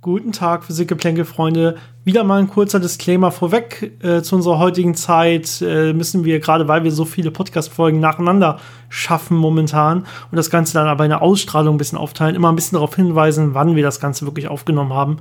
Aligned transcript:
Guten 0.00 0.30
Tag, 0.30 0.62
Physikgeplänkel-Freunde. 0.62 1.74
Wieder 2.04 2.22
mal 2.22 2.38
ein 2.38 2.46
kurzer 2.46 2.78
Disclaimer 2.78 3.32
vorweg. 3.32 3.96
Äh, 4.00 4.22
zu 4.22 4.36
unserer 4.36 4.60
heutigen 4.60 4.94
Zeit 4.94 5.60
äh, 5.60 5.92
müssen 5.92 6.24
wir, 6.24 6.38
gerade 6.38 6.68
weil 6.68 6.84
wir 6.84 6.92
so 6.92 7.04
viele 7.04 7.32
Podcast-Folgen 7.32 7.98
nacheinander 7.98 8.60
schaffen 8.88 9.36
momentan 9.36 10.06
und 10.30 10.36
das 10.36 10.50
Ganze 10.50 10.74
dann 10.74 10.86
aber 10.86 11.04
in 11.04 11.10
der 11.10 11.20
Ausstrahlung 11.20 11.74
ein 11.74 11.78
bisschen 11.78 11.98
aufteilen, 11.98 12.36
immer 12.36 12.48
ein 12.48 12.54
bisschen 12.54 12.76
darauf 12.76 12.94
hinweisen, 12.94 13.54
wann 13.54 13.74
wir 13.74 13.82
das 13.82 13.98
Ganze 13.98 14.24
wirklich 14.24 14.46
aufgenommen 14.46 14.92
haben, 14.92 15.16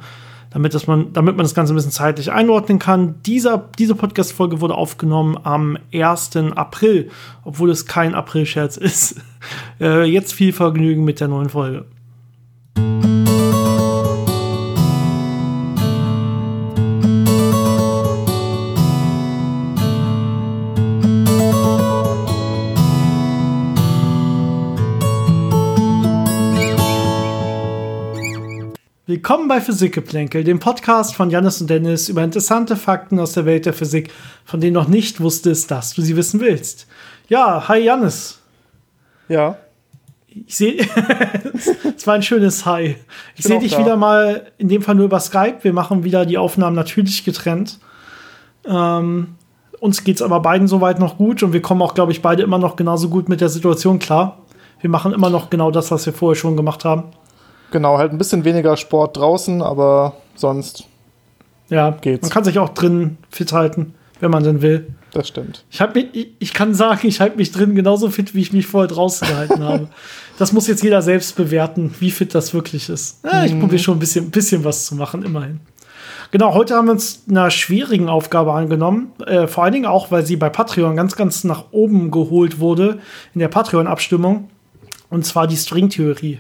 damit, 0.52 0.76
dass 0.76 0.86
man, 0.86 1.12
damit 1.12 1.36
man 1.38 1.44
das 1.44 1.56
Ganze 1.56 1.74
ein 1.74 1.76
bisschen 1.76 1.92
zeitlich 1.92 2.32
einordnen 2.32 2.78
kann. 2.78 3.16
Dieser, 3.26 3.70
diese 3.80 3.96
Podcast-Folge 3.96 4.62
wurde 4.62 4.76
aufgenommen 4.76 5.40
am 5.42 5.80
1. 5.92 6.36
April, 6.56 7.10
obwohl 7.44 7.72
es 7.72 7.88
kein 7.88 8.14
April-Scherz 8.14 8.78
ist. 8.78 9.22
Äh, 9.82 10.04
jetzt 10.04 10.34
viel 10.34 10.54
Vergnügen 10.54 11.04
mit 11.04 11.20
der 11.20 11.30
neuen 11.30 11.50
Folge. 11.50 11.86
Willkommen 29.18 29.48
bei 29.48 29.62
Physikgeplänkel, 29.62 30.44
dem 30.44 30.60
Podcast 30.60 31.16
von 31.16 31.32
Janis 31.32 31.60
und 31.60 31.72
Dennis 31.72 32.08
über 32.08 32.24
interessante 32.24 32.76
Fakten 32.76 33.20
aus 33.20 33.34
der 33.34 33.48
Welt 33.48 33.66
der 33.66 33.74
Physik, 33.74 34.14
von 34.46 34.62
denen 34.62 34.76
noch 34.76 34.88
nicht 34.88 35.20
wusstest, 35.20 35.72
dass 35.72 35.96
du 35.96 36.04
sie 36.04 36.16
wissen 36.16 36.40
willst. 36.40 36.86
Ja, 37.28 37.68
hi 37.68 37.80
Janis. 37.80 38.40
Ja. 39.28 39.58
Ich 40.28 40.56
sehe, 40.56 40.78
es 41.98 42.06
war 42.06 42.14
ein 42.14 42.22
schönes 42.22 42.68
Hi. 42.68 42.98
Ich 43.36 43.46
sehe 43.46 43.58
dich 43.58 43.72
da. 43.72 43.80
wieder 43.80 43.96
mal, 43.96 44.52
in 44.60 44.68
dem 44.68 44.84
Fall 44.84 44.94
nur 44.94 45.06
über 45.06 45.20
Skype. 45.20 45.64
Wir 45.64 45.74
machen 45.74 46.04
wieder 46.04 46.28
die 46.28 46.38
Aufnahmen 46.38 46.76
natürlich 46.76 47.26
getrennt. 47.26 47.80
Ähm, 48.68 49.30
uns 49.80 50.04
geht 50.04 50.18
es 50.18 50.22
aber 50.22 50.42
beiden 50.42 50.68
soweit 50.68 51.00
noch 51.00 51.18
gut 51.18 51.42
und 51.42 51.54
wir 51.54 51.64
kommen 51.64 51.82
auch, 51.82 51.96
glaube 51.96 52.12
ich, 52.12 52.22
beide 52.22 52.44
immer 52.44 52.60
noch 52.60 52.76
genauso 52.76 53.10
gut 53.10 53.30
mit 53.30 53.42
der 53.42 53.50
Situation 53.50 53.98
klar. 53.98 54.38
Wir 54.80 54.92
machen 54.92 55.12
immer 55.12 55.32
noch 55.32 55.50
genau 55.50 55.72
das, 55.72 55.90
was 55.90 56.06
wir 56.06 56.14
vorher 56.14 56.40
schon 56.40 56.56
gemacht 56.56 56.86
haben. 56.86 57.06
Genau, 57.72 57.98
halt 57.98 58.12
ein 58.12 58.18
bisschen 58.18 58.46
weniger 58.46 58.78
Sport 58.78 59.18
draußen, 59.18 59.62
aber 59.62 60.14
sonst 60.36 60.86
ja, 61.70 61.92
geht's. 62.02 62.22
Man 62.22 62.32
kann 62.32 62.44
sich 62.44 62.60
auch 62.60 62.70
drin 62.70 63.18
fit 63.30 63.52
halten, 63.52 63.94
wenn 64.20 64.32
man 64.32 64.44
denn 64.44 64.62
will. 64.62 64.88
Das 65.12 65.28
stimmt. 65.28 65.66
Ich, 65.70 65.80
mich, 65.94 66.08
ich, 66.14 66.28
ich 66.40 66.54
kann 66.54 66.74
sagen, 66.74 67.08
ich 67.08 67.20
halte 67.20 67.38
mich 67.38 67.52
drin 67.52 67.76
genauso 67.76 68.10
fit, 68.10 68.36
wie 68.36 68.42
ich 68.42 68.54
mich 68.54 68.68
vorher 68.68 68.88
draußen 68.88 69.28
gehalten 69.28 69.64
habe. 69.64 69.88
Das 70.38 70.54
muss 70.54 70.68
jetzt 70.68 70.84
jeder 70.84 71.02
selbst 71.02 71.36
bewerten, 71.36 71.96
wie 72.00 72.12
fit 72.12 72.36
das 72.36 72.54
wirklich 72.54 72.90
ist. 72.90 73.26
Ja, 73.26 73.44
ich 73.44 73.54
mhm. 73.54 73.62
probiere 73.62 73.80
schon 73.80 73.98
ein 73.98 74.00
bisschen, 74.00 74.30
bisschen 74.30 74.64
was 74.64 74.86
zu 74.86 74.96
machen, 74.96 75.24
immerhin. 75.24 75.60
Genau, 76.30 76.54
heute 76.54 76.76
haben 76.76 76.88
wir 76.88 76.92
uns 76.92 77.24
einer 77.30 77.50
schwierigen 77.50 78.10
Aufgabe 78.10 78.54
angenommen. 78.54 79.14
Äh, 79.26 79.48
vor 79.48 79.64
allen 79.64 79.74
Dingen 79.74 79.86
auch, 79.86 80.12
weil 80.12 80.26
sie 80.26 80.36
bei 80.36 80.50
Patreon 80.50 80.96
ganz, 80.96 81.16
ganz 81.16 81.44
nach 81.44 81.66
oben 81.72 82.12
geholt 82.12 82.60
wurde 82.60 83.00
in 83.34 83.40
der 83.40 83.48
Patreon-Abstimmung. 83.48 84.50
Und 85.10 85.26
zwar 85.26 85.48
die 85.48 85.56
Stringtheorie. 85.56 86.40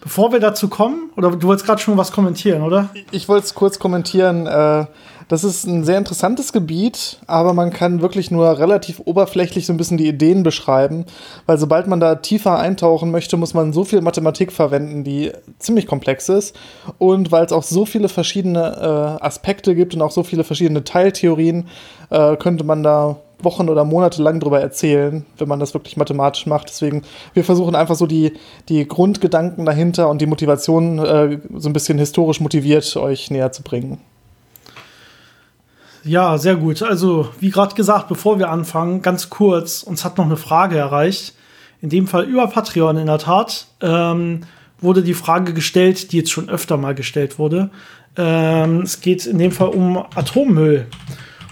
Bevor 0.00 0.32
wir 0.32 0.40
dazu 0.40 0.68
kommen, 0.68 1.10
oder 1.16 1.30
du 1.30 1.46
wolltest 1.46 1.66
gerade 1.66 1.80
schon 1.80 1.96
was 1.96 2.12
kommentieren, 2.12 2.62
oder? 2.62 2.88
Ich 3.10 3.28
wollte 3.28 3.44
es 3.44 3.54
kurz 3.54 3.78
kommentieren. 3.78 4.46
Äh, 4.46 4.86
das 5.30 5.44
ist 5.44 5.64
ein 5.64 5.84
sehr 5.84 5.96
interessantes 5.96 6.52
Gebiet, 6.52 7.20
aber 7.28 7.54
man 7.54 7.70
kann 7.70 8.00
wirklich 8.02 8.32
nur 8.32 8.58
relativ 8.58 9.00
oberflächlich 9.04 9.64
so 9.64 9.72
ein 9.72 9.76
bisschen 9.76 9.96
die 9.96 10.08
Ideen 10.08 10.42
beschreiben, 10.42 11.04
weil 11.46 11.56
sobald 11.56 11.86
man 11.86 12.00
da 12.00 12.16
tiefer 12.16 12.58
eintauchen 12.58 13.12
möchte, 13.12 13.36
muss 13.36 13.54
man 13.54 13.72
so 13.72 13.84
viel 13.84 14.00
Mathematik 14.00 14.50
verwenden, 14.50 15.04
die 15.04 15.30
ziemlich 15.60 15.86
komplex 15.86 16.28
ist. 16.28 16.56
Und 16.98 17.30
weil 17.30 17.44
es 17.44 17.52
auch 17.52 17.62
so 17.62 17.84
viele 17.84 18.08
verschiedene 18.08 19.18
äh, 19.20 19.24
Aspekte 19.24 19.76
gibt 19.76 19.94
und 19.94 20.02
auch 20.02 20.10
so 20.10 20.24
viele 20.24 20.42
verschiedene 20.42 20.82
Teiltheorien, 20.82 21.68
äh, 22.10 22.36
könnte 22.36 22.64
man 22.64 22.82
da 22.82 23.16
Wochen 23.44 23.68
oder 23.68 23.84
Monate 23.84 24.22
lang 24.22 24.40
drüber 24.40 24.60
erzählen, 24.60 25.24
wenn 25.38 25.48
man 25.48 25.60
das 25.60 25.74
wirklich 25.74 25.96
mathematisch 25.96 26.46
macht. 26.46 26.68
Deswegen, 26.68 27.02
wir 27.34 27.44
versuchen 27.44 27.74
einfach 27.74 27.94
so 27.94 28.06
die, 28.06 28.34
die 28.68 28.86
Grundgedanken 28.86 29.64
dahinter 29.64 30.08
und 30.08 30.20
die 30.20 30.26
Motivation 30.26 30.98
äh, 30.98 31.38
so 31.56 31.68
ein 31.68 31.72
bisschen 31.72 31.98
historisch 31.98 32.40
motiviert 32.40 32.96
euch 32.96 33.30
näher 33.30 33.52
zu 33.52 33.62
bringen. 33.62 33.98
Ja, 36.02 36.38
sehr 36.38 36.56
gut. 36.56 36.82
Also, 36.82 37.28
wie 37.40 37.50
gerade 37.50 37.74
gesagt, 37.74 38.08
bevor 38.08 38.38
wir 38.38 38.48
anfangen, 38.50 39.02
ganz 39.02 39.28
kurz, 39.28 39.82
uns 39.82 40.04
hat 40.04 40.16
noch 40.16 40.24
eine 40.24 40.36
Frage 40.36 40.78
erreicht. 40.78 41.34
In 41.82 41.90
dem 41.90 42.06
Fall 42.06 42.24
über 42.24 42.46
Patreon 42.46 42.96
in 42.96 43.06
der 43.06 43.18
Tat. 43.18 43.66
Ähm, 43.80 44.40
wurde 44.80 45.02
die 45.02 45.14
Frage 45.14 45.52
gestellt, 45.52 46.12
die 46.12 46.18
jetzt 46.18 46.30
schon 46.30 46.48
öfter 46.48 46.76
mal 46.76 46.94
gestellt 46.94 47.38
wurde. 47.38 47.70
Ähm, 48.16 48.80
es 48.82 49.00
geht 49.00 49.26
in 49.26 49.38
dem 49.38 49.52
Fall 49.52 49.68
um 49.68 49.98
Atommüll. 50.14 50.86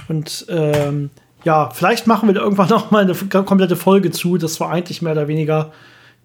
Und 0.09 0.47
ähm, 0.49 1.11
ja, 1.49 1.71
vielleicht 1.71 2.07
machen 2.07 2.29
wir 2.29 2.35
da 2.35 2.43
irgendwann 2.43 2.69
noch 2.77 2.91
mal 2.91 3.05
eine 3.05 3.15
komplette 3.15 3.75
Folge 3.75 4.11
zu. 4.11 4.37
Das 4.37 4.61
war 4.61 4.71
eigentlich 4.71 5.01
mehr 5.01 5.13
oder 5.13 5.29
weniger 5.29 5.73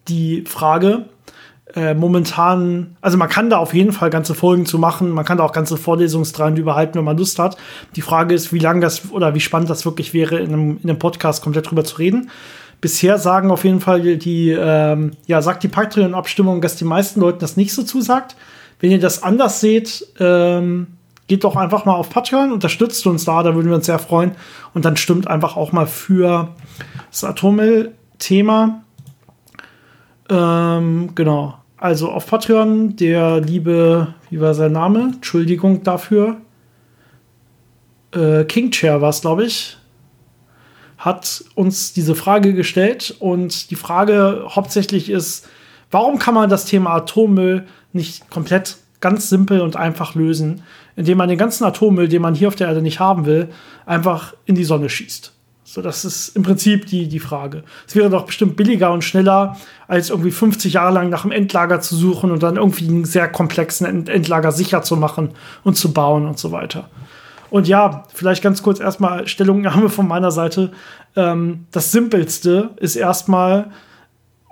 die 0.06 0.44
Frage. 0.46 1.06
Äh, 1.74 1.94
momentan, 1.94 2.96
also 3.00 3.16
man 3.16 3.30
kann 3.30 3.48
da 3.48 3.56
auf 3.56 3.72
jeden 3.72 3.92
Fall 3.92 4.10
ganze 4.10 4.34
Folgen 4.34 4.66
zu 4.66 4.78
machen, 4.78 5.10
man 5.10 5.24
kann 5.24 5.38
da 5.38 5.44
auch 5.44 5.52
ganze 5.52 5.78
Vorlesungsreihen 5.78 6.58
überhalten, 6.58 6.98
wenn 6.98 7.04
man 7.04 7.16
Lust 7.16 7.38
hat. 7.38 7.56
Die 7.96 8.02
Frage 8.02 8.34
ist, 8.34 8.52
wie 8.52 8.58
lang 8.58 8.82
das 8.82 9.10
oder 9.10 9.34
wie 9.34 9.40
spannend 9.40 9.70
das 9.70 9.86
wirklich 9.86 10.12
wäre, 10.12 10.38
in 10.38 10.52
einem, 10.52 10.78
in 10.82 10.90
einem 10.90 10.98
Podcast 10.98 11.42
komplett 11.42 11.70
drüber 11.70 11.84
zu 11.84 11.96
reden. 11.96 12.30
Bisher 12.82 13.16
sagen 13.16 13.50
auf 13.50 13.64
jeden 13.64 13.80
Fall 13.80 14.18
die, 14.18 14.50
ähm, 14.50 15.12
ja, 15.26 15.40
sagt 15.40 15.62
die 15.62 15.68
Patreon-Abstimmung, 15.68 16.60
dass 16.60 16.76
die 16.76 16.84
meisten 16.84 17.18
Leuten 17.18 17.38
das 17.38 17.56
nicht 17.56 17.72
so 17.72 17.82
zusagt. 17.82 18.36
Wenn 18.78 18.90
ihr 18.90 19.00
das 19.00 19.22
anders 19.22 19.60
seht, 19.60 20.06
ähm, 20.20 20.88
geht 21.26 21.44
doch 21.44 21.56
einfach 21.56 21.84
mal 21.84 21.94
auf 21.94 22.10
Patreon, 22.10 22.52
unterstützt 22.52 23.06
uns 23.06 23.24
da, 23.24 23.42
da 23.42 23.54
würden 23.54 23.68
wir 23.68 23.76
uns 23.76 23.86
sehr 23.86 23.98
freuen. 23.98 24.32
Und 24.74 24.84
dann 24.84 24.96
stimmt 24.96 25.26
einfach 25.28 25.56
auch 25.56 25.72
mal 25.72 25.86
für 25.86 26.54
das 27.10 27.24
Atommüll-Thema. 27.24 28.82
Ähm, 30.28 31.10
genau. 31.14 31.58
Also 31.76 32.10
auf 32.10 32.26
Patreon, 32.26 32.96
der 32.96 33.40
liebe, 33.40 34.14
wie 34.30 34.40
war 34.40 34.54
sein 34.54 34.72
Name? 34.72 35.12
Entschuldigung 35.14 35.82
dafür. 35.82 36.38
Äh, 38.14 38.44
King 38.44 38.70
Chair 38.70 39.00
war 39.00 39.10
es, 39.10 39.20
glaube 39.20 39.44
ich, 39.44 39.76
hat 40.98 41.44
uns 41.54 41.92
diese 41.92 42.14
Frage 42.14 42.54
gestellt. 42.54 43.14
Und 43.18 43.70
die 43.70 43.76
Frage 43.76 44.46
hauptsächlich 44.48 45.10
ist, 45.10 45.48
warum 45.90 46.18
kann 46.18 46.34
man 46.34 46.48
das 46.48 46.64
Thema 46.64 46.94
Atommüll 46.94 47.66
nicht 47.92 48.30
komplett 48.30 48.76
ganz 49.00 49.28
simpel 49.28 49.60
und 49.60 49.76
einfach 49.76 50.14
lösen, 50.14 50.62
indem 50.96 51.18
man 51.18 51.28
den 51.28 51.38
ganzen 51.38 51.64
Atommüll, 51.64 52.08
den 52.08 52.22
man 52.22 52.34
hier 52.34 52.48
auf 52.48 52.56
der 52.56 52.68
Erde 52.68 52.82
nicht 52.82 53.00
haben 53.00 53.26
will, 53.26 53.48
einfach 53.86 54.34
in 54.46 54.54
die 54.54 54.64
Sonne 54.64 54.88
schießt. 54.88 55.32
So, 55.66 55.80
das 55.82 56.04
ist 56.04 56.36
im 56.36 56.42
Prinzip 56.42 56.86
die, 56.86 57.08
die 57.08 57.18
Frage. 57.18 57.64
Es 57.86 57.96
wäre 57.96 58.10
doch 58.10 58.26
bestimmt 58.26 58.54
billiger 58.54 58.92
und 58.92 59.02
schneller, 59.02 59.56
als 59.88 60.10
irgendwie 60.10 60.30
50 60.30 60.74
Jahre 60.74 60.92
lang 60.92 61.08
nach 61.08 61.24
einem 61.24 61.32
Endlager 61.32 61.80
zu 61.80 61.96
suchen 61.96 62.30
und 62.30 62.42
dann 62.42 62.56
irgendwie 62.56 62.86
einen 62.86 63.04
sehr 63.04 63.28
komplexen 63.28 64.06
Endlager 64.06 64.52
sicher 64.52 64.82
zu 64.82 64.96
machen 64.96 65.30
und 65.64 65.76
zu 65.76 65.92
bauen 65.92 66.26
und 66.26 66.38
so 66.38 66.52
weiter. 66.52 66.90
Und 67.50 67.66
ja, 67.66 68.04
vielleicht 68.12 68.42
ganz 68.42 68.62
kurz 68.62 68.78
erstmal 68.78 69.26
Stellungnahme 69.26 69.88
von 69.88 70.06
meiner 70.06 70.30
Seite. 70.30 70.70
Ähm, 71.16 71.66
das 71.70 71.92
Simpelste 71.92 72.70
ist 72.76 72.96
erstmal, 72.96 73.70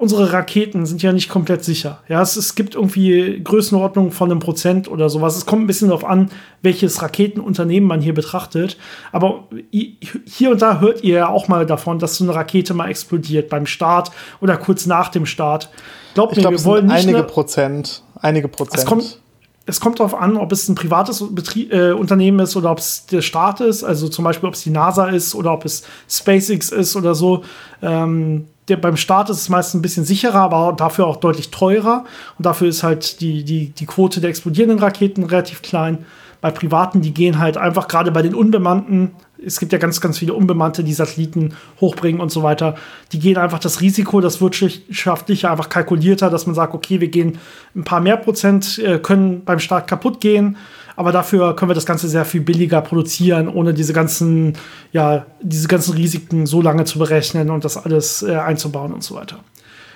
unsere 0.03 0.33
Raketen 0.33 0.85
sind 0.85 1.01
ja 1.01 1.13
nicht 1.13 1.29
komplett 1.29 1.63
sicher. 1.63 2.01
Ja, 2.09 2.21
es, 2.21 2.35
es 2.35 2.57
gibt 2.57 2.75
irgendwie 2.75 3.41
Größenordnungen 3.43 4.11
von 4.11 4.33
einem 4.33 4.41
Prozent 4.41 4.89
oder 4.89 5.09
sowas. 5.09 5.37
Es 5.37 5.47
kommt 5.47 5.63
ein 5.63 5.69
bisschen 5.69 5.89
darauf 5.89 6.05
an, 6.05 6.29
welches 6.61 7.01
Raketenunternehmen 7.03 7.89
man 7.89 8.01
hier 8.01 8.13
betrachtet. 8.13 8.77
Aber 9.13 9.45
hier 9.71 10.51
und 10.51 10.61
da 10.61 10.81
hört 10.81 11.05
ihr 11.05 11.15
ja 11.15 11.29
auch 11.29 11.47
mal 11.47 11.67
davon, 11.67 12.01
dass 12.01 12.17
so 12.17 12.25
eine 12.25 12.35
Rakete 12.35 12.75
mal 12.75 12.89
explodiert 12.89 13.49
beim 13.49 13.65
Start 13.65 14.11
oder 14.41 14.57
kurz 14.57 14.87
nach 14.87 15.09
dem 15.09 15.25
Start. 15.25 15.71
Glaubt 16.15 16.35
mir, 16.35 16.43
glaub, 16.43 16.53
wir 16.53 16.65
wollen 16.65 16.87
nicht 16.87 17.07
einige 17.07 17.23
Prozent, 17.23 18.03
einige 18.21 18.49
Prozent. 18.49 18.79
Es 18.81 18.85
kommt, 18.85 19.22
es 19.65 19.81
kommt 19.81 20.01
darauf 20.01 20.15
an, 20.15 20.37
ob 20.37 20.51
es 20.51 20.69
ein 20.69 20.75
privates 20.75 21.25
Betrieb, 21.35 21.73
äh, 21.73 21.93
Unternehmen 21.93 22.41
ist 22.41 22.57
oder 22.57 22.71
ob 22.73 22.79
es 22.79 23.07
der 23.07 23.23
Staat 23.23 23.61
ist. 23.61 23.85
Also 23.85 24.09
zum 24.09 24.25
Beispiel, 24.25 24.49
ob 24.49 24.55
es 24.55 24.63
die 24.63 24.71
NASA 24.71 25.07
ist 25.07 25.35
oder 25.35 25.53
ob 25.53 25.65
es 25.65 25.85
SpaceX 26.09 26.71
ist 26.71 26.97
oder 26.97 27.15
so. 27.15 27.45
Ähm, 27.81 28.47
der, 28.69 28.77
beim 28.77 28.97
Start 28.97 29.31
ist 29.31 29.39
es 29.39 29.49
meist 29.49 29.75
ein 29.75 29.83
bisschen 29.83 30.05
sicherer, 30.05 30.41
aber 30.41 30.73
dafür 30.73 31.07
auch 31.07 31.17
deutlich 31.17 31.51
teurer. 31.51 32.05
Und 32.39 32.47
dafür 32.47 32.69
ist 32.69 32.83
halt 32.83 33.21
die, 33.21 33.45
die, 33.45 33.71
die 33.71 33.87
Quote 33.87 34.21
der 34.21 34.31
explodierenden 34.31 34.81
Raketen 34.81 35.25
relativ 35.25 35.63
klein. 35.63 36.07
Bei 36.41 36.51
privaten, 36.51 37.01
die 37.01 37.15
gehen 37.15 37.39
halt 37.39 37.57
einfach 37.57 37.87
gerade 37.87 38.11
bei 38.11 38.23
den 38.23 38.35
unbemannten, 38.35 39.13
es 39.45 39.59
gibt 39.59 39.73
ja 39.73 39.79
ganz, 39.79 40.01
ganz 40.01 40.19
viele 40.19 40.35
Unbemannte, 40.35 40.85
die 40.85 40.93
Satelliten 40.93 41.55
hochbringen 41.81 42.21
und 42.21 42.31
so 42.31 42.43
weiter, 42.43 42.77
die 43.13 43.19
gehen 43.19 43.37
einfach 43.37 43.59
das 43.59 43.81
Risiko, 43.81 44.21
das 44.21 44.41
wirtschaftliche 44.41 45.51
einfach 45.51 45.69
kalkulierter, 45.69 46.31
dass 46.31 46.47
man 46.47 46.55
sagt, 46.55 46.75
okay, 46.75 47.01
wir 47.01 47.09
gehen 47.09 47.39
ein 47.75 47.85
paar 47.85 48.01
mehr 48.01 48.17
Prozent, 48.17 48.79
äh, 48.79 48.99
können 48.99 49.45
beim 49.45 49.59
Start 49.59 49.89
kaputt 49.89 50.21
gehen 50.21 50.57
aber 50.97 51.13
dafür 51.13 51.57
können 51.57 51.71
wir 51.71 51.75
das 51.75 51.87
Ganze 51.87 52.09
sehr 52.09 52.25
viel 52.25 52.41
billiger 52.41 52.81
produzieren, 52.81 53.49
ohne 53.49 53.75
diese 53.75 53.93
ganzen, 53.93 54.55
ja, 54.93 55.27
diese 55.41 55.69
ganzen 55.69 55.95
Risiken 55.95 56.47
so 56.47 56.61
lange 56.61 56.85
zu 56.85 56.99
berechnen 56.99 57.51
und 57.51 57.65
das 57.65 57.77
alles 57.77 58.23
äh, 58.23 58.37
einzubauen 58.37 58.93
und 58.93 59.03
so 59.03 59.15
weiter. 59.15 59.39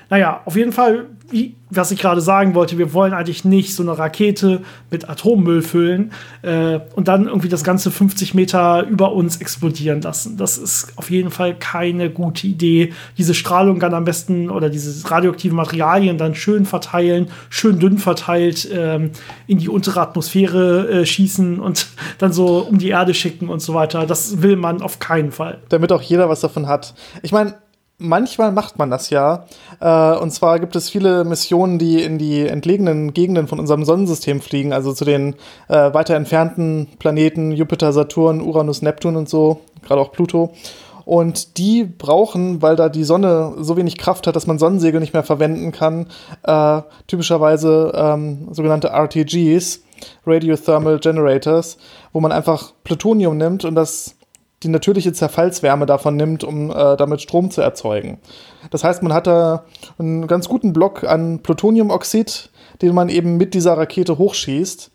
Naja, 0.08 0.41
auf 0.44 0.56
jeden 0.56 0.73
Fall, 0.73 1.06
wie, 1.31 1.56
was 1.69 1.91
ich 1.91 1.99
gerade 1.99 2.20
sagen 2.20 2.55
wollte, 2.55 2.79
wir 2.79 2.93
wollen 2.93 3.12
eigentlich 3.12 3.44
nicht 3.44 3.75
so 3.75 3.82
eine 3.82 3.99
Rakete 3.99 4.62
mit 4.91 5.08
Atommüll 5.08 5.62
füllen 5.62 6.12
äh, 6.43 6.79
und 6.94 7.08
dann 7.08 7.26
irgendwie 7.26 7.49
das 7.49 7.64
Ganze 7.64 7.91
50 7.91 8.35
Meter 8.35 8.87
über 8.87 9.12
uns 9.12 9.38
explodieren 9.38 10.00
lassen. 10.00 10.37
Das 10.37 10.58
ist 10.58 10.93
auf 10.97 11.11
jeden 11.11 11.31
Fall 11.31 11.56
keine 11.56 12.08
gute 12.08 12.47
Idee. 12.47 12.93
Diese 13.19 13.35
Strahlung 13.35 13.81
dann 13.81 13.94
am 13.94 14.05
besten 14.05 14.49
oder 14.49 14.70
diese 14.70 15.11
radioaktiven 15.11 15.56
Materialien 15.56 16.19
dann 16.19 16.37
schön 16.37 16.67
verteilen, 16.67 17.29
schön 17.50 17.81
dünn 17.81 17.99
verteilt 17.99 18.69
ähm, 18.73 19.11
in 19.49 19.59
die 19.59 19.69
untere 19.69 20.00
Atmosphäre 20.00 20.88
äh, 20.88 21.06
schießen 21.06 21.59
und 21.59 21.88
dann 22.19 22.32
so 22.32 22.59
um 22.59 22.79
die 22.79 22.91
Erde 22.91 23.12
schicken 23.12 23.49
und 23.49 23.61
so 23.61 23.75
weiter. 23.75 24.06
Das 24.06 24.41
will 24.41 24.55
man 24.55 24.82
auf 24.82 25.00
keinen 25.00 25.32
Fall. 25.32 25.59
Damit 25.69 25.91
auch 25.91 26.02
jeder 26.02 26.29
was 26.29 26.41
davon 26.41 26.69
hat. 26.69 26.94
Ich 27.23 27.32
meine, 27.32 27.55
manchmal 27.99 28.53
macht 28.53 28.79
man 28.79 28.91
das 28.91 29.11
ja. 29.11 29.47
Äh, 29.81 30.17
und 30.19 30.31
zwar 30.31 30.59
gibt 30.59 30.77
es 30.77 30.91
viele 30.91 31.25
Missionen, 31.25 31.79
die 31.79 32.03
in 32.03 32.19
die 32.19 32.47
entlegenen 32.47 33.13
Gegenden 33.13 33.49
von 33.49 33.61
unserem 33.61 33.85
Sonnensystem 33.85 34.41
fliegen, 34.41 34.73
also 34.73 34.93
zu 34.93 35.05
den 35.05 35.35
äh, 35.69 35.93
weiter 35.95 36.15
entfernten 36.15 36.89
Planeten 36.99 37.53
Jupiter, 37.53 37.93
Saturn, 37.93 38.41
Uranus, 38.41 38.83
Neptun 38.83 39.17
und 39.17 39.29
so, 39.29 39.61
gerade 39.83 40.01
auch 40.01 40.13
Pluto. 40.13 40.53
Und 41.05 41.57
die 41.57 41.85
brauchen, 41.85 42.63
weil 42.63 42.75
da 42.75 42.89
die 42.89 43.05
Sonne 43.05 43.55
so 43.61 43.77
wenig 43.77 43.97
Kraft 43.97 44.27
hat, 44.27 44.35
dass 44.35 44.49
man 44.49 44.59
Sonnensegel 44.59 44.99
nicht 44.99 45.13
mehr 45.13 45.23
verwenden 45.23 45.71
kann, 45.71 46.09
äh, 46.43 46.83
typischerweise 47.07 47.93
ähm, 47.95 48.49
sogenannte 48.51 48.89
RTGs, 48.89 49.83
Radiothermal 50.27 50.99
Generators, 50.99 51.79
wo 52.13 52.19
man 52.19 52.33
einfach 52.33 52.73
Plutonium 52.83 53.37
nimmt 53.37 53.65
und 53.65 53.77
das 53.77 54.16
die 54.62 54.69
natürliche 54.69 55.12
Zerfallswärme 55.12 55.87
davon 55.87 56.17
nimmt, 56.17 56.43
um 56.43 56.70
äh, 56.70 56.97
damit 56.97 57.20
Strom 57.20 57.50
zu 57.50 57.61
erzeugen. 57.61 58.19
Das 58.70 58.85
heißt, 58.85 59.03
man 59.03 59.12
hat 59.12 59.26
da 59.26 59.64
einen 59.99 60.26
ganz 60.26 60.49
guten 60.49 60.73
Block 60.73 61.05
an 61.05 61.41
Plutoniumoxid, 61.43 62.50
den 62.82 62.94
man 62.94 63.08
eben 63.08 63.37
mit 63.37 63.55
dieser 63.55 63.76
Rakete 63.76 64.19
hochschießt. 64.19 64.91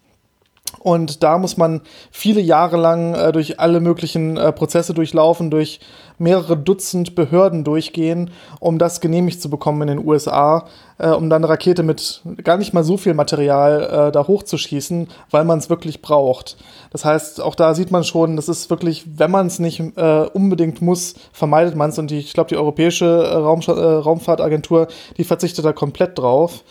Und 0.84 1.22
da 1.22 1.38
muss 1.38 1.58
man 1.58 1.82
viele 2.10 2.42
Jahre 2.42 2.78
lang 2.78 3.14
äh, 3.14 3.32
durch 3.32 3.60
alle 3.60 3.80
möglichen 3.80 4.36
äh, 4.38 4.52
Prozesse 4.52 4.96
durchlaufen, 4.96 5.52
durch 5.52 5.80
mehrere 6.18 6.58
Dutzend 6.58 7.14
Behörden 7.14 7.64
durchgehen, 7.64 8.32
um 8.60 8.80
das 8.80 9.00
genehmigt 9.00 9.42
zu 9.42 9.50
bekommen 9.50 9.84
in 9.84 9.98
den 9.98 10.08
USA, 10.08 10.66
äh, 10.98 11.10
um 11.10 11.30
dann 11.30 11.44
eine 11.44 11.50
Rakete 11.50 11.84
mit 11.84 12.22
gar 12.44 12.58
nicht 12.58 12.74
mal 12.74 12.84
so 12.84 12.98
viel 12.98 13.14
Material 13.14 14.08
äh, 14.08 14.12
da 14.12 14.26
hochzuschießen, 14.28 15.08
weil 15.30 15.46
man 15.46 15.60
es 15.60 15.70
wirklich 15.70 16.02
braucht. 16.02 16.58
Das 16.92 17.06
heißt, 17.06 17.42
auch 17.42 17.54
da 17.54 17.76
sieht 17.76 17.92
man 17.92 18.04
schon, 18.04 18.36
das 18.36 18.50
ist 18.50 18.72
wirklich, 18.72 19.04
wenn 19.18 19.30
man 19.30 19.48
es 19.48 19.60
nicht 19.60 19.80
äh, 19.98 20.26
unbedingt 20.34 20.82
muss, 20.82 21.14
vermeidet 21.32 21.76
man 21.76 21.92
es. 21.92 22.00
Und 22.00 22.10
die, 22.10 22.20
ich 22.20 22.34
glaube, 22.34 22.50
die 22.50 22.58
Europäische 22.58 23.06
äh, 23.06 23.36
Raum, 23.36 23.62
Raumfahrtagentur, 23.62 24.88
die 25.18 25.24
verzichtet 25.24 25.64
da 25.64 25.74
komplett 25.74 26.18
drauf. 26.18 26.64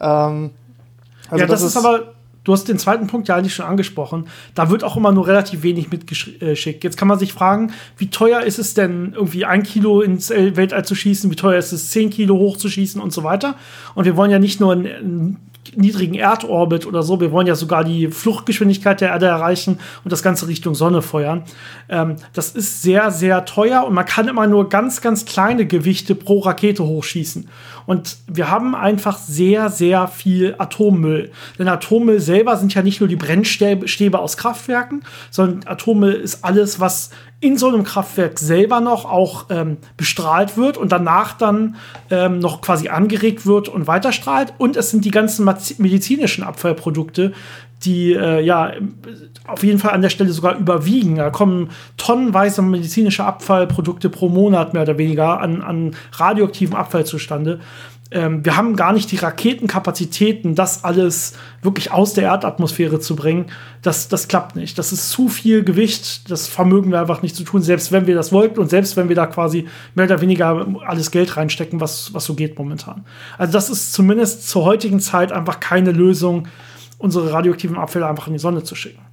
Ähm, 0.00 0.52
also 1.30 1.42
ja, 1.42 1.46
das, 1.46 1.60
das 1.60 1.70
ist 1.70 1.76
aber 1.76 2.14
Du 2.48 2.54
hast 2.54 2.64
den 2.64 2.78
zweiten 2.78 3.08
Punkt 3.08 3.28
ja 3.28 3.36
eigentlich 3.36 3.54
schon 3.54 3.66
angesprochen. 3.66 4.24
Da 4.54 4.70
wird 4.70 4.82
auch 4.82 4.96
immer 4.96 5.12
nur 5.12 5.26
relativ 5.26 5.62
wenig 5.62 5.90
mitgeschickt. 5.90 6.82
Jetzt 6.82 6.96
kann 6.96 7.06
man 7.06 7.18
sich 7.18 7.34
fragen, 7.34 7.72
wie 7.98 8.08
teuer 8.08 8.40
ist 8.40 8.58
es 8.58 8.72
denn, 8.72 9.12
irgendwie 9.14 9.44
ein 9.44 9.64
Kilo 9.64 10.00
ins 10.00 10.30
Weltall 10.30 10.82
zu 10.82 10.94
schießen? 10.94 11.30
Wie 11.30 11.36
teuer 11.36 11.58
ist 11.58 11.72
es, 11.72 11.90
zehn 11.90 12.08
Kilo 12.08 12.38
hochzuschießen 12.38 13.02
und 13.02 13.12
so 13.12 13.22
weiter? 13.22 13.56
Und 13.94 14.06
wir 14.06 14.16
wollen 14.16 14.30
ja 14.30 14.38
nicht 14.38 14.60
nur 14.60 14.72
ein 14.72 15.36
niedrigen 15.78 16.14
Erdorbit 16.14 16.86
oder 16.86 17.02
so. 17.02 17.20
Wir 17.20 17.32
wollen 17.32 17.46
ja 17.46 17.54
sogar 17.54 17.84
die 17.84 18.08
Fluchtgeschwindigkeit 18.08 19.00
der 19.00 19.10
Erde 19.10 19.26
erreichen 19.26 19.78
und 20.04 20.12
das 20.12 20.22
Ganze 20.22 20.48
Richtung 20.48 20.74
Sonne 20.74 21.02
feuern. 21.02 21.44
Ähm, 21.88 22.16
das 22.32 22.50
ist 22.50 22.82
sehr, 22.82 23.10
sehr 23.10 23.44
teuer 23.44 23.84
und 23.84 23.94
man 23.94 24.04
kann 24.04 24.28
immer 24.28 24.46
nur 24.46 24.68
ganz, 24.68 25.00
ganz 25.00 25.24
kleine 25.24 25.66
Gewichte 25.66 26.14
pro 26.14 26.40
Rakete 26.40 26.84
hochschießen. 26.84 27.48
Und 27.86 28.18
wir 28.26 28.50
haben 28.50 28.74
einfach 28.74 29.16
sehr, 29.16 29.70
sehr 29.70 30.08
viel 30.08 30.54
Atommüll. 30.58 31.30
Denn 31.58 31.68
Atommüll 31.68 32.20
selber 32.20 32.56
sind 32.56 32.74
ja 32.74 32.82
nicht 32.82 33.00
nur 33.00 33.08
die 33.08 33.16
Brennstäbe 33.16 34.18
aus 34.18 34.36
Kraftwerken, 34.36 35.04
sondern 35.30 35.66
Atommüll 35.66 36.12
ist 36.12 36.44
alles, 36.44 36.80
was 36.80 37.10
in 37.40 37.56
so 37.56 37.68
einem 37.68 37.84
Kraftwerk 37.84 38.38
selber 38.38 38.80
noch 38.80 39.04
auch 39.04 39.46
ähm, 39.50 39.76
bestrahlt 39.96 40.56
wird 40.56 40.76
und 40.76 40.90
danach 40.90 41.34
dann 41.34 41.76
ähm, 42.10 42.40
noch 42.40 42.60
quasi 42.62 42.88
angeregt 42.88 43.46
wird 43.46 43.68
und 43.68 43.86
weiterstrahlt. 43.86 44.54
Und 44.58 44.76
es 44.76 44.90
sind 44.90 45.04
die 45.04 45.12
ganzen 45.12 45.48
medizinischen 45.78 46.42
Abfallprodukte, 46.42 47.32
die 47.84 48.12
äh, 48.12 48.40
ja 48.40 48.72
auf 49.46 49.62
jeden 49.62 49.78
Fall 49.78 49.92
an 49.92 50.02
der 50.02 50.10
Stelle 50.10 50.32
sogar 50.32 50.56
überwiegen. 50.56 51.16
Da 51.16 51.30
kommen 51.30 51.70
tonnenweise 51.96 52.60
medizinische 52.60 53.24
Abfallprodukte 53.24 54.10
pro 54.10 54.28
Monat 54.28 54.72
mehr 54.72 54.82
oder 54.82 54.98
weniger 54.98 55.40
an, 55.40 55.62
an 55.62 55.94
radioaktiven 56.12 56.74
Abfall 56.74 57.06
zustande 57.06 57.60
ähm, 58.10 58.42
wir 58.42 58.56
haben 58.56 58.74
gar 58.74 58.94
nicht 58.94 59.12
die 59.12 59.16
Raketenkapazitäten, 59.16 60.54
das 60.54 60.82
alles 60.82 61.34
wirklich 61.60 61.92
aus 61.92 62.14
der 62.14 62.24
Erdatmosphäre 62.24 63.00
zu 63.00 63.14
bringen. 63.14 63.46
Das, 63.82 64.08
das 64.08 64.28
klappt 64.28 64.56
nicht. 64.56 64.78
Das 64.78 64.92
ist 64.92 65.10
zu 65.10 65.28
viel 65.28 65.62
Gewicht. 65.62 66.30
Das 66.30 66.48
vermögen 66.48 66.90
wir 66.90 67.00
einfach 67.00 67.20
nicht 67.20 67.36
zu 67.36 67.44
tun, 67.44 67.60
selbst 67.60 67.92
wenn 67.92 68.06
wir 68.06 68.14
das 68.14 68.32
wollten 68.32 68.60
und 68.60 68.70
selbst 68.70 68.96
wenn 68.96 69.10
wir 69.10 69.16
da 69.16 69.26
quasi 69.26 69.68
mehr 69.94 70.06
oder 70.06 70.22
weniger 70.22 70.66
alles 70.86 71.10
Geld 71.10 71.36
reinstecken, 71.36 71.80
was, 71.80 72.14
was 72.14 72.24
so 72.24 72.34
geht 72.34 72.58
momentan. 72.58 73.04
Also, 73.36 73.52
das 73.52 73.68
ist 73.68 73.92
zumindest 73.92 74.48
zur 74.48 74.64
heutigen 74.64 75.00
Zeit 75.00 75.30
einfach 75.30 75.60
keine 75.60 75.92
Lösung, 75.92 76.48
unsere 76.96 77.32
radioaktiven 77.32 77.76
Abfälle 77.76 78.06
einfach 78.06 78.26
in 78.26 78.32
die 78.32 78.38
Sonne 78.38 78.62
zu 78.62 78.74
schicken. 78.74 79.07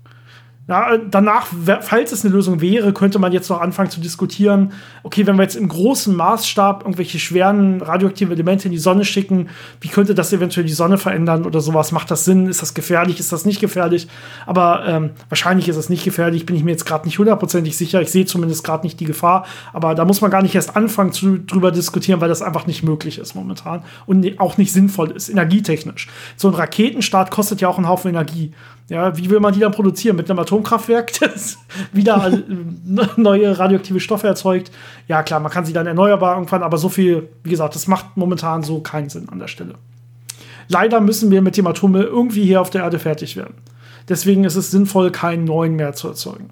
Ja, 0.68 0.98
danach, 0.98 1.46
falls 1.82 2.12
es 2.12 2.26
eine 2.26 2.34
Lösung 2.34 2.60
wäre, 2.60 2.92
könnte 2.92 3.20
man 3.20 3.32
jetzt 3.32 3.50
noch 3.52 3.62
anfangen 3.62 3.92
zu 3.92 4.00
diskutieren, 4.00 4.74
okay, 5.04 5.28
wenn 5.28 5.36
wir 5.36 5.44
jetzt 5.44 5.56
im 5.56 5.68
großen 5.68 6.16
Maßstab 6.16 6.82
irgendwelche 6.82 7.20
schweren 7.20 7.84
radioaktiven 7.84 8.34
Elemente 8.34 8.66
in 8.66 8.72
die 8.72 8.80
Sonne 8.80 9.06
schicken, 9.06 9.50
wie 9.80 9.90
könnte 9.90 10.16
das 10.16 10.34
eventuell 10.34 10.66
die 10.66 10.74
Sonne 10.74 10.98
verändern 10.98 11.46
oder 11.46 11.62
sowas? 11.62 11.92
Macht 11.92 12.10
das 12.10 12.26
Sinn? 12.26 12.48
Ist 12.48 12.64
das 12.64 12.74
gefährlich? 12.74 13.20
Ist 13.20 13.32
das 13.32 13.46
nicht 13.46 13.62
gefährlich? 13.62 14.08
Aber 14.48 14.84
ähm, 14.88 15.12
wahrscheinlich 15.30 15.70
ist 15.70 15.76
es 15.76 15.90
nicht 15.90 16.04
gefährlich, 16.04 16.48
bin 16.48 16.56
ich 16.56 16.64
mir 16.64 16.72
jetzt 16.72 16.86
gerade 16.86 17.06
nicht 17.06 17.20
hundertprozentig 17.20 17.78
sicher. 17.78 18.02
Ich 18.02 18.10
sehe 18.10 18.26
zumindest 18.26 18.64
gerade 18.64 18.88
nicht 18.88 19.00
die 19.00 19.06
Gefahr. 19.06 19.46
Aber 19.72 19.94
da 19.94 20.04
muss 20.04 20.22
man 20.22 20.32
gar 20.32 20.42
nicht 20.42 20.56
erst 20.56 20.76
anfangen 20.76 21.12
zu, 21.12 21.38
drüber 21.38 21.72
diskutieren, 21.72 22.22
weil 22.22 22.30
das 22.30 22.42
einfach 22.42 22.66
nicht 22.66 22.82
möglich 22.82 23.20
ist 23.20 23.36
momentan 23.36 23.84
und 24.08 24.40
auch 24.40 24.58
nicht 24.58 24.74
sinnvoll 24.74 25.12
ist, 25.12 25.30
energietechnisch. 25.30 26.08
So 26.38 26.48
ein 26.48 26.56
Raketenstart 26.56 27.30
kostet 27.30 27.62
ja 27.62 27.68
auch 27.68 27.78
einen 27.78 27.88
Haufen 27.88 28.10
Energie. 28.10 28.52
Ja, 28.88 29.18
wie 29.18 29.32
will 29.32 29.40
man 29.40 29.52
die 29.54 29.60
dann 29.60 29.72
produzieren? 29.72 30.16
Mit 30.16 30.30
einem 30.30 30.38
Atomkraftwerk, 30.56 31.12
das 31.20 31.58
wieder 31.92 32.32
neue 33.18 33.58
radioaktive 33.58 34.00
Stoffe 34.00 34.28
erzeugt? 34.28 34.72
Ja, 35.08 35.24
klar, 35.24 35.40
man 35.40 35.52
kann 35.52 35.66
sie 35.66 35.74
dann 35.74 35.88
erneuerbar 35.88 36.36
irgendwann, 36.36 36.64
aber 36.64 36.78
so 36.78 36.90
viel, 36.90 37.30
wie 37.44 37.50
gesagt, 37.50 37.76
das 37.76 37.88
macht 37.88 38.16
momentan 38.16 38.64
so 38.64 38.80
keinen 38.80 39.10
Sinn 39.10 39.30
an 39.30 39.40
der 39.40 39.48
Stelle. 39.48 39.76
Leider 40.68 41.00
müssen 41.02 41.30
wir 41.30 41.42
mit 41.42 41.58
dem 41.58 41.68
Atommüll 41.68 42.06
irgendwie 42.06 42.44
hier 42.44 42.62
auf 42.62 42.70
der 42.70 42.84
Erde 42.84 43.00
fertig 43.00 43.36
werden. 43.36 43.56
Deswegen 44.10 44.44
ist 44.44 44.56
es 44.56 44.72
sinnvoll, 44.72 45.12
keinen 45.12 45.46
neuen 45.46 45.76
mehr 45.76 45.94
zu 45.94 46.08
erzeugen. 46.08 46.50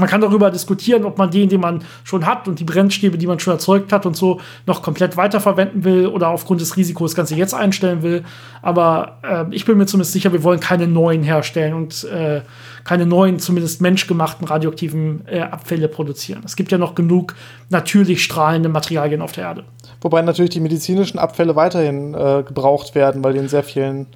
Man 0.00 0.08
kann 0.08 0.20
darüber 0.20 0.50
diskutieren, 0.50 1.04
ob 1.04 1.18
man 1.18 1.30
den, 1.30 1.48
den 1.48 1.60
man 1.60 1.84
schon 2.04 2.26
hat 2.26 2.48
und 2.48 2.58
die 2.58 2.64
Brennstäbe, 2.64 3.18
die 3.18 3.26
man 3.26 3.38
schon 3.38 3.52
erzeugt 3.52 3.92
hat 3.92 4.06
und 4.06 4.16
so, 4.16 4.40
noch 4.66 4.82
komplett 4.82 5.16
weiterverwenden 5.16 5.84
will 5.84 6.06
oder 6.06 6.28
aufgrund 6.28 6.60
des 6.60 6.76
Risikos 6.76 7.12
das 7.12 7.16
Ganze 7.16 7.34
jetzt 7.36 7.54
einstellen 7.54 8.02
will. 8.02 8.24
Aber 8.62 9.18
äh, 9.22 9.44
ich 9.54 9.64
bin 9.64 9.78
mir 9.78 9.86
zumindest 9.86 10.12
sicher, 10.12 10.32
wir 10.32 10.42
wollen 10.42 10.60
keine 10.60 10.86
neuen 10.86 11.22
herstellen 11.22 11.74
und 11.74 12.04
äh, 12.04 12.40
keine 12.84 13.06
neuen, 13.06 13.38
zumindest 13.38 13.80
menschgemachten 13.80 14.46
radioaktiven 14.46 15.22
äh, 15.26 15.40
Abfälle 15.40 15.88
produzieren. 15.88 16.42
Es 16.44 16.56
gibt 16.56 16.72
ja 16.72 16.78
noch 16.78 16.94
genug 16.94 17.34
natürlich 17.68 18.24
strahlende 18.24 18.68
Materialien 18.68 19.22
auf 19.22 19.32
der 19.32 19.44
Erde. 19.44 19.64
Wobei 20.00 20.22
natürlich 20.22 20.50
die 20.50 20.60
medizinischen 20.60 21.18
Abfälle 21.18 21.56
weiterhin 21.56 22.14
äh, 22.14 22.42
gebraucht 22.46 22.94
werden, 22.94 23.22
weil 23.22 23.34
die 23.34 23.40
in 23.40 23.48
sehr 23.48 23.62
vielen 23.62 24.06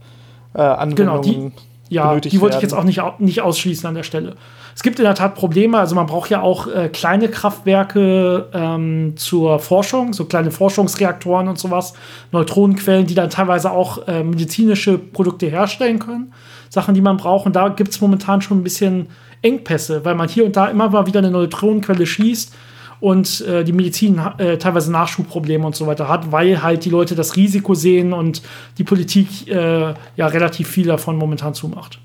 äh, 0.54 0.62
Anwendungen 0.62 1.22
genau, 1.22 1.50
die, 1.50 1.94
ja, 1.94 2.18
die 2.18 2.40
wollte 2.40 2.56
ich 2.56 2.62
jetzt 2.62 2.74
auch 2.74 2.84
nicht, 2.84 3.00
nicht 3.18 3.42
ausschließen 3.42 3.86
an 3.86 3.94
der 3.94 4.02
Stelle. 4.02 4.36
Es 4.74 4.82
gibt 4.82 4.98
in 4.98 5.04
der 5.04 5.14
Tat 5.14 5.34
Probleme. 5.34 5.78
Also 5.78 5.94
man 5.94 6.06
braucht 6.06 6.30
ja 6.30 6.40
auch 6.40 6.66
äh, 6.66 6.88
kleine 6.88 7.28
Kraftwerke 7.28 8.48
ähm, 8.52 9.14
zur 9.16 9.58
Forschung, 9.60 10.12
so 10.12 10.24
kleine 10.24 10.50
Forschungsreaktoren 10.50 11.48
und 11.48 11.58
sowas, 11.58 11.94
Neutronenquellen, 12.32 13.06
die 13.06 13.14
dann 13.14 13.30
teilweise 13.30 13.70
auch 13.70 14.06
äh, 14.08 14.24
medizinische 14.24 14.98
Produkte 14.98 15.46
herstellen 15.46 15.98
können. 15.98 16.32
Sachen, 16.68 16.94
die 16.94 17.00
man 17.00 17.16
braucht. 17.16 17.46
Und 17.46 17.54
da 17.54 17.68
gibt 17.68 17.90
es 17.90 18.00
momentan 18.00 18.40
schon 18.40 18.58
ein 18.58 18.64
bisschen 18.64 19.08
Engpässe, 19.42 20.04
weil 20.04 20.14
man 20.14 20.28
hier 20.28 20.44
und 20.44 20.56
da 20.56 20.66
immer 20.66 20.88
mal 20.90 21.06
wieder 21.06 21.20
eine 21.20 21.30
Neutronenquelle 21.30 22.06
schießt 22.06 22.54
und 23.00 23.42
äh, 23.42 23.64
die 23.64 23.72
Medizin 23.72 24.20
äh, 24.38 24.56
teilweise 24.56 24.90
Nachschubprobleme 24.90 25.66
und 25.66 25.76
so 25.76 25.86
weiter 25.86 26.08
hat, 26.08 26.32
weil 26.32 26.62
halt 26.62 26.84
die 26.84 26.90
Leute 26.90 27.14
das 27.14 27.36
Risiko 27.36 27.74
sehen 27.74 28.12
und 28.12 28.42
die 28.78 28.84
Politik 28.84 29.46
äh, 29.48 29.94
ja 30.16 30.26
relativ 30.26 30.68
viel 30.68 30.86
davon 30.86 31.16
momentan 31.16 31.54
zumacht. 31.54 32.00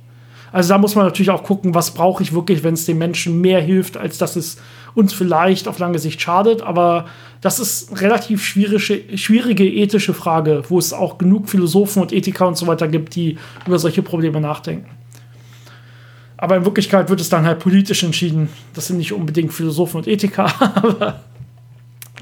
Also 0.51 0.69
da 0.69 0.77
muss 0.77 0.95
man 0.95 1.05
natürlich 1.05 1.29
auch 1.29 1.43
gucken, 1.43 1.75
was 1.75 1.91
brauche 1.91 2.23
ich 2.23 2.33
wirklich, 2.33 2.63
wenn 2.63 2.73
es 2.73 2.85
den 2.85 2.97
Menschen 2.97 3.39
mehr 3.41 3.61
hilft, 3.61 3.97
als 3.97 4.17
dass 4.17 4.35
es 4.35 4.57
uns 4.95 5.13
vielleicht 5.13 5.67
auf 5.67 5.79
lange 5.79 5.99
Sicht 5.99 6.21
schadet. 6.21 6.61
Aber 6.61 7.05
das 7.41 7.59
ist 7.59 7.89
eine 7.89 8.01
relativ 8.01 8.43
schwierige, 8.43 9.17
schwierige 9.17 9.65
ethische 9.65 10.13
Frage, 10.13 10.63
wo 10.69 10.79
es 10.79 10.93
auch 10.93 11.17
genug 11.17 11.49
Philosophen 11.49 12.01
und 12.01 12.11
Ethiker 12.11 12.47
und 12.47 12.57
so 12.57 12.67
weiter 12.67 12.87
gibt, 12.87 13.15
die 13.15 13.37
über 13.65 13.79
solche 13.79 14.01
Probleme 14.01 14.41
nachdenken. 14.41 14.89
Aber 16.37 16.55
in 16.55 16.63
Wirklichkeit 16.63 17.09
wird 17.09 17.19
es 17.19 17.29
dann 17.29 17.45
halt 17.45 17.59
politisch 17.59 18.03
entschieden. 18.03 18.49
Das 18.73 18.87
sind 18.87 18.97
nicht 18.97 19.11
unbedingt 19.11 19.53
Philosophen 19.53 19.97
und 19.97 20.07
Ethiker, 20.07 20.45
aber 20.75 21.21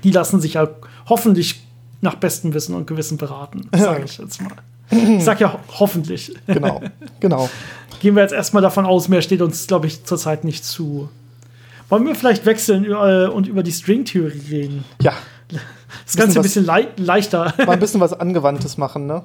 die 0.03 0.11
lassen 0.11 0.41
sich 0.41 0.57
halt 0.57 0.71
hoffentlich 1.07 1.61
nach 2.01 2.15
bestem 2.15 2.53
Wissen 2.53 2.75
und 2.75 2.87
Gewissen 2.87 3.17
beraten, 3.17 3.69
sage 3.75 4.03
ich 4.05 4.17
jetzt 4.17 4.41
mal. 4.41 4.53
Ich 4.89 5.23
sag 5.23 5.39
ja 5.41 5.53
ho 5.53 5.59
hoffentlich. 5.79 6.33
Genau, 6.47 6.81
genau. 7.19 7.49
Gehen 7.99 8.15
wir 8.15 8.21
jetzt 8.21 8.33
erstmal 8.33 8.61
davon 8.61 8.85
aus, 8.85 9.07
mehr 9.07 9.21
steht 9.21 9.41
uns, 9.41 9.67
glaube 9.67 9.87
ich, 9.87 10.03
zurzeit 10.03 10.43
nicht 10.43 10.63
zu. 10.65 11.09
Wollen 11.89 12.05
wir 12.05 12.15
vielleicht 12.15 12.45
wechseln 12.45 12.85
äh, 12.85 13.27
und 13.27 13.47
über 13.47 13.63
die 13.63 13.71
Stringtheorie 13.71 14.41
reden? 14.49 14.85
Ja. 15.01 15.13
Das 16.05 16.17
Ganze 16.17 16.39
ein 16.39 16.43
bisschen 16.43 16.65
lei 16.65 16.87
leichter. 16.97 17.53
Mal 17.57 17.73
ein 17.73 17.79
bisschen 17.79 18.01
was 18.01 18.13
Angewandtes 18.13 18.77
machen, 18.77 19.07
ne? 19.07 19.23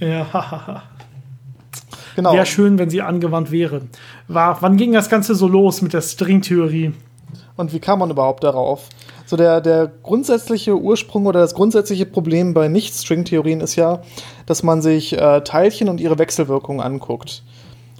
Ja, 0.00 0.26
hahaha. 0.32 0.82
genau. 2.16 2.32
Wäre 2.32 2.46
schön, 2.46 2.78
wenn 2.78 2.90
sie 2.90 3.02
angewandt 3.02 3.52
wäre. 3.52 3.82
War, 4.26 4.60
wann 4.60 4.76
ging 4.76 4.92
das 4.92 5.08
Ganze 5.08 5.34
so 5.34 5.46
los 5.46 5.80
mit 5.82 5.92
der 5.92 6.02
Stringtheorie? 6.02 6.92
Und 7.56 7.72
wie 7.72 7.80
kam 7.80 8.00
man 8.00 8.10
überhaupt 8.10 8.44
darauf? 8.44 8.88
So 9.26 9.36
der, 9.36 9.60
der 9.60 9.90
grundsätzliche 10.02 10.76
Ursprung 10.78 11.26
oder 11.26 11.40
das 11.40 11.54
grundsätzliche 11.54 12.06
Problem 12.06 12.54
bei 12.54 12.68
Nicht-String-Theorien 12.68 13.60
ist 13.60 13.76
ja, 13.76 14.02
dass 14.46 14.62
man 14.62 14.80
sich 14.80 15.12
äh, 15.12 15.42
Teilchen 15.42 15.88
und 15.88 16.00
ihre 16.00 16.18
Wechselwirkungen 16.18 16.80
anguckt. 16.80 17.42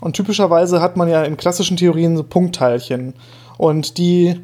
Und 0.01 0.15
typischerweise 0.15 0.81
hat 0.81 0.97
man 0.97 1.09
ja 1.09 1.25
in 1.25 1.37
klassischen 1.37 1.77
Theorien 1.77 2.17
so 2.17 2.23
Punktteilchen. 2.23 3.15
Und 3.57 3.99
die 3.99 4.41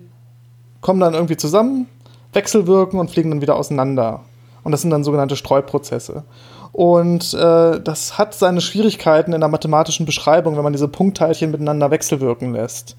kommen 0.80 1.00
dann 1.00 1.14
irgendwie 1.14 1.36
zusammen, 1.36 1.86
wechselwirken 2.32 2.98
und 2.98 3.10
fliegen 3.10 3.30
dann 3.30 3.40
wieder 3.40 3.56
auseinander. 3.56 4.22
Und 4.64 4.72
das 4.72 4.80
sind 4.82 4.90
dann 4.90 5.04
sogenannte 5.04 5.36
Streuprozesse. 5.36 6.24
Und 6.72 7.34
äh, 7.34 7.80
das 7.80 8.18
hat 8.18 8.34
seine 8.34 8.60
Schwierigkeiten 8.60 9.32
in 9.32 9.40
der 9.40 9.48
mathematischen 9.48 10.06
Beschreibung, 10.06 10.56
wenn 10.56 10.64
man 10.64 10.72
diese 10.72 10.88
Punktteilchen 10.88 11.52
miteinander 11.52 11.92
wechselwirken 11.92 12.52
lässt. 12.52 12.96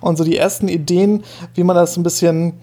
Und 0.00 0.16
so 0.16 0.24
die 0.24 0.38
ersten 0.38 0.68
Ideen, 0.68 1.24
wie 1.54 1.64
man 1.64 1.76
das 1.76 1.96
ein 1.98 2.02
bisschen 2.02 2.54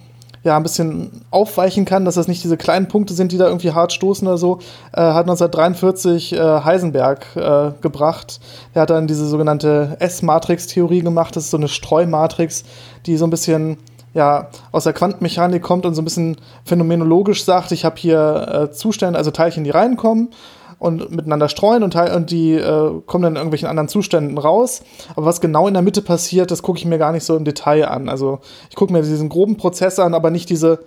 ja, 0.46 0.56
ein 0.56 0.64
bisschen 0.64 1.25
aufweichen 1.32 1.86
kann, 1.86 2.06
dass 2.06 2.16
das 2.16 2.28
nicht 2.28 2.44
diese 2.44 2.56
kleinen 2.56 2.88
Punkte 2.88 3.16
sind, 3.16 3.32
die 3.32 3.38
da 3.40 3.48
irgendwie 3.48 3.72
hart 3.72 3.92
stoßen 3.92 4.28
oder 4.28 4.38
so, 4.38 4.60
äh, 4.94 5.02
hat 5.02 5.24
1943 5.24 6.34
äh, 6.34 6.38
Heisenberg 6.38 7.25
äh, 7.36 7.72
gebracht. 7.82 8.40
Er 8.75 8.84
hat 8.84 8.92
dann 8.92 9.08
diese 9.08 9.28
sogenannte 9.28 9.98
S-Matrix-Theorie 10.00 11.02
gemacht. 11.02 11.36
Das 11.36 11.46
ist 11.46 11.50
so 11.50 11.58
eine 11.58 11.68
Streumatrix, 11.68 12.64
die 13.08 13.18
so 13.18 13.25
ein 13.25 13.32
bisschen 13.32 13.78
ja, 14.14 14.50
aus 14.72 14.84
der 14.84 14.94
Quantenmechanik 14.94 15.64
kommt 15.64 15.84
und 15.86 15.96
so 15.96 16.02
ein 16.04 16.06
bisschen 16.06 16.38
phänomenologisch 16.64 17.44
sagt, 17.44 17.72
ich 17.72 17.84
habe 17.84 17.96
hier 17.98 18.70
äh, 18.70 18.72
Zustände, 18.72 19.18
also 19.18 19.32
Teilchen, 19.32 19.64
die 19.64 19.72
reinkommen 19.72 20.30
und 20.79 21.12
miteinander 21.12 21.50
streuen 21.50 21.84
und, 21.84 21.96
und 21.96 22.32
die 22.32 22.53
äh, 22.53 23.01
kommen 23.05 23.24
dann 23.24 23.34
in 23.34 23.38
irgendwelchen 23.38 23.67
anderen 23.67 23.88
Zuständen 23.88 24.38
raus. 24.38 24.82
Aber 25.15 25.25
was 25.25 25.41
genau 25.41 25.67
in 25.67 25.74
der 25.74 25.84
Mitte 25.84 26.01
passiert, 26.01 26.51
das 26.51 26.62
gucke 26.62 26.77
ich 26.77 26.86
mir 26.86 26.98
gar 26.98 27.12
nicht 27.12 27.24
so 27.24 27.36
im 27.36 27.46
Detail 27.46 27.88
an. 27.88 28.10
Also 28.10 28.39
ich 28.70 28.75
gucke 28.75 28.94
mir 28.94 29.01
diesen 29.01 29.29
groben 29.29 29.58
Prozess 29.58 30.00
an, 30.00 30.13
aber 30.13 30.32
nicht 30.32 30.50
diese 30.50 30.79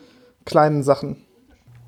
kleinen 0.45 0.83
Sachen. 0.83 1.17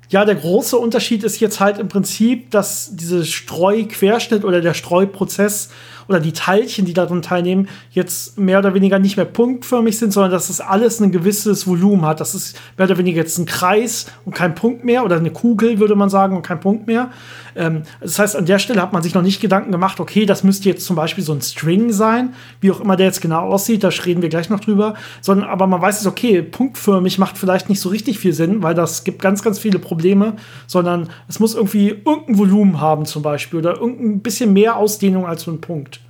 Ja, 0.09 0.25
der 0.25 0.35
große 0.35 0.77
Unterschied 0.77 1.23
ist 1.23 1.39
jetzt 1.39 1.61
halt 1.61 1.77
im 1.77 1.87
Prinzip, 1.87 2.51
dass 2.51 2.89
diese 2.91 3.23
Streuquerschnitt 3.23 4.43
oder 4.43 4.59
der 4.59 4.73
Streuprozess 4.73 5.69
oder 6.11 6.19
die 6.19 6.33
Teilchen, 6.33 6.85
die 6.85 6.93
daran 6.93 7.21
teilnehmen, 7.21 7.67
jetzt 7.91 8.37
mehr 8.37 8.59
oder 8.59 8.73
weniger 8.73 8.99
nicht 8.99 9.17
mehr 9.17 9.25
punktförmig 9.25 9.97
sind, 9.97 10.11
sondern 10.11 10.31
dass 10.31 10.49
es 10.49 10.61
alles 10.61 10.99
ein 10.99 11.11
gewisses 11.11 11.67
Volumen 11.67 12.05
hat. 12.05 12.19
Das 12.19 12.35
ist 12.35 12.59
mehr 12.77 12.87
oder 12.87 12.97
weniger 12.97 13.17
jetzt 13.17 13.37
ein 13.37 13.45
Kreis 13.45 14.07
und 14.25 14.35
kein 14.35 14.55
Punkt 14.55 14.83
mehr 14.83 15.05
oder 15.05 15.15
eine 15.15 15.31
Kugel, 15.31 15.79
würde 15.79 15.95
man 15.95 16.09
sagen, 16.09 16.35
und 16.35 16.41
kein 16.43 16.59
Punkt 16.59 16.87
mehr. 16.87 17.11
Ähm, 17.55 17.83
das 17.99 18.19
heißt, 18.19 18.35
an 18.35 18.45
der 18.45 18.59
Stelle 18.59 18.81
hat 18.81 18.93
man 18.93 19.03
sich 19.03 19.13
noch 19.13 19.21
nicht 19.21 19.41
Gedanken 19.41 19.71
gemacht, 19.71 19.99
okay, 19.99 20.25
das 20.25 20.43
müsste 20.43 20.69
jetzt 20.69 20.85
zum 20.85 20.95
Beispiel 20.95 21.23
so 21.23 21.33
ein 21.33 21.41
String 21.41 21.91
sein, 21.91 22.33
wie 22.59 22.71
auch 22.71 22.81
immer 22.81 22.95
der 22.95 23.07
jetzt 23.07 23.21
genau 23.21 23.47
aussieht, 23.47 23.83
da 23.83 23.89
reden 23.89 24.21
wir 24.21 24.29
gleich 24.29 24.49
noch 24.49 24.59
drüber, 24.59 24.95
sondern 25.21 25.49
aber 25.49 25.67
man 25.67 25.81
weiß 25.81 26.01
es, 26.01 26.07
okay, 26.07 26.41
punktförmig 26.41 27.17
macht 27.17 27.37
vielleicht 27.37 27.69
nicht 27.69 27.79
so 27.79 27.89
richtig 27.89 28.19
viel 28.19 28.33
Sinn, 28.33 28.63
weil 28.63 28.75
das 28.75 29.03
gibt 29.03 29.21
ganz, 29.21 29.41
ganz 29.41 29.59
viele 29.59 29.79
Probleme, 29.79 30.35
sondern 30.67 31.09
es 31.27 31.39
muss 31.39 31.55
irgendwie 31.55 31.89
irgendein 31.89 32.37
Volumen 32.37 32.81
haben 32.81 33.05
zum 33.05 33.21
Beispiel 33.21 33.59
oder 33.59 33.77
irgendein 33.77 34.21
bisschen 34.21 34.53
mehr 34.53 34.75
Ausdehnung 34.77 35.25
als 35.25 35.43
so 35.43 35.51
ein 35.51 35.61
Punkt. 35.61 36.00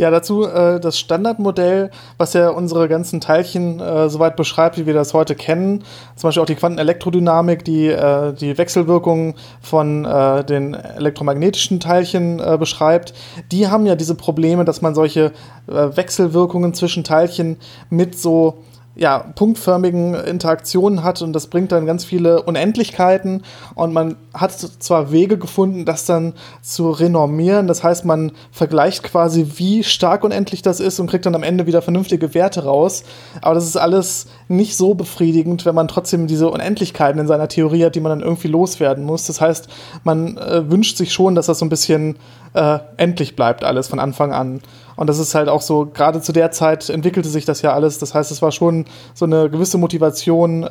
Ja, 0.00 0.10
dazu 0.10 0.46
äh, 0.46 0.80
das 0.80 0.98
Standardmodell, 0.98 1.90
was 2.16 2.32
ja 2.32 2.48
unsere 2.48 2.88
ganzen 2.88 3.20
Teilchen 3.20 3.80
äh, 3.80 4.08
soweit 4.08 4.34
beschreibt, 4.34 4.78
wie 4.78 4.86
wir 4.86 4.94
das 4.94 5.12
heute 5.12 5.34
kennen. 5.34 5.84
Zum 6.16 6.28
Beispiel 6.28 6.42
auch 6.42 6.46
die 6.46 6.54
Quantenelektrodynamik, 6.54 7.66
die 7.66 7.88
äh, 7.88 8.32
die 8.32 8.56
Wechselwirkung 8.56 9.34
von 9.60 10.06
äh, 10.06 10.42
den 10.42 10.72
elektromagnetischen 10.72 11.80
Teilchen 11.80 12.40
äh, 12.40 12.56
beschreibt. 12.58 13.12
Die 13.52 13.68
haben 13.68 13.84
ja 13.84 13.94
diese 13.94 14.14
Probleme, 14.14 14.64
dass 14.64 14.80
man 14.80 14.94
solche 14.94 15.32
äh, 15.66 15.94
Wechselwirkungen 15.94 16.72
zwischen 16.72 17.04
Teilchen 17.04 17.58
mit 17.90 18.18
so 18.18 18.64
ja, 18.96 19.18
punktförmigen 19.18 20.14
Interaktionen 20.14 21.02
hat 21.04 21.22
und 21.22 21.32
das 21.32 21.46
bringt 21.46 21.72
dann 21.72 21.86
ganz 21.86 22.04
viele 22.04 22.42
Unendlichkeiten 22.42 23.42
und 23.74 23.92
man 23.92 24.16
hat 24.34 24.52
zwar 24.52 25.12
Wege 25.12 25.38
gefunden, 25.38 25.84
das 25.84 26.04
dann 26.04 26.34
zu 26.60 26.90
renormieren, 26.90 27.66
das 27.66 27.84
heißt, 27.84 28.04
man 28.04 28.32
vergleicht 28.50 29.04
quasi, 29.04 29.52
wie 29.56 29.84
stark 29.84 30.24
unendlich 30.24 30.62
das 30.62 30.80
ist 30.80 30.98
und 30.98 31.08
kriegt 31.08 31.24
dann 31.24 31.34
am 31.34 31.44
Ende 31.44 31.66
wieder 31.66 31.82
vernünftige 31.82 32.34
Werte 32.34 32.64
raus, 32.64 33.04
aber 33.42 33.54
das 33.54 33.64
ist 33.64 33.76
alles 33.76 34.26
nicht 34.48 34.76
so 34.76 34.94
befriedigend, 34.94 35.64
wenn 35.64 35.74
man 35.74 35.88
trotzdem 35.88 36.26
diese 36.26 36.50
Unendlichkeiten 36.50 37.20
in 37.20 37.28
seiner 37.28 37.48
Theorie 37.48 37.84
hat, 37.84 37.94
die 37.94 38.00
man 38.00 38.10
dann 38.10 38.20
irgendwie 38.20 38.48
loswerden 38.48 39.04
muss. 39.04 39.26
Das 39.26 39.40
heißt, 39.40 39.68
man 40.02 40.36
äh, 40.36 40.68
wünscht 40.68 40.96
sich 40.96 41.12
schon, 41.12 41.36
dass 41.36 41.46
das 41.46 41.60
so 41.60 41.64
ein 41.64 41.68
bisschen 41.68 42.16
äh, 42.54 42.80
endlich 42.96 43.36
bleibt 43.36 43.64
alles 43.64 43.88
von 43.88 44.00
Anfang 44.00 44.32
an. 44.32 44.60
Und 45.00 45.06
das 45.06 45.18
ist 45.18 45.34
halt 45.34 45.48
auch 45.48 45.62
so, 45.62 45.86
gerade 45.86 46.20
zu 46.20 46.30
der 46.30 46.50
Zeit 46.50 46.90
entwickelte 46.90 47.30
sich 47.30 47.46
das 47.46 47.62
ja 47.62 47.72
alles. 47.72 47.98
Das 47.98 48.12
heißt, 48.12 48.30
es 48.30 48.42
war 48.42 48.52
schon 48.52 48.84
so 49.14 49.24
eine 49.24 49.48
gewisse 49.48 49.78
Motivation, 49.78 50.62
äh, 50.62 50.68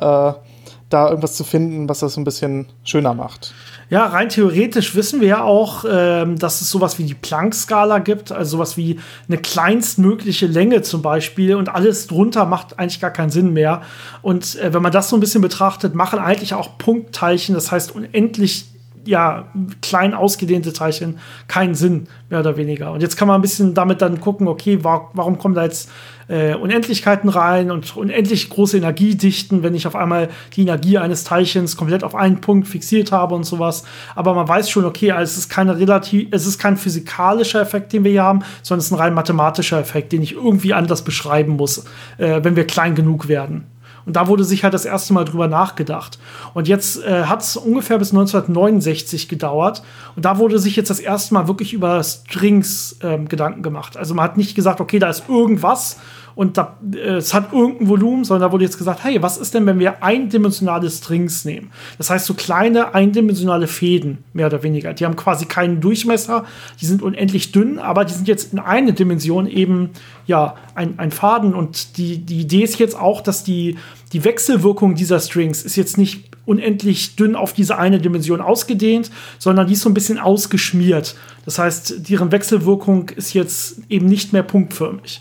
da 0.88 1.08
irgendwas 1.08 1.34
zu 1.34 1.42
finden, 1.42 1.88
was 1.88 1.98
das 1.98 2.16
ein 2.16 2.22
bisschen 2.22 2.66
schöner 2.84 3.12
macht. 3.12 3.52
Ja, 3.88 4.06
rein 4.06 4.28
theoretisch 4.28 4.94
wissen 4.94 5.20
wir 5.20 5.26
ja 5.26 5.42
auch, 5.42 5.84
ähm, 5.90 6.38
dass 6.38 6.60
es 6.60 6.70
sowas 6.70 6.96
wie 7.00 7.06
die 7.06 7.14
Planck-Skala 7.14 7.98
gibt, 7.98 8.30
also 8.30 8.52
sowas 8.52 8.76
wie 8.76 9.00
eine 9.26 9.36
kleinstmögliche 9.36 10.46
Länge 10.46 10.82
zum 10.82 11.02
Beispiel 11.02 11.56
und 11.56 11.68
alles 11.68 12.06
drunter 12.06 12.44
macht 12.44 12.78
eigentlich 12.78 13.00
gar 13.00 13.10
keinen 13.10 13.30
Sinn 13.30 13.52
mehr. 13.52 13.82
Und 14.22 14.60
äh, 14.60 14.72
wenn 14.72 14.82
man 14.82 14.92
das 14.92 15.08
so 15.08 15.16
ein 15.16 15.20
bisschen 15.20 15.42
betrachtet, 15.42 15.96
machen 15.96 16.20
eigentlich 16.20 16.54
auch 16.54 16.78
Punktteilchen, 16.78 17.56
das 17.56 17.72
heißt 17.72 17.96
unendlich 17.96 18.66
ja, 19.04 19.48
klein 19.82 20.14
ausgedehnte 20.14 20.72
Teilchen 20.72 21.18
keinen 21.48 21.74
Sinn, 21.74 22.08
mehr 22.28 22.40
oder 22.40 22.56
weniger. 22.56 22.92
Und 22.92 23.02
jetzt 23.02 23.16
kann 23.16 23.28
man 23.28 23.38
ein 23.38 23.42
bisschen 23.42 23.74
damit 23.74 24.02
dann 24.02 24.20
gucken, 24.20 24.48
okay, 24.48 24.82
wa 24.84 25.10
warum 25.14 25.38
kommen 25.38 25.54
da 25.54 25.64
jetzt 25.64 25.90
äh, 26.28 26.54
Unendlichkeiten 26.54 27.28
rein 27.28 27.70
und 27.70 27.96
unendlich 27.96 28.50
große 28.50 28.76
Energiedichten, 28.76 29.62
wenn 29.62 29.74
ich 29.74 29.86
auf 29.86 29.96
einmal 29.96 30.28
die 30.54 30.62
Energie 30.62 30.96
eines 30.96 31.24
Teilchens 31.24 31.76
komplett 31.76 32.04
auf 32.04 32.14
einen 32.14 32.40
Punkt 32.40 32.68
fixiert 32.68 33.10
habe 33.10 33.34
und 33.34 33.44
sowas. 33.44 33.84
Aber 34.14 34.34
man 34.34 34.46
weiß 34.46 34.70
schon, 34.70 34.84
okay, 34.84 35.10
also 35.10 35.30
es 35.30 35.38
ist 35.38 35.48
keine 35.48 35.78
relativ, 35.78 36.28
es 36.30 36.46
ist 36.46 36.58
kein 36.58 36.76
physikalischer 36.76 37.60
Effekt, 37.60 37.92
den 37.92 38.04
wir 38.04 38.12
hier 38.12 38.22
haben, 38.22 38.44
sondern 38.62 38.80
es 38.80 38.86
ist 38.86 38.92
ein 38.92 38.98
rein 38.98 39.14
mathematischer 39.14 39.80
Effekt, 39.80 40.12
den 40.12 40.22
ich 40.22 40.34
irgendwie 40.34 40.72
anders 40.72 41.02
beschreiben 41.02 41.56
muss, 41.56 41.84
äh, 42.18 42.40
wenn 42.44 42.54
wir 42.54 42.66
klein 42.66 42.94
genug 42.94 43.26
werden. 43.26 43.66
Und 44.06 44.16
da 44.16 44.28
wurde 44.28 44.44
sich 44.44 44.64
halt 44.64 44.74
das 44.74 44.84
erste 44.84 45.12
Mal 45.12 45.24
drüber 45.24 45.48
nachgedacht. 45.48 46.18
Und 46.54 46.68
jetzt 46.68 47.04
äh, 47.04 47.24
hat 47.24 47.42
es 47.42 47.56
ungefähr 47.56 47.98
bis 47.98 48.10
1969 48.10 49.28
gedauert. 49.28 49.82
Und 50.16 50.24
da 50.24 50.38
wurde 50.38 50.58
sich 50.58 50.76
jetzt 50.76 50.90
das 50.90 51.00
erste 51.00 51.34
Mal 51.34 51.48
wirklich 51.48 51.72
über 51.72 52.02
Strings 52.02 52.96
ähm, 53.02 53.28
Gedanken 53.28 53.62
gemacht. 53.62 53.96
Also 53.96 54.14
man 54.14 54.24
hat 54.24 54.36
nicht 54.36 54.54
gesagt, 54.54 54.80
okay, 54.80 54.98
da 54.98 55.08
ist 55.08 55.28
irgendwas 55.28 55.98
und 56.34 56.56
da, 56.56 56.78
äh, 56.92 57.16
es 57.16 57.34
hat 57.34 57.52
irgendein 57.52 57.88
Volumen, 57.88 58.24
sondern 58.24 58.48
da 58.48 58.52
wurde 58.52 58.64
jetzt 58.64 58.78
gesagt, 58.78 59.04
hey, 59.04 59.22
was 59.22 59.36
ist 59.36 59.54
denn, 59.54 59.66
wenn 59.66 59.78
wir 59.78 60.02
eindimensionale 60.02 60.90
Strings 60.90 61.44
nehmen? 61.44 61.70
Das 61.98 62.10
heißt, 62.10 62.26
so 62.26 62.34
kleine 62.34 62.94
eindimensionale 62.94 63.66
Fäden, 63.66 64.18
mehr 64.32 64.46
oder 64.46 64.62
weniger. 64.62 64.92
Die 64.92 65.04
haben 65.04 65.16
quasi 65.16 65.46
keinen 65.46 65.80
Durchmesser, 65.80 66.44
die 66.80 66.86
sind 66.86 67.02
unendlich 67.02 67.52
dünn, 67.52 67.78
aber 67.78 68.04
die 68.04 68.14
sind 68.14 68.28
jetzt 68.28 68.52
in 68.52 68.58
eine 68.58 68.92
Dimension 68.92 69.46
eben, 69.46 69.90
ja, 70.26 70.56
ein, 70.74 70.98
ein 70.98 71.10
Faden. 71.10 71.54
Und 71.54 71.96
die, 71.96 72.18
die 72.18 72.40
Idee 72.40 72.62
ist 72.62 72.78
jetzt 72.78 72.98
auch, 72.98 73.20
dass 73.20 73.44
die, 73.44 73.76
die 74.12 74.24
Wechselwirkung 74.24 74.94
dieser 74.94 75.20
Strings 75.20 75.62
ist 75.62 75.76
jetzt 75.76 75.98
nicht 75.98 76.30
unendlich 76.46 77.16
dünn 77.16 77.36
auf 77.36 77.52
diese 77.52 77.78
eine 77.78 78.00
Dimension 78.00 78.40
ausgedehnt, 78.40 79.10
sondern 79.38 79.66
die 79.66 79.74
ist 79.74 79.82
so 79.82 79.90
ein 79.90 79.94
bisschen 79.94 80.18
ausgeschmiert. 80.18 81.14
Das 81.44 81.58
heißt, 81.58 82.08
deren 82.08 82.32
Wechselwirkung 82.32 83.10
ist 83.10 83.34
jetzt 83.34 83.80
eben 83.88 84.06
nicht 84.06 84.32
mehr 84.32 84.42
punktförmig. 84.42 85.20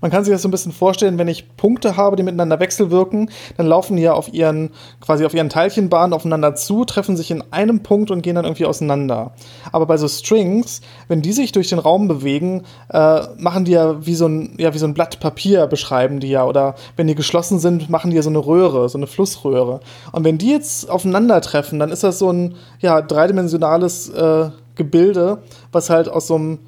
Man 0.00 0.10
kann 0.10 0.24
sich 0.24 0.32
das 0.32 0.42
so 0.42 0.48
ein 0.48 0.50
bisschen 0.50 0.72
vorstellen, 0.72 1.18
wenn 1.18 1.28
ich 1.28 1.56
Punkte 1.56 1.96
habe, 1.96 2.16
die 2.16 2.22
miteinander 2.22 2.58
wechselwirken, 2.60 3.30
dann 3.56 3.66
laufen 3.66 3.96
die 3.96 4.02
ja 4.02 4.14
auf 4.14 4.32
ihren, 4.32 4.70
quasi 5.00 5.24
auf 5.24 5.34
ihren 5.34 5.50
Teilchenbahnen 5.50 6.14
aufeinander 6.14 6.54
zu, 6.54 6.84
treffen 6.84 7.16
sich 7.16 7.30
in 7.30 7.44
einem 7.50 7.82
Punkt 7.82 8.10
und 8.10 8.22
gehen 8.22 8.34
dann 8.34 8.44
irgendwie 8.44 8.64
auseinander. 8.64 9.32
Aber 9.72 9.86
bei 9.86 9.96
so 9.96 10.08
Strings, 10.08 10.80
wenn 11.08 11.22
die 11.22 11.32
sich 11.32 11.52
durch 11.52 11.68
den 11.68 11.78
Raum 11.78 12.08
bewegen, 12.08 12.62
äh, 12.88 13.20
machen 13.36 13.64
die 13.64 13.72
ja 13.72 14.06
wie 14.06 14.14
so 14.14 14.26
ein, 14.26 14.54
ja, 14.58 14.72
wie 14.72 14.78
so 14.78 14.86
ein 14.86 14.94
Blatt 14.94 15.20
Papier 15.20 15.66
beschreiben 15.66 16.20
die 16.20 16.28
ja. 16.28 16.44
Oder 16.44 16.74
wenn 16.96 17.06
die 17.06 17.14
geschlossen 17.14 17.58
sind, 17.58 17.90
machen 17.90 18.10
die 18.10 18.16
ja 18.16 18.22
so 18.22 18.30
eine 18.30 18.38
Röhre, 18.38 18.88
so 18.88 18.98
eine 18.98 19.06
Flussröhre. 19.06 19.80
Und 20.12 20.24
wenn 20.24 20.38
die 20.38 20.50
jetzt 20.50 20.88
aufeinandertreffen, 20.88 21.78
dann 21.78 21.90
ist 21.90 22.02
das 22.02 22.18
so 22.18 22.32
ein, 22.32 22.54
ja, 22.80 23.02
dreidimensionales 23.02 24.08
äh, 24.10 24.50
Gebilde, 24.76 25.42
was 25.72 25.90
halt 25.90 26.08
aus 26.08 26.26
so 26.26 26.36
einem 26.36 26.58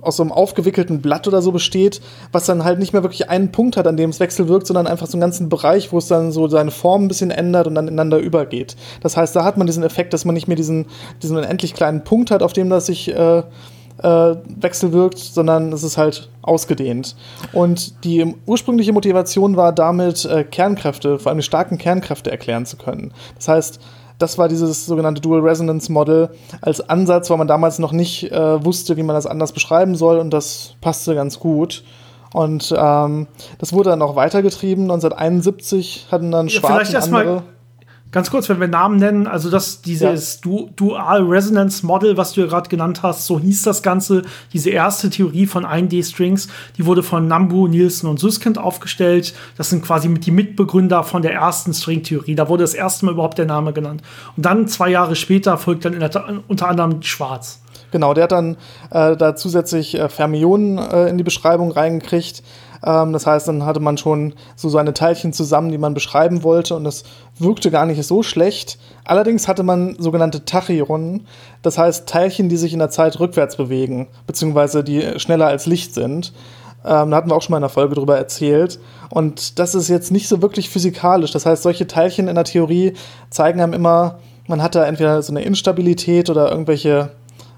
aus 0.00 0.16
so 0.16 0.22
einem 0.22 0.32
aufgewickelten 0.32 1.00
Blatt 1.00 1.26
oder 1.26 1.42
so 1.42 1.52
besteht, 1.52 2.00
was 2.32 2.46
dann 2.46 2.64
halt 2.64 2.78
nicht 2.78 2.92
mehr 2.92 3.02
wirklich 3.02 3.28
einen 3.28 3.50
Punkt 3.50 3.76
hat, 3.76 3.86
an 3.86 3.96
dem 3.96 4.10
es 4.10 4.20
wechselwirkt, 4.20 4.66
sondern 4.66 4.86
einfach 4.86 5.06
so 5.06 5.16
einen 5.16 5.22
ganzen 5.22 5.48
Bereich, 5.48 5.92
wo 5.92 5.98
es 5.98 6.06
dann 6.06 6.30
so 6.32 6.48
seine 6.48 6.70
Form 6.70 7.04
ein 7.04 7.08
bisschen 7.08 7.30
ändert 7.30 7.66
und 7.66 7.74
dann 7.74 7.88
ineinander 7.88 8.18
übergeht. 8.18 8.76
Das 9.02 9.16
heißt, 9.16 9.34
da 9.34 9.44
hat 9.44 9.56
man 9.56 9.66
diesen 9.66 9.82
Effekt, 9.82 10.12
dass 10.12 10.24
man 10.24 10.34
nicht 10.34 10.46
mehr 10.46 10.56
diesen, 10.56 10.86
diesen 11.22 11.36
unendlich 11.36 11.74
kleinen 11.74 12.04
Punkt 12.04 12.30
hat, 12.30 12.42
auf 12.42 12.52
dem 12.52 12.70
das 12.70 12.86
sich 12.86 13.12
äh, 13.12 13.42
äh, 14.02 14.36
wechselwirkt, 14.60 15.18
sondern 15.18 15.72
es 15.72 15.82
ist 15.82 15.98
halt 15.98 16.30
ausgedehnt. 16.42 17.16
Und 17.52 18.04
die 18.04 18.34
ursprüngliche 18.46 18.92
Motivation 18.92 19.56
war 19.56 19.72
damit, 19.72 20.24
äh, 20.24 20.44
Kernkräfte, 20.44 21.18
vor 21.18 21.30
allem 21.30 21.38
die 21.38 21.44
starken 21.44 21.78
Kernkräfte 21.78 22.30
erklären 22.30 22.64
zu 22.64 22.76
können. 22.76 23.12
Das 23.36 23.48
heißt, 23.48 23.80
das 24.20 24.38
war 24.38 24.48
dieses 24.48 24.86
sogenannte 24.86 25.20
Dual 25.20 25.40
Resonance 25.40 25.90
Model 25.90 26.30
als 26.60 26.80
Ansatz, 26.88 27.30
weil 27.30 27.38
man 27.38 27.48
damals 27.48 27.78
noch 27.78 27.92
nicht 27.92 28.30
äh, 28.30 28.64
wusste, 28.64 28.96
wie 28.96 29.02
man 29.02 29.14
das 29.16 29.26
anders 29.26 29.52
beschreiben 29.52 29.96
soll 29.96 30.18
und 30.18 30.30
das 30.30 30.74
passte 30.80 31.14
ganz 31.14 31.40
gut. 31.40 31.82
Und 32.32 32.72
ähm, 32.76 33.26
das 33.58 33.72
wurde 33.72 33.90
dann 33.90 34.02
auch 34.02 34.14
weitergetrieben. 34.14 34.84
1971 34.84 36.06
hatten 36.12 36.30
dann 36.30 36.46
ja, 36.46 36.60
Schwarz 36.60 36.90
und 36.90 37.14
andere 37.14 37.42
Ganz 38.12 38.30
kurz, 38.30 38.48
wenn 38.48 38.58
wir 38.58 38.66
Namen 38.66 38.96
nennen, 38.96 39.28
also 39.28 39.50
das, 39.50 39.82
dieses 39.82 40.40
ja. 40.44 40.64
Dual 40.74 41.22
Resonance 41.22 41.86
Model, 41.86 42.16
was 42.16 42.32
du 42.32 42.40
ja 42.40 42.48
gerade 42.48 42.68
genannt 42.68 43.04
hast, 43.04 43.26
so 43.26 43.38
hieß 43.38 43.62
das 43.62 43.84
Ganze, 43.84 44.22
diese 44.52 44.70
erste 44.70 45.10
Theorie 45.10 45.46
von 45.46 45.64
1D-Strings, 45.64 46.48
die 46.76 46.86
wurde 46.86 47.04
von 47.04 47.28
Nambu, 47.28 47.68
Nielsen 47.68 48.08
und 48.08 48.18
Susskind 48.18 48.58
aufgestellt. 48.58 49.32
Das 49.56 49.70
sind 49.70 49.84
quasi 49.84 50.08
mit 50.08 50.26
die 50.26 50.32
Mitbegründer 50.32 51.04
von 51.04 51.22
der 51.22 51.34
ersten 51.34 51.72
String-Theorie. 51.72 52.34
Da 52.34 52.48
wurde 52.48 52.64
das 52.64 52.74
erste 52.74 53.06
Mal 53.06 53.12
überhaupt 53.12 53.38
der 53.38 53.46
Name 53.46 53.72
genannt. 53.72 54.02
Und 54.36 54.44
dann, 54.44 54.66
zwei 54.66 54.90
Jahre 54.90 55.14
später, 55.14 55.56
folgt 55.56 55.84
dann 55.84 55.98
der, 56.00 56.10
unter 56.48 56.68
anderem 56.68 57.02
Schwarz. 57.02 57.60
Genau, 57.92 58.14
der 58.14 58.24
hat 58.24 58.32
dann 58.32 58.56
äh, 58.90 59.16
da 59.16 59.36
zusätzlich 59.36 59.96
äh, 59.96 60.08
Fermionen 60.08 60.78
äh, 60.78 61.08
in 61.08 61.18
die 61.18 61.24
Beschreibung 61.24 61.72
reingekriegt. 61.72 62.42
Ähm, 62.84 63.12
das 63.12 63.26
heißt, 63.26 63.48
dann 63.48 63.64
hatte 63.64 63.80
man 63.80 63.98
schon 63.98 64.34
so 64.56 64.68
seine 64.68 64.94
Teilchen 64.94 65.32
zusammen, 65.32 65.70
die 65.70 65.78
man 65.78 65.94
beschreiben 65.94 66.42
wollte 66.42 66.74
und 66.74 66.84
das 66.84 67.04
wirkte 67.38 67.70
gar 67.70 67.86
nicht 67.86 68.02
so 68.04 68.22
schlecht. 68.22 68.78
Allerdings 69.04 69.48
hatte 69.48 69.62
man 69.62 69.96
sogenannte 69.98 70.44
Tachyonen, 70.44 71.26
das 71.62 71.78
heißt 71.78 72.08
Teilchen, 72.08 72.48
die 72.48 72.56
sich 72.56 72.72
in 72.72 72.78
der 72.78 72.90
Zeit 72.90 73.20
rückwärts 73.20 73.56
bewegen, 73.56 74.08
beziehungsweise 74.26 74.84
die 74.84 75.18
schneller 75.18 75.46
als 75.46 75.66
Licht 75.66 75.94
sind. 75.94 76.32
Ähm, 76.84 77.10
da 77.10 77.16
hatten 77.16 77.28
wir 77.28 77.36
auch 77.36 77.42
schon 77.42 77.52
mal 77.52 77.58
in 77.58 77.64
einer 77.64 77.70
Folge 77.70 77.94
drüber 77.94 78.16
erzählt. 78.16 78.80
Und 79.10 79.58
das 79.58 79.74
ist 79.74 79.88
jetzt 79.88 80.10
nicht 80.10 80.28
so 80.28 80.40
wirklich 80.40 80.70
physikalisch. 80.70 81.30
Das 81.30 81.44
heißt, 81.44 81.62
solche 81.62 81.86
Teilchen 81.86 82.28
in 82.28 82.36
der 82.36 82.44
Theorie 82.44 82.94
zeigen 83.28 83.60
einem 83.60 83.74
immer, 83.74 84.18
man 84.46 84.62
hat 84.62 84.74
da 84.74 84.86
entweder 84.86 85.22
so 85.22 85.32
eine 85.32 85.42
Instabilität 85.42 86.30
oder 86.30 86.50
irgendwelche, 86.50 87.10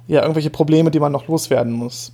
ja, 0.08 0.22
irgendwelche 0.22 0.50
Probleme, 0.50 0.90
die 0.90 1.00
man 1.00 1.12
noch 1.12 1.28
loswerden 1.28 1.72
muss. 1.72 2.12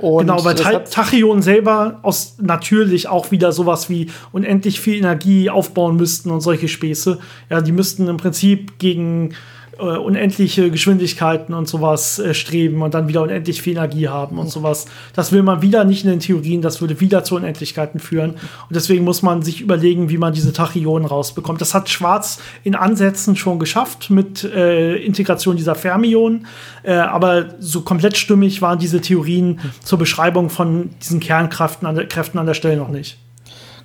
Und 0.00 0.26
genau, 0.26 0.44
weil 0.44 0.54
Tachyon 0.54 1.42
selber 1.42 2.00
aus 2.02 2.36
natürlich 2.40 3.08
auch 3.08 3.30
wieder 3.30 3.52
sowas 3.52 3.90
wie 3.90 4.10
unendlich 4.32 4.80
viel 4.80 4.96
Energie 4.96 5.50
aufbauen 5.50 5.96
müssten 5.96 6.30
und 6.30 6.40
solche 6.40 6.68
Späße. 6.68 7.18
Ja, 7.50 7.60
die 7.60 7.72
müssten 7.72 8.08
im 8.08 8.16
Prinzip 8.16 8.78
gegen 8.78 9.34
äh, 9.80 9.98
unendliche 9.98 10.70
Geschwindigkeiten 10.70 11.54
und 11.54 11.68
sowas 11.68 12.18
äh, 12.18 12.34
streben 12.34 12.82
und 12.82 12.94
dann 12.94 13.08
wieder 13.08 13.22
unendlich 13.22 13.62
viel 13.62 13.72
Energie 13.76 14.08
haben 14.08 14.38
und 14.38 14.48
sowas. 14.48 14.86
Das 15.14 15.32
will 15.32 15.42
man 15.42 15.62
wieder 15.62 15.84
nicht 15.84 16.04
in 16.04 16.10
den 16.10 16.20
Theorien, 16.20 16.62
das 16.62 16.80
würde 16.80 17.00
wieder 17.00 17.24
zu 17.24 17.36
Unendlichkeiten 17.36 17.98
führen. 18.00 18.32
Und 18.32 18.76
deswegen 18.76 19.04
muss 19.04 19.22
man 19.22 19.42
sich 19.42 19.60
überlegen, 19.60 20.10
wie 20.10 20.18
man 20.18 20.32
diese 20.32 20.52
Tachyonen 20.52 21.06
rausbekommt. 21.06 21.60
Das 21.60 21.74
hat 21.74 21.88
Schwarz 21.88 22.40
in 22.62 22.74
Ansätzen 22.74 23.36
schon 23.36 23.58
geschafft 23.58 24.10
mit 24.10 24.44
äh, 24.44 24.96
Integration 24.96 25.56
dieser 25.56 25.74
Fermionen, 25.74 26.46
äh, 26.82 26.92
aber 26.92 27.54
so 27.58 27.80
komplett 27.80 28.16
stimmig 28.16 28.62
waren 28.62 28.78
diese 28.78 29.00
Theorien 29.00 29.60
zur 29.82 29.98
Beschreibung 29.98 30.50
von 30.50 30.90
diesen 31.02 31.20
Kernkräften 31.20 31.86
an 31.86 31.94
der, 31.94 32.06
Kräften 32.06 32.38
an 32.38 32.46
der 32.46 32.54
Stelle 32.54 32.76
noch 32.76 32.88
nicht. 32.88 33.18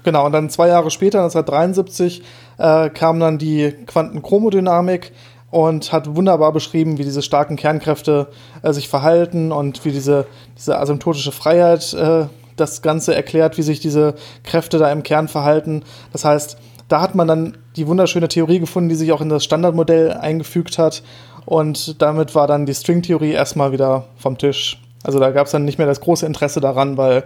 Genau, 0.06 0.28
und 0.28 0.34
dann 0.34 0.52
zwei 0.52 0.68
Jahre 0.68 0.92
später, 0.92 1.24
1973, 1.24 2.22
äh, 2.60 2.92
kam 2.92 3.20
dann 3.20 3.40
die 3.40 3.74
Quantenchromodynamik, 3.88 5.12
und 5.55 5.93
hat 5.93 6.13
wunderbar 6.17 6.51
beschrieben, 6.51 6.97
wie 6.97 7.05
diese 7.05 7.21
starken 7.21 7.55
Kernkräfte 7.55 8.27
äh, 8.62 8.74
sich 8.74 8.89
verhalten 8.89 9.53
und 9.53 9.85
wie 9.85 9.93
diese, 9.93 10.27
diese 10.57 10.77
asymptotische 10.77 11.31
Freiheit 11.31 11.93
äh, 11.93 12.25
das 12.57 12.81
Ganze 12.81 13.15
erklärt, 13.15 13.57
wie 13.57 13.62
sich 13.62 13.79
diese 13.79 14.15
Kräfte 14.43 14.79
da 14.79 14.91
im 14.91 15.01
Kern 15.01 15.29
verhalten. 15.29 15.83
Das 16.12 16.25
heißt, 16.25 16.57
da 16.89 17.00
hat 17.00 17.15
man 17.15 17.29
dann 17.29 17.57
die 17.77 17.87
wunderschöne 17.87 18.27
Theorie 18.27 18.59
gefunden, 18.59 18.89
die 18.89 18.96
sich 18.96 19.13
auch 19.13 19.22
in 19.22 19.29
das 19.29 19.46
Standardmodell 19.46 20.11
eingefügt 20.11 20.77
hat. 20.77 21.03
Und 21.46 22.01
damit 22.01 22.35
war 22.35 22.48
dann 22.48 22.65
die 22.65 22.75
Stringtheorie 22.75 23.31
erstmal 23.31 23.72
wieder 23.72 24.07
vom 24.18 24.37
Tisch. 24.37 24.81
Also 25.03 25.20
da 25.20 25.31
gab 25.31 25.46
es 25.46 25.53
dann 25.53 25.63
nicht 25.63 25.77
mehr 25.77 25.87
das 25.87 26.01
große 26.01 26.25
Interesse 26.25 26.59
daran, 26.59 26.98
weil 26.98 27.24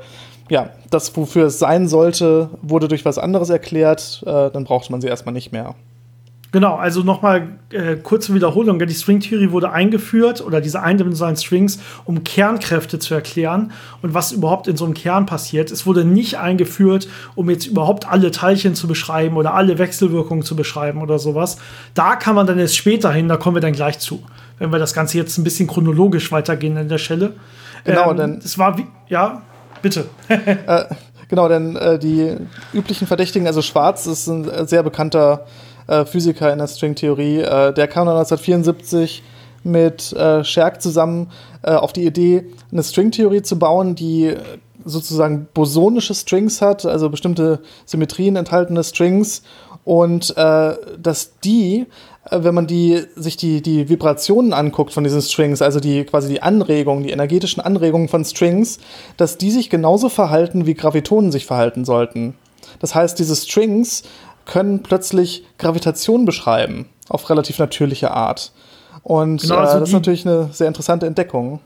ja, 0.51 0.69
das, 0.91 1.17
wofür 1.17 1.47
es 1.47 1.57
sein 1.57 1.87
sollte, 1.87 2.51
wurde 2.61 2.89
durch 2.89 3.05
was 3.05 3.17
anderes 3.17 3.49
erklärt. 3.49 4.21
Äh, 4.27 4.51
dann 4.51 4.65
brauchte 4.65 4.91
man 4.91 5.01
sie 5.01 5.07
erstmal 5.07 5.33
nicht 5.33 5.51
mehr. 5.51 5.73
Genau, 6.51 6.75
also 6.75 7.03
nochmal 7.03 7.59
äh, 7.71 7.95
kurze 7.95 8.33
Wiederholung. 8.33 8.79
Die 8.79 8.93
Stringtheorie 8.93 9.51
wurde 9.51 9.71
eingeführt 9.71 10.41
oder 10.41 10.61
diese 10.61 10.81
eindimensionalen 10.81 11.37
Strings, 11.37 11.79
um 12.05 12.23
Kernkräfte 12.23 12.97
zu 12.97 13.13
erklären 13.13 13.71
und 14.01 14.15
was 14.15 14.31
überhaupt 14.31 14.67
in 14.67 14.75
so 14.75 14.85
einem 14.85 14.95
Kern 14.95 15.27
passiert. 15.27 15.69
Es 15.69 15.85
wurde 15.85 16.03
nicht 16.03 16.39
eingeführt, 16.39 17.07
um 17.35 17.51
jetzt 17.51 17.67
überhaupt 17.67 18.07
alle 18.07 18.31
Teilchen 18.31 18.73
zu 18.73 18.87
beschreiben 18.87 19.37
oder 19.37 19.53
alle 19.53 19.77
Wechselwirkungen 19.77 20.43
zu 20.43 20.55
beschreiben 20.55 21.03
oder 21.03 21.19
sowas. 21.19 21.57
Da 21.93 22.15
kann 22.15 22.33
man 22.33 22.47
dann 22.47 22.57
jetzt 22.57 22.75
später 22.75 23.11
hin, 23.11 23.27
da 23.27 23.37
kommen 23.37 23.55
wir 23.55 23.61
dann 23.61 23.73
gleich 23.73 23.99
zu, 23.99 24.23
wenn 24.57 24.71
wir 24.71 24.79
das 24.79 24.93
Ganze 24.95 25.19
jetzt 25.19 25.37
ein 25.37 25.43
bisschen 25.43 25.67
chronologisch 25.67 26.31
weitergehen 26.31 26.77
an 26.77 26.89
der 26.89 26.97
Stelle. 26.97 27.33
Genau, 27.83 28.09
ähm, 28.09 28.17
denn 28.17 28.37
es 28.43 28.57
war 28.57 28.75
wie, 28.75 28.87
ja, 29.07 29.43
bitte. 29.83 30.05
äh, 30.27 30.85
genau, 31.27 31.47
denn 31.47 31.75
äh, 31.75 31.99
die 31.99 32.35
üblichen 32.73 33.05
Verdächtigen, 33.05 33.45
also 33.45 33.61
Schwarz 33.61 34.07
ist 34.07 34.25
ein 34.25 34.49
äh, 34.49 34.65
sehr 34.65 34.81
bekannter 34.81 35.45
äh, 35.45 35.68
Physiker 36.05 36.51
in 36.51 36.59
der 36.59 36.67
Stringtheorie. 36.67 37.39
Äh, 37.39 37.73
der 37.73 37.87
kam 37.87 38.05
dann 38.05 38.17
1974 38.17 39.23
mit 39.63 40.13
äh, 40.13 40.43
Scherk 40.43 40.81
zusammen 40.81 41.31
äh, 41.63 41.71
auf 41.71 41.93
die 41.93 42.05
Idee, 42.05 42.45
eine 42.71 42.83
Stringtheorie 42.83 43.41
zu 43.41 43.59
bauen, 43.59 43.95
die 43.95 44.35
sozusagen 44.85 45.47
bosonische 45.53 46.13
Strings 46.13 46.61
hat, 46.61 46.85
also 46.85 47.09
bestimmte 47.09 47.59
Symmetrien 47.85 48.35
enthaltene 48.35 48.83
Strings 48.83 49.43
und 49.83 50.35
äh, 50.37 50.75
dass 51.01 51.39
die, 51.39 51.85
äh, 52.29 52.43
wenn 52.43 52.53
man 52.53 52.67
die, 52.67 53.03
sich 53.15 53.37
die, 53.37 53.61
die 53.61 53.89
Vibrationen 53.89 54.53
anguckt 54.53 54.93
von 54.93 55.03
diesen 55.03 55.21
Strings, 55.21 55.61
also 55.61 55.79
die 55.79 56.03
quasi 56.05 56.29
die 56.29 56.41
Anregungen, 56.41 57.03
die 57.03 57.11
energetischen 57.11 57.61
Anregungen 57.61 58.07
von 58.07 58.23
Strings, 58.23 58.79
dass 59.17 59.37
die 59.37 59.51
sich 59.51 59.69
genauso 59.69 60.09
verhalten, 60.09 60.65
wie 60.65 60.73
Gravitonen 60.73 61.31
sich 61.31 61.45
verhalten 61.45 61.85
sollten. 61.85 62.35
Das 62.79 62.95
heißt, 62.95 63.17
diese 63.17 63.35
Strings 63.35 64.03
können 64.49 64.81
plötzlich 64.81 65.45
Gravitation 65.59 66.25
beschreiben 66.25 66.87
auf 67.07 67.29
relativ 67.29 67.59
natürliche 67.59 68.11
Art. 68.11 68.51
Und 69.03 69.41
genau, 69.41 69.55
also 69.57 69.77
äh, 69.77 69.79
das 69.79 69.89
ist 69.89 69.93
natürlich 69.93 70.25
eine 70.25 70.49
sehr 70.51 70.67
interessante 70.67 71.05
Entdeckung. 71.05 71.59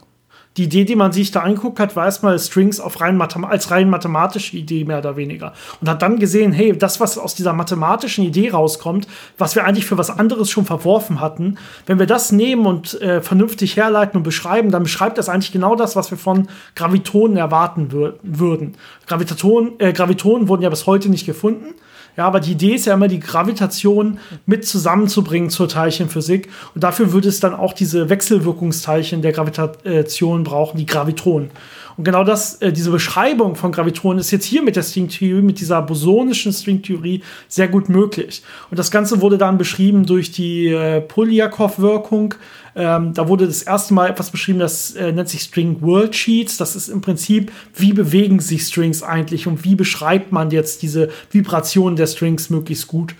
Die 0.56 0.64
Idee, 0.64 0.84
die 0.84 0.94
man 0.94 1.10
sich 1.10 1.32
da 1.32 1.40
angeguckt 1.40 1.80
hat, 1.80 1.96
war 1.96 2.04
erstmal 2.04 2.38
Strings 2.38 2.80
rein 3.00 3.20
als 3.20 3.72
rein 3.72 3.90
mathematische 3.90 4.56
Idee 4.56 4.84
mehr 4.84 4.98
oder 4.98 5.16
weniger. 5.16 5.52
Und 5.80 5.88
hat 5.88 6.00
dann 6.00 6.20
gesehen, 6.20 6.52
hey, 6.52 6.76
das, 6.78 7.00
was 7.00 7.18
aus 7.18 7.34
dieser 7.34 7.52
mathematischen 7.54 8.22
Idee 8.24 8.50
rauskommt, 8.50 9.08
was 9.36 9.56
wir 9.56 9.64
eigentlich 9.64 9.86
für 9.86 9.98
was 9.98 10.10
anderes 10.10 10.50
schon 10.50 10.64
verworfen 10.64 11.20
hatten, 11.20 11.56
wenn 11.86 11.98
wir 11.98 12.06
das 12.06 12.30
nehmen 12.30 12.66
und 12.66 13.00
äh, 13.00 13.20
vernünftig 13.20 13.76
herleiten 13.76 14.18
und 14.18 14.22
beschreiben, 14.22 14.70
dann 14.70 14.84
beschreibt 14.84 15.18
das 15.18 15.28
eigentlich 15.28 15.50
genau 15.50 15.74
das, 15.74 15.96
was 15.96 16.12
wir 16.12 16.18
von 16.18 16.46
Gravitonen 16.76 17.36
erwarten 17.36 17.90
wür 17.90 18.18
würden. 18.22 18.76
Gravitationen, 19.08 19.72
äh, 19.80 19.92
Gravitonen 19.92 20.46
wurden 20.46 20.62
ja 20.62 20.70
bis 20.70 20.86
heute 20.86 21.08
nicht 21.08 21.26
gefunden. 21.26 21.74
Ja, 22.16 22.26
aber 22.26 22.40
die 22.40 22.52
Idee 22.52 22.74
ist 22.74 22.86
ja 22.86 22.94
immer, 22.94 23.08
die 23.08 23.20
Gravitation 23.20 24.18
mit 24.46 24.66
zusammenzubringen 24.66 25.50
zur 25.50 25.68
Teilchenphysik. 25.68 26.48
Und 26.74 26.84
dafür 26.84 27.12
würde 27.12 27.28
es 27.28 27.40
dann 27.40 27.54
auch 27.54 27.72
diese 27.72 28.08
Wechselwirkungsteilchen 28.08 29.22
der 29.22 29.32
Gravitation 29.32 30.44
brauchen, 30.44 30.78
die 30.78 30.86
Gravitronen. 30.86 31.50
Und 31.96 32.04
genau 32.04 32.24
das, 32.24 32.56
äh, 32.56 32.72
diese 32.72 32.90
Beschreibung 32.90 33.54
von 33.56 33.72
Gravitonen 33.72 34.18
ist 34.18 34.30
jetzt 34.30 34.44
hier 34.44 34.62
mit 34.62 34.76
der 34.76 34.82
Stringtheorie, 34.82 35.42
mit 35.42 35.60
dieser 35.60 35.80
bosonischen 35.82 36.52
Stringtheorie 36.52 37.22
sehr 37.48 37.68
gut 37.68 37.88
möglich. 37.88 38.42
Und 38.70 38.78
das 38.78 38.90
Ganze 38.90 39.20
wurde 39.20 39.38
dann 39.38 39.58
beschrieben 39.58 40.04
durch 40.06 40.32
die 40.32 40.68
äh, 40.68 41.00
Polyakov-Wirkung. 41.00 42.34
Ähm, 42.76 43.14
da 43.14 43.28
wurde 43.28 43.46
das 43.46 43.62
erste 43.62 43.94
Mal 43.94 44.10
etwas 44.10 44.30
beschrieben, 44.30 44.58
das 44.58 44.94
äh, 44.94 45.12
nennt 45.12 45.28
sich 45.28 45.42
String 45.42 45.80
World 45.80 46.16
Sheets. 46.16 46.56
Das 46.56 46.74
ist 46.74 46.88
im 46.88 47.00
Prinzip, 47.00 47.52
wie 47.76 47.92
bewegen 47.92 48.40
sich 48.40 48.62
Strings 48.62 49.02
eigentlich 49.02 49.46
und 49.46 49.64
wie 49.64 49.76
beschreibt 49.76 50.32
man 50.32 50.50
jetzt 50.50 50.82
diese 50.82 51.10
Vibrationen 51.30 51.96
der 51.96 52.08
Strings 52.08 52.50
möglichst 52.50 52.88
gut. 52.88 53.14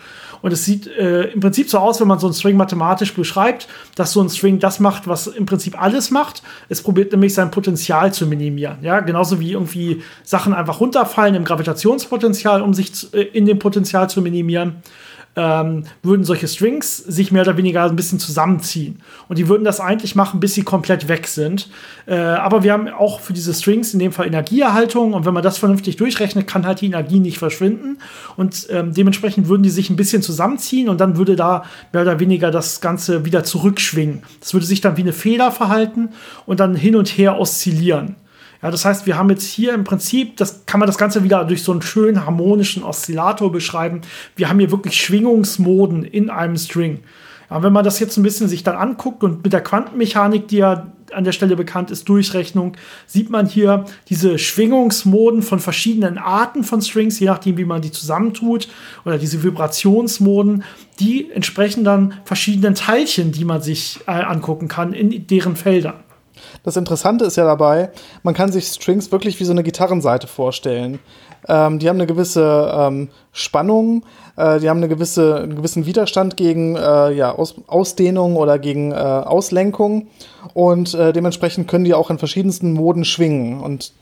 Und 0.45 0.53
es 0.53 0.67
sieht 0.67 0.87
äh, 0.87 1.23
im 1.29 1.41
Prinzip 1.41 1.71
so 1.71 1.79
aus, 1.79 2.03
wenn 2.03 2.07
man 2.07 2.19
so 2.19 2.27
einen 2.27 2.35
String 2.35 2.59
mathematisch 2.59 3.15
beschreibt, 3.15 3.67
dass 3.95 4.13
so 4.13 4.21
ein 4.21 4.29
String 4.29 4.59
das 4.59 4.79
macht, 4.79 5.09
was 5.09 5.27
im 5.27 5.47
Prinzip 5.47 5.81
alles 5.81 6.11
macht. 6.11 6.43
Es 6.69 6.83
probiert 6.83 7.13
nämlich 7.13 7.33
sein 7.33 7.51
Potenzial 7.51 8.13
zu 8.13 8.27
minimieren. 8.27 8.77
Ja, 8.83 9.01
genauso 9.01 9.41
wie 9.41 9.53
irgendwie 9.53 10.03
Sachen 10.23 10.53
einfach 10.53 10.81
runterfallen 10.81 11.35
im 11.35 11.45
Gravitationspotenzial, 11.45 12.61
um 12.61 12.75
sich 12.75 13.11
äh, 13.15 13.23
in 13.23 13.47
dem 13.47 13.59
Potenzial 13.59 14.11
zu 14.11 14.21
minimieren. 14.21 14.83
Ähm, 15.37 15.85
würden 16.03 16.25
solche 16.25 16.49
Strings 16.49 16.97
sich 16.97 17.33
mehr 17.33 17.43
oder 17.43 17.57
weniger 17.57 17.85
ein 17.85 17.97
bisschen 17.97 18.19
zusammenziehen. 18.19 19.01
Und 19.29 19.39
die 19.39 19.49
würden 19.49 19.65
das 19.65 19.81
eigentlich 19.81 20.15
machen, 20.15 20.41
bis 20.41 20.55
sie 20.55 20.63
komplett 20.63 21.09
weg 21.09 21.27
sind. 21.27 21.69
Äh, 22.07 22.15
aber 22.15 22.63
wir 22.63 22.73
haben 22.73 22.89
auch 22.89 23.21
für 23.21 23.33
diese 23.33 23.53
Strings 23.53 23.93
in 23.95 24.01
dem 24.01 24.13
Fall 24.13 24.27
Energieerhaltung. 24.27 25.13
Und 25.13 25.27
wenn 25.27 25.35
man 25.35 25.43
das 25.43 25.59
vernünftig 25.59 25.97
durchrechnet, 25.97 26.47
kann 26.47 26.67
halt 26.67 26.81
die 26.81 26.87
Energie 26.87 27.21
nicht 27.21 27.39
verschwinden. 27.39 27.99
Und 28.37 28.67
ähm, 28.71 28.93
dementsprechend 28.95 29.49
würden 29.49 29.63
die 29.63 29.71
sich 29.71 29.91
ein 29.91 29.97
bisschen 29.97 30.23
zusammenziehen 30.23 30.89
und 30.89 31.01
dann 31.01 31.17
würde 31.17 31.37
da 31.37 31.65
mehr 31.93 32.03
oder 32.03 32.21
weniger 32.21 32.51
das 32.51 32.81
Ganze 32.81 33.25
wieder 33.25 33.45
zurückschwingen. 33.45 34.23
Das 34.41 34.55
würde 34.55 34.67
sich 34.67 34.81
dann 34.81 34.97
wie 34.97 35.03
eine 35.03 35.13
Feder 35.13 35.51
verhalten 35.51 36.11
und 36.47 36.61
dann 36.61 36.75
hin 36.75 36.97
und 36.97 37.09
her 37.09 37.39
oszillieren. 37.39 38.17
Ja, 38.65 38.71
das 38.71 38.87
heißt, 38.87 39.05
wir 39.05 39.19
haben 39.19 39.29
jetzt 39.29 39.45
hier 39.45 39.75
im 39.75 39.85
Prinzip, 39.85 40.39
das 40.39 40.65
kann 40.65 40.81
man 40.81 40.87
das 40.87 40.97
Ganze 40.97 41.23
wieder 41.23 41.45
durch 41.45 41.63
so 41.63 41.71
einen 41.71 41.83
schönen 41.83 42.25
harmonischen 42.25 42.83
Oszillator 42.83 43.53
beschreiben. 43.53 44.01
Wir 44.37 44.49
haben 44.49 44.59
hier 44.59 44.71
wirklich 44.71 44.97
Schwingungsmoden 44.97 46.03
in 46.03 46.31
einem 46.31 46.57
String. 46.57 47.01
Ja, 47.51 47.63
wenn 47.63 47.75
man 47.75 47.85
das 47.85 48.01
jetzt 48.01 48.17
ein 48.17 48.23
bisschen 48.23 48.49
sich 48.49 48.63
dann 48.63 48.77
anguckt 48.77 49.23
und 49.23 49.45
mit 49.45 49.53
der 49.53 49.61
Quantenmechanik, 49.61 50.49
die 50.49 50.57
ja 50.57 50.87
an 51.13 51.25
der 51.25 51.33
Stelle 51.33 51.57
bekannt 51.57 51.91
ist, 51.91 52.09
Durchrechnung, 52.09 52.75
sieht 53.07 53.29
man 53.29 53.45
hier 53.45 53.85
diese 54.09 54.39
Schwingungsmoden 54.39 55.43
von 55.43 55.61
verschiedenen 55.61 56.17
Arten 56.17 56.65
von 56.65 56.81
Strings, 56.81 57.21
je 57.21 57.27
nachdem, 57.27 57.59
wie 57.59 57.67
man 57.67 57.83
die 57.83 57.91
zusammentut, 57.91 58.69
oder 59.05 59.19
diese 59.19 59.43
Vibrationsmoden, 59.43 60.65
die 61.01 61.31
entsprechen 61.31 61.85
dann 61.85 62.15
verschiedenen 62.25 62.75
Teilchen, 62.75 63.31
die 63.31 63.45
man 63.45 63.61
sich 63.61 64.01
äh, 64.07 64.13
angucken 64.13 64.69
kann 64.69 64.95
in 64.95 65.27
deren 65.27 65.55
Feldern. 65.55 66.04
Das 66.63 66.77
Interessante 66.77 67.25
ist 67.25 67.37
ja 67.37 67.45
dabei, 67.45 67.91
man 68.23 68.35
kann 68.35 68.53
sich 68.53 68.67
Strings 68.67 69.13
wirklich 69.13 69.39
wie 69.41 69.45
so 69.45 69.53
eine 69.53 69.63
Gitarrenseite 69.63 70.27
vorstellen. 70.27 70.99
Ähm, 71.47 71.79
die 71.79 71.89
haben 71.89 71.97
eine 71.97 72.07
gewisse 72.07 72.73
ähm, 72.75 73.09
Spannung, 73.33 74.05
äh, 74.37 74.61
die 74.61 74.71
haben 74.71 74.79
eine 74.79 74.89
gewisse, 74.89 75.37
einen 75.43 75.57
gewissen 75.57 75.87
Widerstand 75.87 76.37
gegen 76.37 76.77
äh, 76.77 77.13
ja, 77.13 77.35
Aus 77.35 77.55
Ausdehnung 77.67 78.37
oder 78.37 78.59
gegen 78.59 78.93
äh, 78.93 78.95
Auslenkung 78.95 80.09
und 80.55 80.95
äh, 80.95 81.13
dementsprechend 81.13 81.69
können 81.69 81.85
die 81.85 81.95
auch 81.95 82.11
in 82.11 82.19
verschiedensten 82.19 82.73
Moden 82.73 83.05
schwingen. 83.05 83.61
Und 83.61 83.93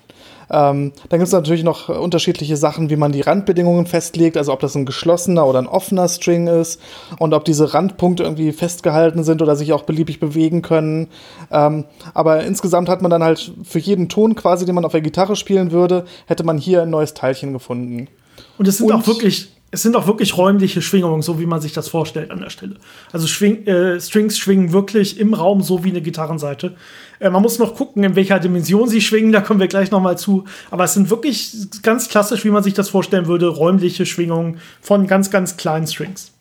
ähm, 0.51 0.93
dann 1.09 1.19
gibt 1.19 1.29
es 1.29 1.33
natürlich 1.33 1.65
noch 1.65 1.89
unterschiedliche 1.89 2.57
Sachen, 2.57 2.91
wie 2.91 2.97
man 2.97 3.13
die 3.13 3.21
Randbedingungen 3.21 3.87
festlegt, 3.87 4.37
also 4.37 4.53
ob 4.53 4.61
das 4.61 4.75
ein 4.75 4.87
geschlossener 4.87 5.47
oder 5.47 5.61
ein 5.61 5.67
offener 5.67 6.09
String 6.09 6.47
ist 6.47 6.81
und 7.19 7.35
ob 7.35 7.45
diese 7.45 7.75
Randpunkte 7.75 8.23
irgendwie 8.23 8.53
festgehalten 8.53 9.25
sind 9.25 9.43
oder 9.43 9.57
sich 9.57 9.73
auch 9.73 9.83
beliebig 9.83 10.21
bewegen 10.21 10.63
können. 10.63 11.09
Ähm, 11.51 11.85
aber 12.15 12.45
insgesamt 12.45 12.89
hat 12.89 13.03
man 13.03 13.11
dann 13.11 13.23
halt 13.23 13.53
für 13.65 13.79
jeden 13.79 14.09
Ton 14.09 14.35
quasi, 14.35 14.67
den 14.67 14.75
man 14.75 14.85
auf 14.85 14.93
der 14.93 15.01
Gitarre 15.01 15.37
spielen 15.37 15.73
würde, 15.73 16.05
hätte 16.27 16.45
man 16.45 16.59
hier 16.59 16.83
ein 16.83 16.91
neues 16.91 17.15
Teilchen 17.15 17.53
gefunden. 17.53 18.09
Und 18.59 18.69
es 18.69 18.79
sind 18.79 18.91
und 18.91 19.03
auch 19.03 19.07
wirklich 19.07 19.52
es 19.75 19.81
sind 19.81 19.97
auch 19.97 20.07
wirklich 20.07 20.37
räumliche 20.37 20.83
Schwingungen, 20.83 21.23
so 21.23 21.41
wie 21.41 21.47
man 21.47 21.63
sich 21.63 21.73
das 21.73 21.89
vorstellt 21.89 22.31
an 22.31 22.41
der 22.41 22.51
Stelle. 22.51 22.77
Also 23.11 23.27
Schwing, 23.27 23.67
äh, 23.67 23.99
Strings 23.99 24.39
schwingen 24.39 24.73
wirklich 24.73 25.19
im 25.19 25.33
Raum 25.33 25.63
so 25.63 25.83
wie 25.83 25.89
eine 25.89 26.03
Gitarrenseite. 26.03 26.75
Äh, 27.19 27.31
man 27.31 27.41
muss 27.41 27.59
noch 27.59 27.75
gucken, 27.75 28.05
in 28.05 28.15
welcher 28.15 28.39
Dimension 28.39 28.87
sie 28.87 29.01
schwingen, 29.01 29.33
da 29.33 29.41
kommen 29.41 29.61
wir 29.61 29.69
gleich 29.69 29.91
noch 29.91 30.03
mal 30.03 30.19
zu. 30.19 30.45
Aber 30.71 30.85
es 30.85 30.93
sind 30.93 31.09
wirklich 31.09 31.57
ganz 31.83 32.11
klassisch, 32.11 32.45
wie 32.45 32.51
man 32.51 32.63
sich 32.63 32.75
das 32.75 32.91
vorstellen 32.91 33.27
würde, 33.27 33.49
räumliche 33.49 34.05
Schwingungen 34.05 34.59
von 34.83 35.07
ganz, 35.07 35.31
ganz 35.31 35.57
kleinen 35.57 35.87
Strings. 35.87 36.33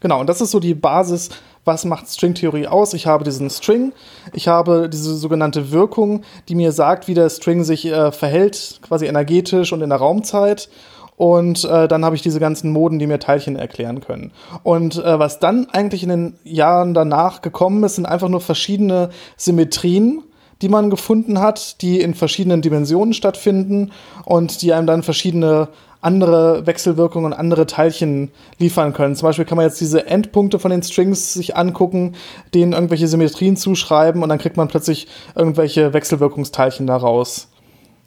Genau, 0.00 0.20
und 0.20 0.28
das 0.28 0.42
ist 0.42 0.50
so 0.50 0.60
die 0.60 0.74
Basis, 0.74 1.30
was 1.64 1.86
macht 1.86 2.12
Stringtheorie 2.12 2.66
aus? 2.66 2.92
Ich 2.92 3.06
habe 3.06 3.24
diesen 3.24 3.48
String, 3.48 3.94
ich 4.34 4.46
habe 4.46 4.90
diese 4.90 5.16
sogenannte 5.16 5.70
Wirkung, 5.70 6.22
die 6.50 6.54
mir 6.54 6.72
sagt, 6.72 7.08
wie 7.08 7.14
der 7.14 7.30
String 7.30 7.64
sich 7.64 7.86
äh, 7.86 8.12
verhält, 8.12 8.80
quasi 8.82 9.06
energetisch 9.06 9.72
und 9.72 9.80
in 9.80 9.88
der 9.88 9.98
Raumzeit. 9.98 10.68
Und 11.16 11.64
äh, 11.64 11.86
dann 11.86 12.04
habe 12.04 12.16
ich 12.16 12.22
diese 12.22 12.40
ganzen 12.40 12.72
Moden, 12.72 12.98
die 12.98 13.06
mir 13.06 13.18
Teilchen 13.18 13.56
erklären 13.56 14.00
können. 14.00 14.32
Und 14.62 14.96
äh, 14.96 15.18
was 15.18 15.38
dann 15.38 15.68
eigentlich 15.70 16.02
in 16.02 16.08
den 16.08 16.38
Jahren 16.42 16.92
danach 16.92 17.40
gekommen 17.40 17.84
ist, 17.84 17.96
sind 17.96 18.06
einfach 18.06 18.28
nur 18.28 18.40
verschiedene 18.40 19.10
Symmetrien, 19.36 20.22
die 20.60 20.68
man 20.68 20.90
gefunden 20.90 21.40
hat, 21.40 21.82
die 21.82 22.00
in 22.00 22.14
verschiedenen 22.14 22.62
Dimensionen 22.62 23.14
stattfinden 23.14 23.92
und 24.24 24.62
die 24.62 24.72
einem 24.72 24.86
dann 24.86 25.02
verschiedene 25.02 25.68
andere 26.00 26.66
Wechselwirkungen 26.66 27.32
und 27.32 27.38
andere 27.38 27.66
Teilchen 27.66 28.30
liefern 28.58 28.92
können. 28.92 29.16
Zum 29.16 29.28
Beispiel 29.28 29.46
kann 29.46 29.56
man 29.56 29.66
jetzt 29.66 29.80
diese 29.80 30.06
Endpunkte 30.06 30.58
von 30.58 30.70
den 30.70 30.82
Strings 30.82 31.32
sich 31.32 31.56
angucken, 31.56 32.14
denen 32.52 32.74
irgendwelche 32.74 33.08
Symmetrien 33.08 33.56
zuschreiben 33.56 34.22
und 34.22 34.28
dann 34.28 34.38
kriegt 34.38 34.58
man 34.58 34.68
plötzlich 34.68 35.06
irgendwelche 35.34 35.94
Wechselwirkungsteilchen 35.94 36.86
daraus. 36.86 37.48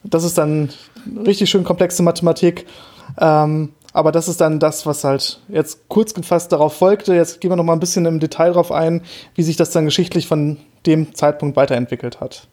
Das 0.04 0.24
ist 0.24 0.38
dann 0.38 0.70
richtig 1.26 1.50
schön 1.50 1.63
komplexe 1.63 2.04
Mathematik. 2.04 2.65
Ähm, 3.20 3.74
aber 3.93 4.12
das 4.12 4.28
ist 4.28 4.41
dann 4.41 4.60
das, 4.60 4.86
was 4.86 5.04
halt 5.04 5.41
jetzt 5.48 5.88
kurz 5.89 6.13
gefasst 6.13 6.52
darauf 6.52 6.76
folgte. 6.76 7.15
Jetzt 7.15 7.41
gehen 7.41 7.52
wir 7.52 7.56
noch 7.56 7.63
mal 7.63 7.74
ein 7.74 7.80
bisschen 7.80 8.06
im 8.06 8.20
Detail 8.20 8.50
darauf 8.50 8.72
ein, 8.72 9.02
wie 9.34 9.43
sich 9.43 9.56
das 9.56 9.72
dann 9.72 9.86
geschichtlich 9.86 10.28
von 10.28 10.58
dem 10.86 11.15
Zeitpunkt 11.15 11.56
weiterentwickelt 11.56 12.20
hat. 12.20 12.48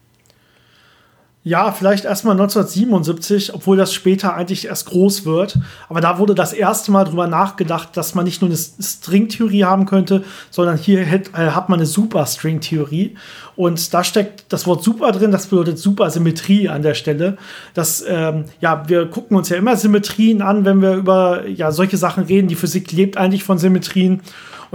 Ja, 1.47 1.71
vielleicht 1.71 2.05
erstmal 2.05 2.31
1977, 2.31 3.53
obwohl 3.53 3.77
das 3.77 3.93
später 3.93 4.33
eigentlich 4.33 4.65
erst 4.65 4.87
groß 4.87 5.25
wird. 5.25 5.59
Aber 5.89 6.01
da 6.01 6.17
wurde 6.17 6.33
das 6.33 6.53
erste 6.53 6.91
Mal 6.91 7.03
drüber 7.03 7.27
nachgedacht, 7.27 7.95
dass 7.95 8.15
man 8.15 8.25
nicht 8.25 8.41
nur 8.41 8.49
eine 8.49 8.57
Stringtheorie 8.57 9.63
haben 9.63 9.85
könnte, 9.85 10.23
sondern 10.49 10.75
hier 10.75 11.07
hat, 11.07 11.27
äh, 11.35 11.51
hat 11.51 11.69
man 11.69 11.77
eine 11.77 11.85
Superstringtheorie. 11.85 13.15
Und 13.55 13.93
da 13.93 14.03
steckt 14.03 14.45
das 14.49 14.65
Wort 14.65 14.83
super 14.83 15.11
drin, 15.11 15.29
das 15.29 15.45
bedeutet 15.45 15.77
Supersymmetrie 15.77 16.67
an 16.67 16.81
der 16.81 16.95
Stelle. 16.95 17.37
Das, 17.75 18.03
ähm, 18.07 18.45
ja, 18.59 18.89
wir 18.89 19.05
gucken 19.05 19.37
uns 19.37 19.49
ja 19.49 19.57
immer 19.57 19.77
Symmetrien 19.77 20.41
an, 20.41 20.65
wenn 20.65 20.81
wir 20.81 20.95
über 20.95 21.47
ja, 21.47 21.71
solche 21.71 21.97
Sachen 21.97 22.23
reden. 22.23 22.47
Die 22.47 22.55
Physik 22.55 22.91
lebt 22.91 23.17
eigentlich 23.17 23.43
von 23.43 23.59
Symmetrien. 23.59 24.21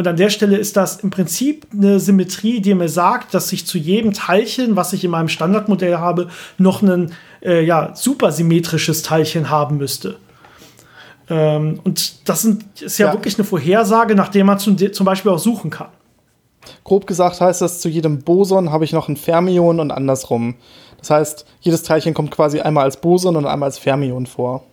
Und 0.00 0.08
an 0.08 0.16
der 0.16 0.30
Stelle 0.30 0.56
ist 0.56 0.78
das 0.78 1.00
im 1.00 1.10
Prinzip 1.10 1.66
eine 1.74 2.00
Symmetrie, 2.00 2.62
die 2.62 2.74
mir 2.74 2.88
sagt, 2.88 3.34
dass 3.34 3.52
ich 3.52 3.66
zu 3.66 3.76
jedem 3.76 4.14
Teilchen, 4.14 4.74
was 4.74 4.94
ich 4.94 5.04
in 5.04 5.10
meinem 5.10 5.28
Standardmodell 5.28 5.98
habe, 5.98 6.28
noch 6.56 6.80
ein 6.80 7.12
äh, 7.42 7.62
ja, 7.62 7.94
supersymmetrisches 7.94 9.02
Teilchen 9.02 9.50
haben 9.50 9.76
müsste. 9.76 10.16
Ähm, 11.28 11.80
und 11.84 12.26
das 12.30 12.40
sind, 12.40 12.80
ist 12.80 12.96
ja, 12.96 13.08
ja, 13.08 13.12
wirklich 13.12 13.36
eine 13.36 13.44
Vorhersage, 13.44 14.14
nach 14.14 14.28
der 14.28 14.42
man 14.42 14.58
zum, 14.58 14.78
zum 14.90 15.04
Beispiel 15.04 15.32
auch 15.32 15.38
suchen 15.38 15.68
kann. 15.68 15.88
Grob 16.82 17.06
gesagt 17.06 17.42
heißt 17.42 17.60
das, 17.60 17.82
zu 17.82 17.90
jedem 17.90 18.20
Boson 18.20 18.72
habe 18.72 18.86
ich 18.86 18.94
noch 18.94 19.10
ein 19.10 19.18
Fermion 19.18 19.80
und 19.80 19.90
andersrum. 19.90 20.54
Das 20.96 21.10
heißt, 21.10 21.46
jedes 21.60 21.82
Teilchen 21.82 22.14
kommt 22.14 22.30
quasi 22.30 22.60
einmal 22.60 22.84
als 22.84 23.02
Boson 23.02 23.36
und 23.36 23.44
einmal 23.44 23.66
als 23.66 23.76
Fermion 23.76 24.24
vor. 24.24 24.64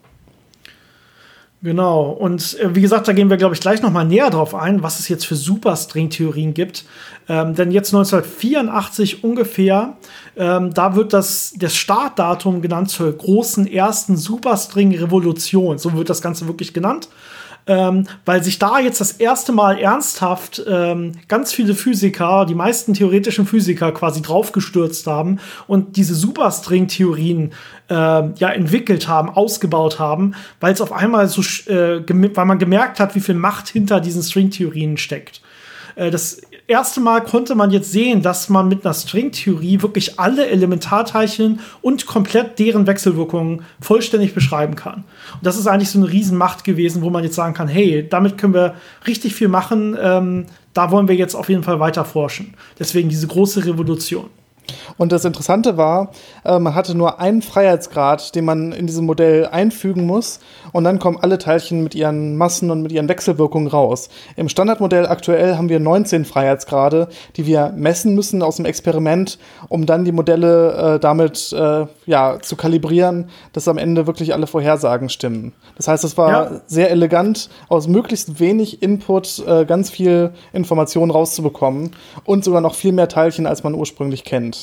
Genau. 1.67 2.11
Und 2.11 2.57
äh, 2.61 2.73
wie 2.75 2.79
gesagt, 2.79 3.09
da 3.09 3.11
gehen 3.11 3.29
wir, 3.29 3.35
glaube 3.35 3.53
ich, 3.53 3.59
gleich 3.59 3.81
noch 3.81 3.91
mal 3.91 4.05
näher 4.05 4.29
drauf 4.29 4.55
ein, 4.55 4.83
was 4.83 5.01
es 5.01 5.09
jetzt 5.09 5.25
für 5.25 5.35
Superstring-Theorien 5.35 6.53
gibt. 6.53 6.85
Ähm, 7.27 7.55
denn 7.55 7.71
jetzt 7.71 7.93
1984 7.93 9.21
ungefähr, 9.21 9.97
ähm, 10.37 10.73
da 10.73 10.95
wird 10.95 11.11
das, 11.11 11.53
das 11.57 11.75
Startdatum 11.75 12.61
genannt 12.61 12.89
zur 12.89 13.11
großen 13.11 13.67
ersten 13.67 14.15
Superstring-Revolution. 14.15 15.77
So 15.77 15.91
wird 15.91 16.09
das 16.09 16.21
Ganze 16.21 16.47
wirklich 16.47 16.73
genannt 16.73 17.09
ähm, 17.67 18.07
weil 18.25 18.43
sich 18.43 18.59
da 18.59 18.79
jetzt 18.79 19.01
das 19.01 19.13
erste 19.13 19.51
Mal 19.51 19.77
ernsthaft 19.77 20.63
ähm, 20.67 21.13
ganz 21.27 21.53
viele 21.53 21.75
Physiker, 21.75 22.45
die 22.45 22.55
meisten 22.55 22.93
theoretischen 22.93 23.45
Physiker 23.45 23.91
quasi 23.91 24.21
draufgestürzt 24.21 25.05
haben 25.05 25.39
und 25.67 25.97
diese 25.97 26.15
Superstring-Theorien 26.15 27.51
äh, 27.89 27.93
ja 27.93 28.49
entwickelt 28.49 29.07
haben, 29.07 29.29
ausgebaut 29.29 29.99
haben, 29.99 30.33
weil 30.59 30.73
es 30.73 30.81
auf 30.81 30.93
einmal 30.93 31.27
so, 31.27 31.41
äh, 31.71 32.01
weil 32.07 32.45
man 32.45 32.59
gemerkt 32.59 32.99
hat, 32.99 33.15
wie 33.15 33.19
viel 33.19 33.35
Macht 33.35 33.67
hinter 33.67 33.99
diesen 33.99 34.23
String-Theorien 34.23 34.97
steckt. 34.97 35.41
Äh, 35.95 36.11
das 36.11 36.41
erste 36.67 36.99
Mal 36.99 37.23
konnte 37.23 37.55
man 37.55 37.71
jetzt 37.71 37.91
sehen, 37.91 38.21
dass 38.21 38.49
man 38.49 38.67
mit 38.67 38.85
einer 38.85 38.93
Stringtheorie 38.93 39.81
wirklich 39.81 40.19
alle 40.19 40.47
Elementarteilchen 40.47 41.61
und 41.81 42.05
komplett 42.05 42.59
deren 42.59 42.85
Wechselwirkungen 42.87 43.63
vollständig 43.79 44.33
beschreiben 44.33 44.75
kann. 44.75 45.05
Und 45.33 45.45
das 45.45 45.57
ist 45.57 45.67
eigentlich 45.67 45.89
so 45.89 45.99
eine 45.99 46.11
Riesenmacht 46.11 46.63
gewesen, 46.63 47.01
wo 47.01 47.09
man 47.09 47.23
jetzt 47.23 47.35
sagen 47.35 47.53
kann, 47.53 47.67
hey, 47.67 48.07
damit 48.07 48.37
können 48.37 48.53
wir 48.53 48.75
richtig 49.07 49.33
viel 49.33 49.47
machen. 49.47 49.97
Ähm, 49.99 50.45
da 50.73 50.91
wollen 50.91 51.07
wir 51.07 51.15
jetzt 51.15 51.35
auf 51.35 51.49
jeden 51.49 51.63
Fall 51.63 51.79
weiter 51.79 52.05
forschen. 52.05 52.53
Deswegen 52.77 53.09
diese 53.09 53.27
große 53.27 53.65
Revolution. 53.65 54.29
Und 54.97 55.11
das 55.11 55.25
Interessante 55.25 55.77
war, 55.77 56.11
äh, 56.43 56.59
man 56.59 56.75
hatte 56.75 56.95
nur 56.95 57.19
einen 57.19 57.41
Freiheitsgrad, 57.41 58.35
den 58.35 58.45
man 58.45 58.71
in 58.71 58.87
diesem 58.87 59.05
Modell 59.05 59.47
einfügen 59.47 60.05
muss. 60.05 60.39
Und 60.71 60.83
dann 60.83 60.99
kommen 60.99 61.17
alle 61.21 61.37
Teilchen 61.37 61.83
mit 61.83 61.95
ihren 61.95 62.37
Massen 62.37 62.71
und 62.71 62.81
mit 62.81 62.91
ihren 62.91 63.09
Wechselwirkungen 63.09 63.67
raus. 63.67 64.09
Im 64.35 64.49
Standardmodell 64.49 65.07
aktuell 65.07 65.55
haben 65.55 65.69
wir 65.69 65.79
19 65.79 66.25
Freiheitsgrade, 66.25 67.07
die 67.35 67.45
wir 67.45 67.73
messen 67.75 68.15
müssen 68.15 68.41
aus 68.41 68.57
dem 68.57 68.65
Experiment, 68.65 69.37
um 69.69 69.85
dann 69.85 70.05
die 70.05 70.11
Modelle 70.11 70.95
äh, 70.95 70.99
damit 70.99 71.53
äh, 71.53 71.85
ja, 72.05 72.39
zu 72.41 72.55
kalibrieren, 72.55 73.29
dass 73.53 73.67
am 73.67 73.77
Ende 73.77 74.07
wirklich 74.07 74.33
alle 74.33 74.47
Vorhersagen 74.47 75.09
stimmen. 75.09 75.53
Das 75.75 75.87
heißt, 75.87 76.03
es 76.03 76.17
war 76.17 76.29
ja. 76.29 76.61
sehr 76.67 76.91
elegant, 76.91 77.49
aus 77.69 77.87
möglichst 77.87 78.39
wenig 78.39 78.81
Input 78.81 79.43
äh, 79.47 79.65
ganz 79.65 79.89
viel 79.89 80.31
Information 80.53 81.11
rauszubekommen 81.11 81.91
und 82.23 82.43
sogar 82.43 82.61
noch 82.61 82.75
viel 82.75 82.91
mehr 82.91 83.07
Teilchen, 83.07 83.45
als 83.45 83.63
man 83.63 83.73
ursprünglich 83.73 84.23
kennt. 84.23 84.56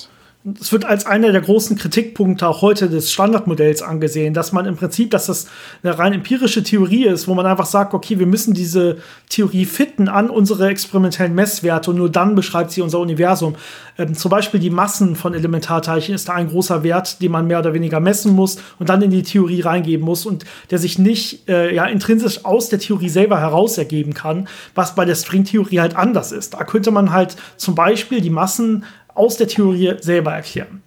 Es 0.60 0.72
wird 0.72 0.84
als 0.84 1.06
einer 1.06 1.32
der 1.32 1.40
großen 1.40 1.78
Kritikpunkte 1.78 2.46
auch 2.46 2.60
heute 2.60 2.90
des 2.90 3.10
Standardmodells 3.10 3.80
angesehen, 3.80 4.34
dass 4.34 4.52
man 4.52 4.66
im 4.66 4.76
Prinzip, 4.76 5.10
dass 5.10 5.26
das 5.26 5.46
eine 5.82 5.98
rein 5.98 6.12
empirische 6.12 6.62
Theorie 6.62 7.06
ist, 7.06 7.26
wo 7.26 7.34
man 7.34 7.46
einfach 7.46 7.64
sagt, 7.64 7.94
okay, 7.94 8.18
wir 8.18 8.26
müssen 8.26 8.52
diese 8.52 8.98
Theorie 9.30 9.64
fitten 9.64 10.06
an 10.06 10.28
unsere 10.28 10.68
experimentellen 10.68 11.34
Messwerte 11.34 11.92
und 11.92 11.96
nur 11.96 12.10
dann 12.10 12.34
beschreibt 12.34 12.72
sie 12.72 12.82
unser 12.82 12.98
Universum. 12.98 13.54
Ähm, 13.96 14.14
zum 14.14 14.30
Beispiel 14.30 14.60
die 14.60 14.68
Massen 14.68 15.16
von 15.16 15.32
Elementarteilchen 15.32 16.14
ist 16.14 16.28
da 16.28 16.34
ein 16.34 16.50
großer 16.50 16.82
Wert, 16.82 17.22
den 17.22 17.32
man 17.32 17.46
mehr 17.46 17.60
oder 17.60 17.72
weniger 17.72 18.00
messen 18.00 18.34
muss 18.34 18.58
und 18.78 18.90
dann 18.90 19.00
in 19.00 19.10
die 19.10 19.22
Theorie 19.22 19.62
reingeben 19.62 20.04
muss 20.04 20.26
und 20.26 20.44
der 20.70 20.78
sich 20.78 20.98
nicht 20.98 21.48
äh, 21.48 21.74
ja, 21.74 21.86
intrinsisch 21.86 22.44
aus 22.44 22.68
der 22.68 22.80
Theorie 22.80 23.08
selber 23.08 23.40
heraus 23.40 23.78
ergeben 23.78 24.12
kann, 24.12 24.46
was 24.74 24.94
bei 24.94 25.06
der 25.06 25.14
Stringtheorie 25.14 25.80
halt 25.80 25.96
anders 25.96 26.32
ist. 26.32 26.52
Da 26.52 26.64
könnte 26.64 26.90
man 26.90 27.12
halt 27.12 27.34
zum 27.56 27.74
Beispiel 27.74 28.20
die 28.20 28.28
Massen 28.28 28.84
aus 29.14 29.36
der 29.36 29.48
Theorie 29.48 29.94
selber 30.00 30.32
erklären. 30.32 30.82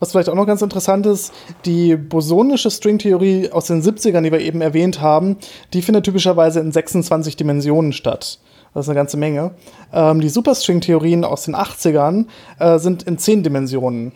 Was 0.00 0.12
vielleicht 0.12 0.28
auch 0.28 0.34
noch 0.34 0.46
ganz 0.46 0.62
interessant 0.62 1.06
ist, 1.06 1.32
die 1.64 1.96
bosonische 1.96 2.70
Stringtheorie 2.70 3.50
aus 3.50 3.66
den 3.66 3.82
70ern, 3.82 4.22
die 4.22 4.30
wir 4.30 4.40
eben 4.40 4.60
erwähnt 4.60 5.00
haben, 5.00 5.36
die 5.72 5.82
findet 5.82 6.04
typischerweise 6.04 6.60
in 6.60 6.70
26 6.70 7.36
Dimensionen 7.36 7.92
statt. 7.92 8.38
Das 8.74 8.86
ist 8.86 8.90
eine 8.90 8.96
ganze 8.96 9.16
Menge. 9.16 9.52
Ähm, 9.92 10.20
die 10.20 10.28
Superstring-Theorien 10.28 11.24
aus 11.24 11.44
den 11.44 11.56
80ern 11.56 12.26
äh, 12.60 12.78
sind 12.78 13.02
in 13.04 13.18
10 13.18 13.42
Dimensionen. 13.42 14.12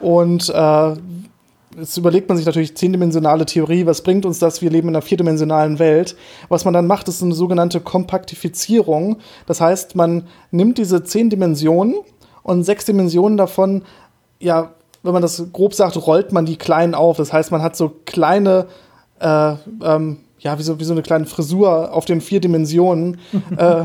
Und 0.00 0.50
äh, 0.50 0.94
jetzt 1.78 1.96
überlegt 1.96 2.28
man 2.28 2.36
sich 2.36 2.44
natürlich 2.44 2.76
zehndimensionale 2.76 3.46
Theorie, 3.46 3.86
was 3.86 4.02
bringt 4.02 4.26
uns 4.26 4.38
das? 4.38 4.60
Wir 4.60 4.70
leben 4.70 4.88
in 4.88 4.96
einer 4.96 5.02
vierdimensionalen 5.02 5.78
Welt. 5.78 6.16
Was 6.50 6.66
man 6.66 6.74
dann 6.74 6.86
macht, 6.86 7.08
ist 7.08 7.22
eine 7.22 7.34
sogenannte 7.34 7.80
Kompaktifizierung. 7.80 9.16
Das 9.46 9.62
heißt, 9.62 9.94
man 9.94 10.26
nimmt 10.50 10.76
diese 10.76 11.04
zehn 11.04 11.30
Dimensionen 11.30 11.94
und 12.46 12.62
sechs 12.62 12.84
Dimensionen 12.84 13.36
davon, 13.36 13.82
ja, 14.38 14.70
wenn 15.02 15.12
man 15.12 15.22
das 15.22 15.42
grob 15.52 15.74
sagt, 15.74 15.96
rollt 16.06 16.32
man 16.32 16.46
die 16.46 16.56
klein 16.56 16.94
auf. 16.94 17.16
Das 17.16 17.32
heißt, 17.32 17.50
man 17.50 17.60
hat 17.60 17.76
so 17.76 17.92
kleine, 18.04 18.66
äh, 19.18 19.54
ähm, 19.82 20.18
ja, 20.38 20.56
wie 20.56 20.62
so, 20.62 20.78
wie 20.78 20.84
so 20.84 20.92
eine 20.92 21.02
kleine 21.02 21.26
Frisur 21.26 21.92
auf 21.92 22.04
den 22.04 22.20
vier 22.20 22.40
Dimensionen, 22.40 23.18
äh, 23.56 23.84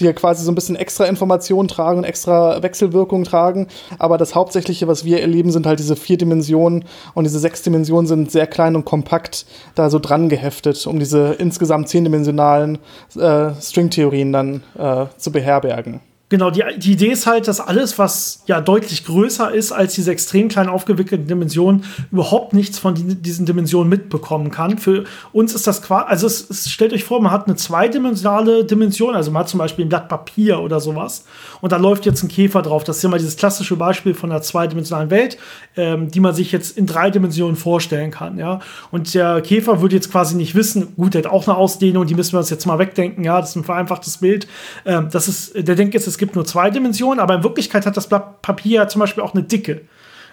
die 0.00 0.04
ja 0.04 0.14
quasi 0.14 0.42
so 0.42 0.50
ein 0.50 0.54
bisschen 0.54 0.76
extra 0.76 1.04
Informationen 1.04 1.68
tragen 1.68 1.98
und 1.98 2.04
extra 2.04 2.62
Wechselwirkungen 2.62 3.24
tragen. 3.24 3.66
Aber 3.98 4.16
das 4.16 4.34
Hauptsächliche, 4.34 4.88
was 4.88 5.04
wir 5.04 5.20
erleben, 5.20 5.50
sind 5.50 5.66
halt 5.66 5.78
diese 5.78 5.96
vier 5.96 6.16
Dimensionen 6.16 6.86
und 7.12 7.24
diese 7.24 7.38
sechs 7.38 7.60
Dimensionen 7.60 8.06
sind 8.06 8.30
sehr 8.30 8.46
klein 8.46 8.74
und 8.74 8.86
kompakt 8.86 9.44
da 9.74 9.90
so 9.90 9.98
dran 9.98 10.30
geheftet, 10.30 10.86
um 10.86 10.98
diese 10.98 11.34
insgesamt 11.34 11.90
zehndimensionalen 11.90 12.78
äh, 13.16 13.50
Stringtheorien 13.60 14.32
dann 14.32 14.62
äh, 14.78 15.06
zu 15.18 15.30
beherbergen. 15.30 16.00
Genau, 16.30 16.50
die, 16.50 16.62
die 16.76 16.92
Idee 16.92 17.10
ist 17.10 17.26
halt, 17.26 17.48
dass 17.48 17.58
alles, 17.58 17.98
was 17.98 18.42
ja 18.46 18.60
deutlich 18.60 19.06
größer 19.06 19.50
ist 19.50 19.72
als 19.72 19.94
diese 19.94 20.12
extrem 20.12 20.48
klein 20.48 20.68
aufgewickelten 20.68 21.26
Dimensionen, 21.26 21.84
überhaupt 22.12 22.52
nichts 22.52 22.78
von 22.78 22.94
die, 22.94 23.14
diesen 23.14 23.46
Dimensionen 23.46 23.88
mitbekommen 23.88 24.50
kann. 24.50 24.76
Für 24.76 25.04
uns 25.32 25.54
ist 25.54 25.66
das 25.66 25.80
quasi, 25.80 26.04
also 26.06 26.26
es, 26.26 26.50
es, 26.50 26.70
stellt 26.70 26.92
euch 26.92 27.04
vor, 27.04 27.22
man 27.22 27.32
hat 27.32 27.46
eine 27.46 27.56
zweidimensionale 27.56 28.66
Dimension, 28.66 29.14
also 29.14 29.30
man 29.30 29.40
hat 29.40 29.48
zum 29.48 29.56
Beispiel 29.56 29.86
ein 29.86 29.88
Blatt 29.88 30.10
Papier 30.10 30.60
oder 30.60 30.80
sowas 30.80 31.24
und 31.62 31.72
da 31.72 31.78
läuft 31.78 32.04
jetzt 32.04 32.22
ein 32.22 32.28
Käfer 32.28 32.60
drauf. 32.60 32.84
Das 32.84 32.98
ist 32.98 33.02
ja 33.02 33.08
mal 33.08 33.18
dieses 33.18 33.38
klassische 33.38 33.76
Beispiel 33.76 34.12
von 34.12 34.30
einer 34.30 34.42
zweidimensionalen 34.42 35.10
Welt, 35.10 35.38
ähm, 35.76 36.10
die 36.10 36.20
man 36.20 36.34
sich 36.34 36.52
jetzt 36.52 36.76
in 36.76 36.84
drei 36.84 37.08
Dimensionen 37.08 37.56
vorstellen 37.56 38.10
kann, 38.10 38.36
ja. 38.36 38.60
Und 38.90 39.14
der 39.14 39.40
Käfer 39.40 39.80
würde 39.80 39.96
jetzt 39.96 40.12
quasi 40.12 40.36
nicht 40.36 40.54
wissen, 40.54 40.94
gut, 40.96 41.14
der 41.14 41.22
hat 41.22 41.30
auch 41.30 41.48
eine 41.48 41.56
Ausdehnung, 41.56 42.04
die 42.04 42.14
müssen 42.14 42.32
wir 42.32 42.40
uns 42.40 42.50
jetzt 42.50 42.66
mal 42.66 42.78
wegdenken, 42.78 43.24
ja, 43.24 43.40
das 43.40 43.50
ist 43.50 43.56
ein 43.56 43.64
vereinfachtes 43.64 44.18
Bild. 44.18 44.46
Ähm, 44.84 45.08
das 45.10 45.26
ist, 45.26 45.54
der 45.54 45.74
denkt 45.74 45.94
jetzt, 45.94 46.06
es 46.06 46.17
gibt 46.18 46.34
nur 46.34 46.44
zwei 46.44 46.70
Dimensionen, 46.70 47.20
aber 47.20 47.34
in 47.34 47.42
Wirklichkeit 47.42 47.86
hat 47.86 47.96
das 47.96 48.08
Blatt 48.08 48.42
Papier 48.42 48.76
ja 48.76 48.88
zum 48.88 49.00
Beispiel 49.00 49.22
auch 49.22 49.34
eine 49.34 49.42
Dicke. 49.42 49.82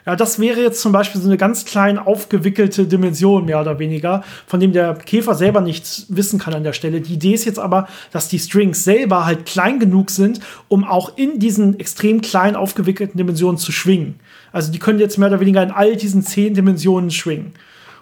Ja, 0.06 0.16
das 0.16 0.40
wäre 0.40 0.62
jetzt 0.62 0.82
zum 0.82 0.92
Beispiel 0.92 1.20
so 1.20 1.28
eine 1.28 1.38
ganz 1.38 1.66
klein 1.66 1.98
aufgewickelte 1.98 2.86
Dimension, 2.86 3.46
mehr 3.46 3.60
oder 3.60 3.80
weniger, 3.80 4.24
von 4.46 4.60
dem 4.60 4.72
der 4.72 4.94
Käfer 4.94 5.34
selber 5.34 5.62
nichts 5.62 6.06
wissen 6.10 6.38
kann 6.38 6.54
an 6.54 6.64
der 6.64 6.74
Stelle. 6.74 7.02
Die 7.02 7.16
Idee 7.16 7.34
ist 7.34 7.46
jetzt 7.46 7.58
aber, 7.58 7.88
dass 8.12 8.28
die 8.28 8.38
Strings 8.38 8.84
selber 8.84 9.26
halt 9.26 9.48
klein 9.48 9.80
genug 9.80 10.12
sind, 10.12 10.42
um 10.68 10.84
auch 10.84 11.18
in 11.18 11.40
diesen 11.40 11.80
extrem 11.80 12.22
klein 12.22 12.56
aufgewickelten 12.56 13.18
Dimensionen 13.18 13.58
zu 13.58 13.72
schwingen. 13.72 14.20
Also 14.52 14.72
die 14.72 14.80
können 14.80 15.00
jetzt 15.00 15.18
mehr 15.18 15.30
oder 15.30 15.40
weniger 15.40 15.64
in 15.64 15.72
all 15.72 15.96
diesen 15.96 16.22
zehn 16.22 16.54
Dimensionen 16.54 17.10
schwingen. 17.10 17.54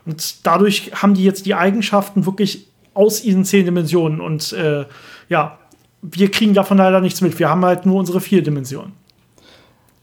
Und 0.05 0.45
dadurch 0.45 0.91
haben 0.93 1.13
die 1.13 1.23
jetzt 1.23 1.45
die 1.45 1.55
Eigenschaften 1.55 2.25
wirklich 2.25 2.67
aus 2.93 3.21
diesen 3.21 3.45
zehn 3.45 3.63
Dimensionen. 3.63 4.19
Und 4.19 4.51
äh, 4.51 4.85
ja, 5.29 5.57
wir 6.03 6.29
kriegen 6.29 6.53
davon 6.53 6.77
leider 6.77 7.01
nichts 7.01 7.21
mit. 7.21 7.39
Wir 7.39 7.49
haben 7.49 7.65
halt 7.65 7.85
nur 7.85 7.95
unsere 7.99 8.21
vier 8.21 8.43
Dimensionen. 8.43 8.93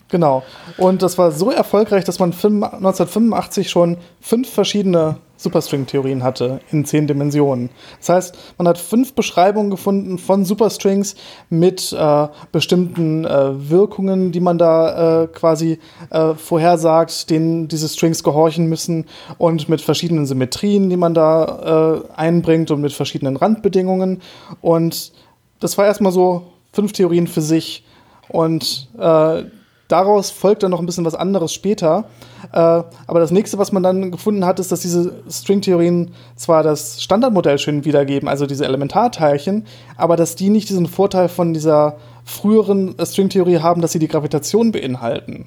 Genau. 0.08 0.42
Und 0.76 1.02
das 1.02 1.18
war 1.18 1.30
so 1.30 1.50
erfolgreich, 1.50 2.04
dass 2.04 2.18
man 2.18 2.32
1985 2.32 3.70
schon 3.70 3.96
fünf 4.20 4.50
verschiedene 4.50 5.18
Superstring-Theorien 5.36 6.22
hatte 6.22 6.60
in 6.70 6.84
zehn 6.84 7.06
Dimensionen. 7.06 7.70
Das 7.98 8.08
heißt, 8.08 8.38
man 8.58 8.68
hat 8.68 8.76
fünf 8.76 9.14
Beschreibungen 9.14 9.70
gefunden 9.70 10.18
von 10.18 10.44
Superstrings 10.44 11.14
mit 11.48 11.92
äh, 11.92 12.28
bestimmten 12.52 13.24
äh, 13.24 13.70
Wirkungen, 13.70 14.32
die 14.32 14.40
man 14.40 14.58
da 14.58 15.22
äh, 15.22 15.26
quasi 15.28 15.78
äh, 16.10 16.34
vorhersagt, 16.34 17.30
denen 17.30 17.68
diese 17.68 17.88
Strings 17.88 18.22
gehorchen 18.22 18.66
müssen 18.66 19.06
und 19.38 19.68
mit 19.68 19.80
verschiedenen 19.80 20.26
Symmetrien, 20.26 20.90
die 20.90 20.98
man 20.98 21.14
da 21.14 22.02
äh, 22.04 22.20
einbringt 22.20 22.70
und 22.70 22.80
mit 22.80 22.92
verschiedenen 22.92 23.36
Randbedingungen. 23.36 24.20
Und 24.60 25.12
das 25.60 25.78
war 25.78 25.86
erstmal 25.86 26.12
so 26.12 26.42
fünf 26.72 26.92
Theorien 26.92 27.26
für 27.26 27.42
sich. 27.42 27.84
Und 28.28 28.88
äh, 28.98 29.44
daraus 29.88 30.30
folgt 30.30 30.62
dann 30.62 30.70
noch 30.70 30.80
ein 30.80 30.86
bisschen 30.86 31.04
was 31.04 31.14
anderes 31.14 31.52
später. 31.52 32.04
Äh, 32.52 32.58
aber 32.58 33.20
das 33.20 33.30
nächste, 33.30 33.58
was 33.58 33.72
man 33.72 33.82
dann 33.82 34.10
gefunden 34.10 34.44
hat, 34.44 34.58
ist, 34.60 34.72
dass 34.72 34.80
diese 34.80 35.22
Stringtheorien 35.28 36.12
zwar 36.36 36.62
das 36.62 37.02
Standardmodell 37.02 37.58
schön 37.58 37.84
wiedergeben, 37.84 38.28
also 38.28 38.46
diese 38.46 38.64
Elementarteilchen, 38.64 39.66
aber 39.96 40.16
dass 40.16 40.36
die 40.36 40.50
nicht 40.50 40.68
diesen 40.68 40.86
Vorteil 40.86 41.28
von 41.28 41.52
dieser 41.52 41.96
früheren 42.24 42.94
Stringtheorie 43.02 43.58
haben, 43.58 43.82
dass 43.82 43.92
sie 43.92 43.98
die 43.98 44.08
Gravitation 44.08 44.72
beinhalten. 44.72 45.46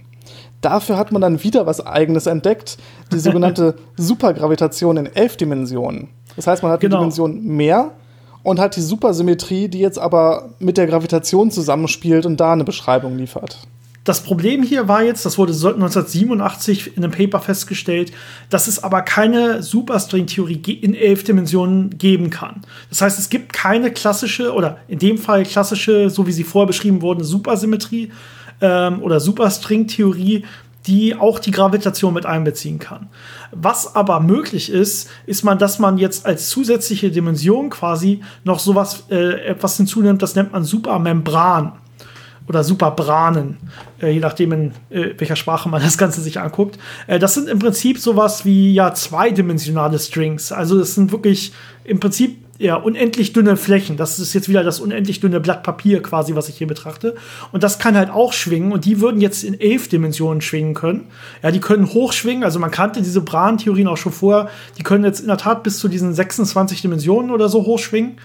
Dafür 0.62 0.97
hat 0.97 1.12
man 1.12 1.21
dann 1.21 1.43
wieder 1.43 1.65
was 1.65 1.86
Eigenes 1.86 2.26
entdeckt, 2.26 2.78
die 3.12 3.19
sogenannte 3.19 3.76
Supergravitation 3.97 4.97
in 4.97 5.06
elf 5.08 5.36
Dimensionen. 5.36 6.10
Das 6.36 6.47
heißt, 6.47 6.63
man 6.63 6.71
hat 6.71 6.80
genau. 6.80 6.97
eine 6.97 7.04
Dimension 7.04 7.43
mehr 7.43 7.91
und 8.43 8.60
hat 8.60 8.75
die 8.75 8.82
Supersymmetrie, 8.82 9.69
die 9.69 9.79
jetzt 9.79 9.97
aber 9.97 10.49
mit 10.60 10.77
der 10.77 10.88
Gravitation 10.88 11.49
zusammenspielt 11.49 12.25
und 12.25 12.38
da 12.38 12.53
eine 12.53 12.63
Beschreibung 12.63 13.17
liefert. 13.17 13.58
Das 14.03 14.21
Problem 14.21 14.63
hier 14.63 14.89
war 14.89 15.01
jetzt, 15.01 15.25
das 15.25 15.38
wurde 15.38 15.53
1987 15.53 16.97
in 16.97 17.03
einem 17.06 17.13
Paper 17.13 17.39
festgestellt, 17.39 18.12
dass 18.49 18.67
es 18.67 18.84
aber 18.84 19.01
keine 19.01 19.63
Superstring-Theorie 19.63 20.73
in 20.73 20.93
elf 20.93 21.23
Dimensionen 21.23 21.97
geben 21.97 22.29
kann. 22.29 22.63
Das 22.89 23.01
heißt, 23.01 23.17
es 23.17 23.29
gibt 23.29 23.53
keine 23.53 23.91
klassische 23.91 24.53
oder 24.53 24.77
in 24.89 24.99
dem 24.99 25.17
Fall 25.17 25.43
klassische, 25.43 26.10
so 26.10 26.27
wie 26.27 26.34
sie 26.34 26.43
vorher 26.43 26.67
beschrieben 26.67 27.01
wurden, 27.01 27.23
Supersymmetrie 27.23 28.12
ähm, 28.60 29.01
oder 29.01 29.21
Superstring-Theorie, 29.21 30.43
die 30.88 31.15
auch 31.15 31.39
die 31.39 31.52
Gravitation 31.52 32.13
mit 32.13 32.26
einbeziehen 32.26 32.80
kann. 32.80 33.08
Was 33.52 33.96
aber 33.96 34.19
möglich 34.19 34.69
ist, 34.69 35.10
ist 35.26 35.43
man, 35.43 35.58
dass 35.58 35.80
man 35.80 35.98
jetzt 35.98 36.26
als 36.26 36.50
zusätzliche 36.50 37.12
Dimension 37.12 37.69
quasi 37.69 38.22
noch 38.43 38.60
sowas 38.60 39.06
äh, 39.10 39.48
etwas 39.48 39.78
hinzunimmt, 39.78 40.22
das 40.22 40.36
nennt 40.36 40.52
man 40.52 40.63
Supermembran 40.63 41.74
oder 42.48 42.63
Superbranen, 42.63 43.58
äh, 44.02 44.10
je 44.12 44.19
nachdem 44.19 44.52
in 44.52 44.72
äh, 44.89 45.13
welcher 45.17 45.36
Sprache 45.36 45.69
man 45.69 45.82
das 45.84 45.98
Ganze 45.98 46.22
sich 46.22 46.39
anguckt. 46.39 46.78
Äh, 47.08 47.19
das 47.19 47.36
sind 47.36 47.48
im 47.48 47.60
Prinzip 47.60 48.00
sowas 48.00 48.43
wie 48.46 48.74
ja 48.74 48.93
zweidimensionale 48.93 50.00
Strings. 50.00 50.52
Also 50.52 50.80
es 50.80 50.96
sind 50.96 51.12
wirklich 51.12 51.54
im 51.86 52.00
Prinzip 52.00 52.42
ja, 52.59 52.75
unendlich 52.75 53.33
dünne 53.33 53.57
Flächen. 53.57 53.97
Das 53.97 54.19
ist 54.19 54.33
jetzt 54.33 54.47
wieder 54.47 54.63
das 54.63 54.79
unendlich 54.79 55.19
dünne 55.19 55.39
Blatt 55.39 55.63
Papier 55.63 56.01
quasi, 56.03 56.35
was 56.35 56.49
ich 56.49 56.57
hier 56.57 56.67
betrachte. 56.67 57.15
Und 57.51 57.63
das 57.63 57.79
kann 57.79 57.97
halt 57.97 58.11
auch 58.11 58.31
schwingen 58.31 58.71
und 58.71 58.85
die 58.85 59.01
würden 59.01 59.21
jetzt 59.21 59.43
in 59.43 59.59
elf 59.59 59.87
Dimensionen 59.87 60.41
schwingen 60.41 60.75
können. 60.75 61.05
Ja, 61.41 61.51
die 61.51 61.59
können 61.59 61.91
hochschwingen. 61.91 62.43
Also 62.43 62.59
man 62.59 62.69
kannte 62.69 63.01
diese 63.01 63.21
Bran-Theorien 63.21 63.87
auch 63.87 63.97
schon 63.97 64.11
vorher. 64.11 64.49
Die 64.77 64.83
können 64.83 65.03
jetzt 65.03 65.19
in 65.19 65.27
der 65.27 65.37
Tat 65.37 65.63
bis 65.63 65.79
zu 65.79 65.87
diesen 65.87 66.13
26 66.13 66.81
Dimensionen 66.81 67.31
oder 67.31 67.49
so 67.49 67.65
hochschwingen. 67.65 68.17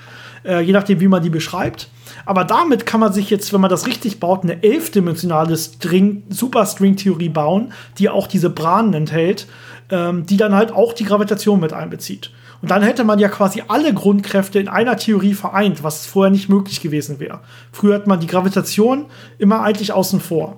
Äh, 0.45 0.61
je 0.61 0.73
nachdem, 0.73 1.01
wie 1.01 1.09
man 1.09 1.23
die 1.23 1.31
beschreibt. 1.31 1.89
Aber 2.25 2.45
damit 2.45 2.87
kann 2.87 3.01
man 3.01 3.13
sich 3.13 3.31
jetzt, 3.31 3.53
wenn 3.53 3.61
man 3.61 3.71
das 3.71 3.87
richtig 3.87 4.21
baut, 4.21 4.43
eine 4.43 4.63
elfdimensionale 4.63 5.57
String, 5.57 6.25
Superstring-Theorie 6.29 7.31
bauen, 7.31 7.73
die 7.99 8.09
auch 8.09 8.27
diese 8.27 8.51
Branen 8.51 8.95
enthält, 8.95 9.47
ähm, 9.91 10.27
die 10.27 10.37
dann 10.37 10.55
halt 10.55 10.71
auch 10.71 10.93
die 10.93 11.05
Gravitation 11.05 11.61
mit 11.61 11.73
einbezieht. 11.73 12.31
Und 12.61 12.71
dann 12.71 12.83
hätte 12.83 13.05
man 13.05 13.19
ja 13.19 13.29
quasi 13.29 13.63
alle 13.69 13.95
Grundkräfte 13.95 14.59
in 14.59 14.69
einer 14.69 14.97
Theorie 14.97 15.35
vereint, 15.35 15.85
was 15.85 16.07
vorher 16.07 16.31
nicht 16.31 16.49
möglich 16.49 16.81
gewesen 16.81 17.21
wäre. 17.21 17.41
Früher 17.71 17.95
hat 17.95 18.07
man 18.07 18.21
die 18.21 18.27
Gravitation 18.27 19.07
immer 19.39 19.63
eigentlich 19.63 19.93
außen 19.93 20.21
vor. 20.21 20.57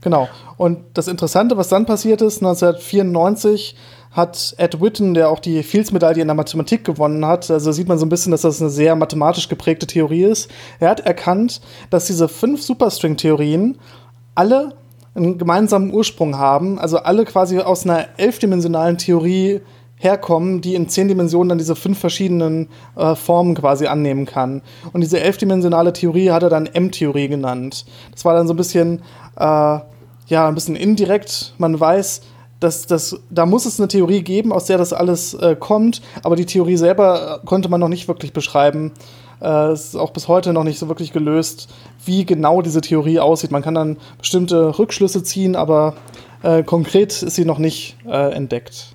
Genau. 0.00 0.28
Und 0.56 0.80
das 0.94 1.06
Interessante, 1.06 1.56
was 1.56 1.68
dann 1.68 1.86
passiert 1.86 2.20
ist, 2.20 2.42
1994 2.42 3.76
hat 4.10 4.54
Ed 4.58 4.80
Witten, 4.80 5.14
der 5.14 5.30
auch 5.30 5.38
die 5.38 5.62
Fields-Medaille 5.62 6.20
in 6.20 6.28
der 6.28 6.34
Mathematik 6.34 6.84
gewonnen 6.84 7.24
hat, 7.24 7.50
also 7.50 7.72
sieht 7.72 7.88
man 7.88 7.98
so 7.98 8.04
ein 8.04 8.10
bisschen, 8.10 8.30
dass 8.30 8.42
das 8.42 8.60
eine 8.60 8.68
sehr 8.68 8.94
mathematisch 8.94 9.48
geprägte 9.48 9.86
Theorie 9.86 10.24
ist. 10.24 10.50
Er 10.80 10.90
hat 10.90 11.00
erkannt, 11.00 11.62
dass 11.88 12.06
diese 12.06 12.28
fünf 12.28 12.62
Superstring-Theorien 12.62 13.78
alle 14.34 14.74
einen 15.14 15.38
gemeinsamen 15.38 15.92
Ursprung 15.92 16.36
haben, 16.36 16.78
also 16.78 16.98
alle 16.98 17.24
quasi 17.24 17.58
aus 17.58 17.84
einer 17.84 18.08
elfdimensionalen 18.18 18.98
Theorie 18.98 19.60
herkommen, 20.02 20.60
die 20.60 20.74
in 20.74 20.88
zehn 20.88 21.06
Dimensionen 21.06 21.50
dann 21.50 21.58
diese 21.58 21.76
fünf 21.76 21.98
verschiedenen 21.98 22.68
äh, 22.96 23.14
Formen 23.14 23.54
quasi 23.54 23.86
annehmen 23.86 24.26
kann. 24.26 24.62
Und 24.92 25.00
diese 25.00 25.20
elfdimensionale 25.20 25.92
Theorie 25.92 26.30
hat 26.30 26.42
er 26.42 26.50
dann 26.50 26.66
M-Theorie 26.66 27.28
genannt. 27.28 27.86
Das 28.10 28.24
war 28.24 28.34
dann 28.34 28.48
so 28.48 28.54
ein 28.54 28.56
bisschen, 28.56 29.00
äh, 29.36 29.78
ja, 30.26 30.48
ein 30.48 30.54
bisschen 30.54 30.74
indirekt. 30.74 31.54
Man 31.58 31.78
weiß, 31.78 32.22
dass, 32.58 32.86
dass 32.86 33.20
da 33.30 33.46
muss 33.46 33.64
es 33.64 33.78
eine 33.78 33.88
Theorie 33.88 34.22
geben, 34.22 34.52
aus 34.52 34.66
der 34.66 34.78
das 34.78 34.92
alles 34.92 35.34
äh, 35.34 35.56
kommt, 35.58 36.02
aber 36.22 36.36
die 36.36 36.46
Theorie 36.46 36.76
selber 36.76 37.40
äh, 37.42 37.46
konnte 37.46 37.68
man 37.68 37.80
noch 37.80 37.88
nicht 37.88 38.08
wirklich 38.08 38.32
beschreiben. 38.32 38.92
Äh, 39.40 39.68
es 39.68 39.86
ist 39.86 39.96
auch 39.96 40.10
bis 40.10 40.26
heute 40.26 40.52
noch 40.52 40.64
nicht 40.64 40.78
so 40.78 40.88
wirklich 40.88 41.12
gelöst, 41.12 41.68
wie 42.04 42.24
genau 42.24 42.60
diese 42.60 42.80
Theorie 42.80 43.20
aussieht. 43.20 43.52
Man 43.52 43.62
kann 43.62 43.74
dann 43.74 43.98
bestimmte 44.18 44.78
Rückschlüsse 44.78 45.22
ziehen, 45.22 45.54
aber 45.54 45.94
äh, 46.42 46.64
konkret 46.64 47.22
ist 47.22 47.36
sie 47.36 47.44
noch 47.44 47.58
nicht 47.58 47.96
entdeckt. 48.04 48.94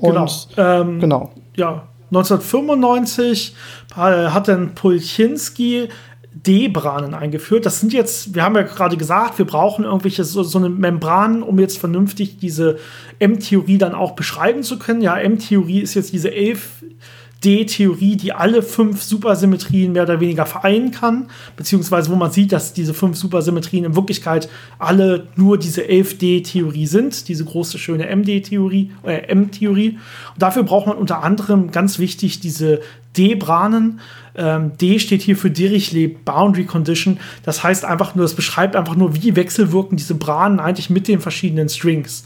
Genau. 0.00 0.28
Ähm, 0.56 1.00
genau. 1.00 1.32
Ja, 1.56 1.88
1995 2.10 3.54
äh, 3.92 3.94
hat 3.96 4.48
dann 4.48 4.74
Pulchinski 4.74 5.88
D-Branen 6.34 7.14
eingeführt. 7.14 7.64
Das 7.64 7.80
sind 7.80 7.92
jetzt, 7.92 8.34
wir 8.34 8.42
haben 8.42 8.56
ja 8.56 8.62
gerade 8.62 8.96
gesagt, 8.96 9.38
wir 9.38 9.46
brauchen 9.46 9.84
irgendwelche 9.84 10.24
so, 10.24 10.42
so 10.42 10.58
eine 10.58 10.68
Membran, 10.68 11.42
um 11.42 11.58
jetzt 11.58 11.78
vernünftig 11.78 12.38
diese 12.38 12.78
M-Theorie 13.20 13.78
dann 13.78 13.94
auch 13.94 14.12
beschreiben 14.12 14.62
zu 14.62 14.78
können. 14.78 15.00
Ja, 15.00 15.16
M-Theorie 15.16 15.80
ist 15.80 15.94
jetzt 15.94 16.12
diese 16.12 16.32
elf 16.34 16.84
D-Theorie, 17.44 18.16
die 18.16 18.32
alle 18.32 18.62
fünf 18.62 19.02
Supersymmetrien 19.02 19.92
mehr 19.92 20.04
oder 20.04 20.20
weniger 20.20 20.46
vereinen 20.46 20.90
kann, 20.90 21.28
beziehungsweise 21.56 22.10
wo 22.10 22.16
man 22.16 22.30
sieht, 22.30 22.52
dass 22.52 22.72
diese 22.72 22.94
fünf 22.94 23.16
Supersymmetrien 23.16 23.84
in 23.84 23.96
Wirklichkeit 23.96 24.48
alle 24.78 25.28
nur 25.36 25.58
diese 25.58 25.82
11D-Theorie 25.82 26.86
sind, 26.86 27.28
diese 27.28 27.44
große, 27.44 27.78
schöne 27.78 28.06
MD-Theorie, 28.06 28.92
äh, 29.04 29.26
M-Theorie. 29.28 29.98
Und 30.32 30.42
dafür 30.42 30.62
braucht 30.62 30.86
man 30.86 30.96
unter 30.96 31.22
anderem 31.22 31.70
ganz 31.70 31.98
wichtig 31.98 32.40
diese 32.40 32.80
D-Branen. 33.16 34.00
Ähm, 34.36 34.72
D 34.80 34.98
steht 34.98 35.22
hier 35.22 35.36
für 35.36 35.50
Dirichlet 35.50 36.24
Boundary 36.24 36.64
Condition. 36.64 37.18
Das 37.44 37.62
heißt 37.62 37.84
einfach 37.84 38.14
nur, 38.14 38.24
das 38.24 38.34
beschreibt 38.34 38.74
einfach 38.74 38.96
nur, 38.96 39.14
wie 39.14 39.36
wechselwirken 39.36 39.96
diese 39.96 40.14
Branen 40.14 40.60
eigentlich 40.60 40.90
mit 40.90 41.06
den 41.06 41.20
verschiedenen 41.20 41.68
Strings. 41.68 42.24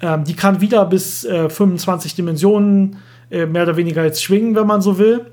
Ähm, 0.00 0.24
die 0.24 0.34
kann 0.34 0.60
wieder 0.60 0.84
bis 0.84 1.24
äh, 1.24 1.48
25 1.48 2.14
Dimensionen 2.14 2.98
äh, 3.30 3.46
mehr 3.46 3.62
oder 3.62 3.76
weniger 3.76 4.04
jetzt 4.04 4.22
schwingen, 4.22 4.54
wenn 4.54 4.66
man 4.66 4.80
so 4.80 4.98
will. 4.98 5.26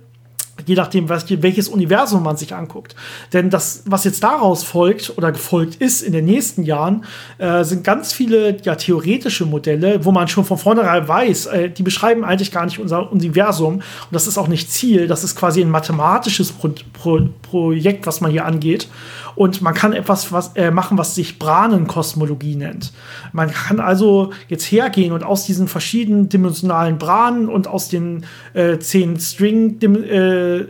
Je 0.65 0.75
nachdem, 0.75 1.09
was, 1.09 1.25
welches 1.29 1.67
Universum 1.67 2.23
man 2.23 2.37
sich 2.37 2.55
anguckt. 2.55 2.95
Denn 3.33 3.49
das, 3.49 3.83
was 3.85 4.05
jetzt 4.05 4.23
daraus 4.23 4.63
folgt 4.63 5.17
oder 5.17 5.33
gefolgt 5.33 5.75
ist 5.75 6.01
in 6.01 6.13
den 6.13 6.23
nächsten 6.23 6.63
Jahren, 6.63 7.03
äh, 7.39 7.65
sind 7.65 7.83
ganz 7.83 8.13
viele 8.13 8.55
ja, 8.63 8.75
theoretische 8.75 9.45
Modelle, 9.45 10.05
wo 10.05 10.13
man 10.13 10.29
schon 10.29 10.45
von 10.45 10.57
vornherein 10.57 11.05
weiß, 11.07 11.47
äh, 11.47 11.69
die 11.69 11.83
beschreiben 11.83 12.23
eigentlich 12.23 12.51
gar 12.51 12.63
nicht 12.63 12.79
unser 12.79 13.11
Universum. 13.11 13.75
Und 13.75 13.83
das 14.11 14.27
ist 14.27 14.37
auch 14.37 14.47
nicht 14.47 14.71
Ziel. 14.71 15.07
Das 15.07 15.25
ist 15.25 15.35
quasi 15.35 15.61
ein 15.61 15.69
mathematisches 15.69 16.53
Pro 16.53 16.69
Pro 16.93 17.19
Projekt, 17.41 18.07
was 18.07 18.21
man 18.21 18.31
hier 18.31 18.45
angeht. 18.45 18.87
Und 19.35 19.61
man 19.61 19.73
kann 19.73 19.93
etwas 19.93 20.31
was, 20.31 20.55
äh, 20.55 20.71
machen, 20.71 20.97
was 20.97 21.15
sich 21.15 21.39
Branenkosmologie 21.39 22.55
nennt. 22.55 22.93
Man 23.33 23.51
kann 23.51 23.79
also 23.79 24.31
jetzt 24.47 24.65
hergehen 24.65 25.11
und 25.11 25.23
aus 25.23 25.45
diesen 25.45 25.67
verschiedenen 25.67 26.29
dimensionalen 26.29 26.97
Branen 26.97 27.49
und 27.49 27.67
aus 27.67 27.89
den 27.89 28.25
äh, 28.53 28.77
zehn 28.79 29.19
String 29.19 29.79
äh, 29.81 30.65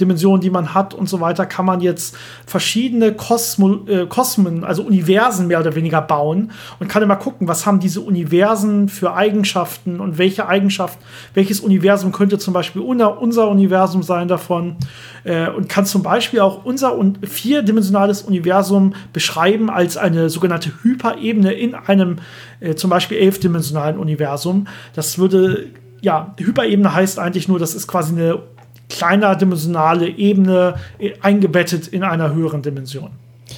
Dimensionen, 0.00 0.40
die 0.40 0.50
man 0.50 0.74
hat 0.74 0.94
und 0.94 1.08
so 1.08 1.20
weiter, 1.20 1.46
kann 1.46 1.66
man 1.66 1.80
jetzt 1.80 2.16
verschiedene 2.46 3.12
Kosmo, 3.12 3.86
äh, 3.86 4.06
Kosmen, 4.06 4.64
also 4.64 4.82
Universen 4.82 5.46
mehr 5.46 5.60
oder 5.60 5.74
weniger 5.74 6.00
bauen 6.00 6.52
und 6.78 6.88
kann 6.88 7.02
immer 7.02 7.16
gucken, 7.16 7.48
was 7.48 7.66
haben 7.66 7.80
diese 7.80 8.00
Universen 8.00 8.88
für 8.88 9.14
Eigenschaften 9.14 10.00
und 10.00 10.18
welche 10.18 10.46
Eigenschaft, 10.48 10.98
welches 11.34 11.60
Universum 11.60 12.12
könnte 12.12 12.38
zum 12.38 12.54
Beispiel 12.54 12.82
unser, 12.82 13.48
Universum 13.48 14.02
sein 14.02 14.28
davon 14.28 14.76
äh, 15.24 15.48
und 15.48 15.68
kann 15.68 15.86
zum 15.86 16.02
Beispiel 16.02 16.40
auch 16.40 16.64
unser 16.64 16.98
vierdimensionales 17.22 18.22
Universum 18.22 18.94
beschreiben 19.12 19.70
als 19.70 19.96
eine 19.96 20.30
sogenannte 20.30 20.72
Hyperebene 20.82 21.52
in 21.52 21.74
einem 21.74 22.16
äh, 22.60 22.74
zum 22.74 22.90
Beispiel 22.90 23.18
elfdimensionalen 23.18 23.98
Universum. 23.98 24.66
Das 24.94 25.18
würde 25.18 25.66
ja, 26.00 26.34
Hyperebene 26.38 26.94
heißt 26.94 27.18
eigentlich 27.18 27.48
nur, 27.48 27.58
das 27.58 27.74
ist 27.74 27.88
quasi 27.88 28.12
eine 28.12 28.40
kleiner 28.88 29.36
dimensionale 29.36 30.08
Ebene 30.08 30.74
äh, 30.98 31.12
eingebettet 31.20 31.88
in 31.88 32.02
einer 32.02 32.34
höheren 32.34 32.62
Dimension. 32.62 33.10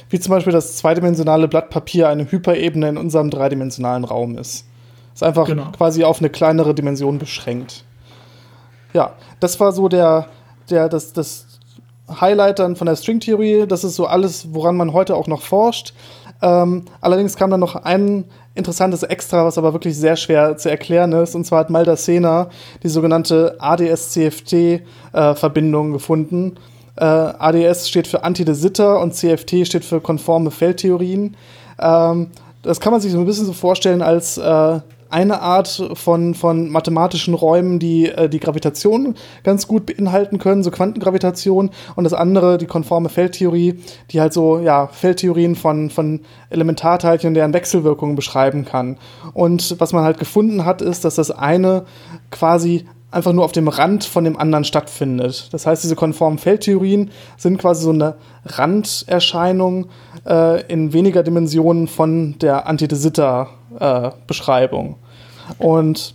Wie 0.09 0.21
zum 0.21 0.31
Beispiel 0.31 0.53
das 0.53 0.77
zweidimensionale 0.77 1.49
Blatt 1.49 1.71
Papier 1.71 2.09
eine 2.09 2.31
Hyperebene 2.31 2.89
in 2.89 2.97
unserem 2.97 3.31
dreidimensionalen 3.31 4.05
Raum 4.05 4.37
ist. 4.39 4.67
Ist 5.15 5.23
einfach 5.23 5.47
genau. 5.47 5.71
quasi 5.77 6.05
auf 6.05 6.21
eine 6.21 6.31
kleinere 6.31 6.75
Dimension 6.75 7.19
beschränkt. 7.19 7.85
Ja, 8.93 9.15
das 9.41 9.59
war 9.61 9.73
so 9.73 9.89
der, 9.89 10.27
der, 10.69 10.89
das, 10.89 11.13
das 11.13 11.47
Highlight 12.21 12.59
dann 12.59 12.77
von 12.77 12.87
der 12.87 12.97
Stringtheorie. 12.97 13.67
Das 13.67 13.85
ist 13.85 13.97
so 13.97 14.07
alles, 14.07 14.53
woran 14.53 14.77
man 14.77 14.93
heute 14.93 15.17
auch 15.17 15.27
noch 15.27 15.43
forscht. 15.43 15.95
Ähm, 16.43 16.85
allerdings 17.01 17.37
kam 17.37 17.51
dann 17.51 17.61
noch 17.61 17.77
ein 17.77 18.25
interessantes 18.55 19.03
Extra, 19.03 19.45
was 19.45 19.59
aber 19.59 19.73
wirklich 19.73 19.97
sehr 19.97 20.15
schwer 20.17 20.57
zu 20.57 20.71
erklären 20.71 21.11
ist. 21.13 21.35
Und 21.35 21.45
zwar 21.45 21.59
hat 21.61 21.71
Malda 21.71 21.97
Sena 21.97 22.49
die 22.83 22.89
sogenannte 22.89 23.57
ADS-CFT-Verbindung 23.59 25.91
äh, 25.91 25.93
gefunden. 25.93 26.57
Äh, 26.97 27.05
ADS 27.05 27.89
steht 27.89 28.07
für 28.07 28.25
Anti 28.25 28.45
de 28.45 28.55
Sitter 28.55 29.01
und 29.01 29.15
CFT 29.15 29.67
steht 29.67 29.85
für 29.85 30.01
konforme 30.01 30.51
Feldtheorien. 30.51 31.37
Ähm, 31.79 32.31
das 32.63 32.81
kann 32.81 32.93
man 32.93 33.01
sich 33.01 33.13
so 33.13 33.19
ein 33.19 33.27
bisschen 33.27 33.47
so 33.47 33.53
vorstellen 33.53 34.03
als 34.03 34.37
äh, 34.37 34.81
eine 35.11 35.41
Art 35.41 35.91
von, 35.95 36.35
von 36.35 36.71
mathematischen 36.71 37.35
Räumen, 37.35 37.79
die 37.79 38.09
äh, 38.09 38.29
die 38.29 38.41
Gravitation 38.41 39.15
ganz 39.43 39.67
gut 39.67 39.87
beinhalten 39.87 40.39
können, 40.39 40.63
so 40.63 40.71
Quantengravitation, 40.71 41.71
und 41.97 42.05
das 42.05 42.13
andere, 42.13 42.59
die 42.59 42.67
konforme 42.67 43.09
Feldtheorie, 43.09 43.81
die 44.11 44.21
halt 44.21 44.33
so, 44.33 44.59
ja, 44.59 44.87
Feldtheorien 44.87 45.57
von, 45.57 45.91
von 45.91 46.21
Elementarteilchen, 46.51 47.35
deren 47.35 47.53
Wechselwirkungen 47.53 48.17
beschreiben 48.17 48.65
kann. 48.65 48.97
Und 49.35 49.81
was 49.81 49.93
man 49.93 50.05
halt 50.05 50.19
gefunden 50.19 50.65
hat, 50.65 50.83
ist, 50.83 51.05
dass 51.05 51.17
das 51.17 51.31
eine 51.31 51.85
quasi 52.31 52.87
einfach 53.11 53.33
nur 53.33 53.45
auf 53.45 53.51
dem 53.53 53.69
Rand 53.69 54.05
von 54.05 54.25
dem 54.25 54.37
anderen 54.37 54.65
stattfindet. 54.65 55.49
Das 55.53 55.67
heißt, 55.67 55.83
diese 55.83 55.97
konformen 55.97 56.37
Feldtheorien 56.39 57.11
sind 57.37 57.59
quasi 57.59 57.83
so 57.83 57.91
eine 57.91 58.15
Randerscheinung 58.45 59.87
äh, 60.27 60.63
in 60.67 60.93
weniger 60.93 61.23
Dimensionen 61.23 61.89
von 61.89 62.39
der 62.39 62.67
Antidesitter-Beschreibung. 62.67 64.91
Äh, 64.91 64.95
Und 65.59 66.15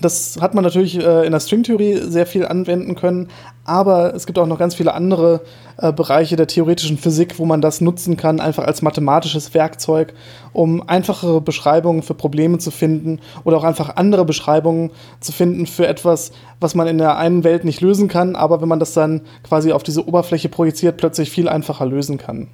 das 0.00 0.38
hat 0.40 0.54
man 0.54 0.64
natürlich 0.64 0.98
äh, 0.98 1.26
in 1.26 1.32
der 1.32 1.40
Stringtheorie 1.40 1.96
sehr 1.96 2.26
viel 2.26 2.46
anwenden 2.46 2.94
können, 2.94 3.28
aber 3.68 4.14
es 4.14 4.26
gibt 4.26 4.38
auch 4.38 4.46
noch 4.46 4.58
ganz 4.58 4.74
viele 4.74 4.94
andere 4.94 5.42
äh, 5.76 5.92
Bereiche 5.92 6.36
der 6.36 6.46
theoretischen 6.46 6.96
Physik, 6.96 7.38
wo 7.38 7.44
man 7.44 7.60
das 7.60 7.80
nutzen 7.80 8.16
kann, 8.16 8.40
einfach 8.40 8.64
als 8.64 8.80
mathematisches 8.82 9.52
Werkzeug, 9.52 10.14
um 10.52 10.82
einfachere 10.88 11.40
Beschreibungen 11.40 12.02
für 12.02 12.14
Probleme 12.14 12.58
zu 12.58 12.70
finden 12.70 13.20
oder 13.44 13.58
auch 13.58 13.64
einfach 13.64 13.96
andere 13.96 14.24
Beschreibungen 14.24 14.90
zu 15.20 15.32
finden 15.32 15.66
für 15.66 15.86
etwas, 15.86 16.32
was 16.60 16.74
man 16.74 16.86
in 16.88 16.98
der 16.98 17.18
einen 17.18 17.44
Welt 17.44 17.64
nicht 17.64 17.80
lösen 17.80 18.08
kann, 18.08 18.36
aber 18.36 18.60
wenn 18.62 18.68
man 18.68 18.80
das 18.80 18.94
dann 18.94 19.20
quasi 19.42 19.72
auf 19.72 19.82
diese 19.82 20.08
Oberfläche 20.08 20.48
projiziert, 20.48 20.96
plötzlich 20.96 21.30
viel 21.30 21.48
einfacher 21.48 21.84
lösen 21.84 22.16
kann. 22.16 22.48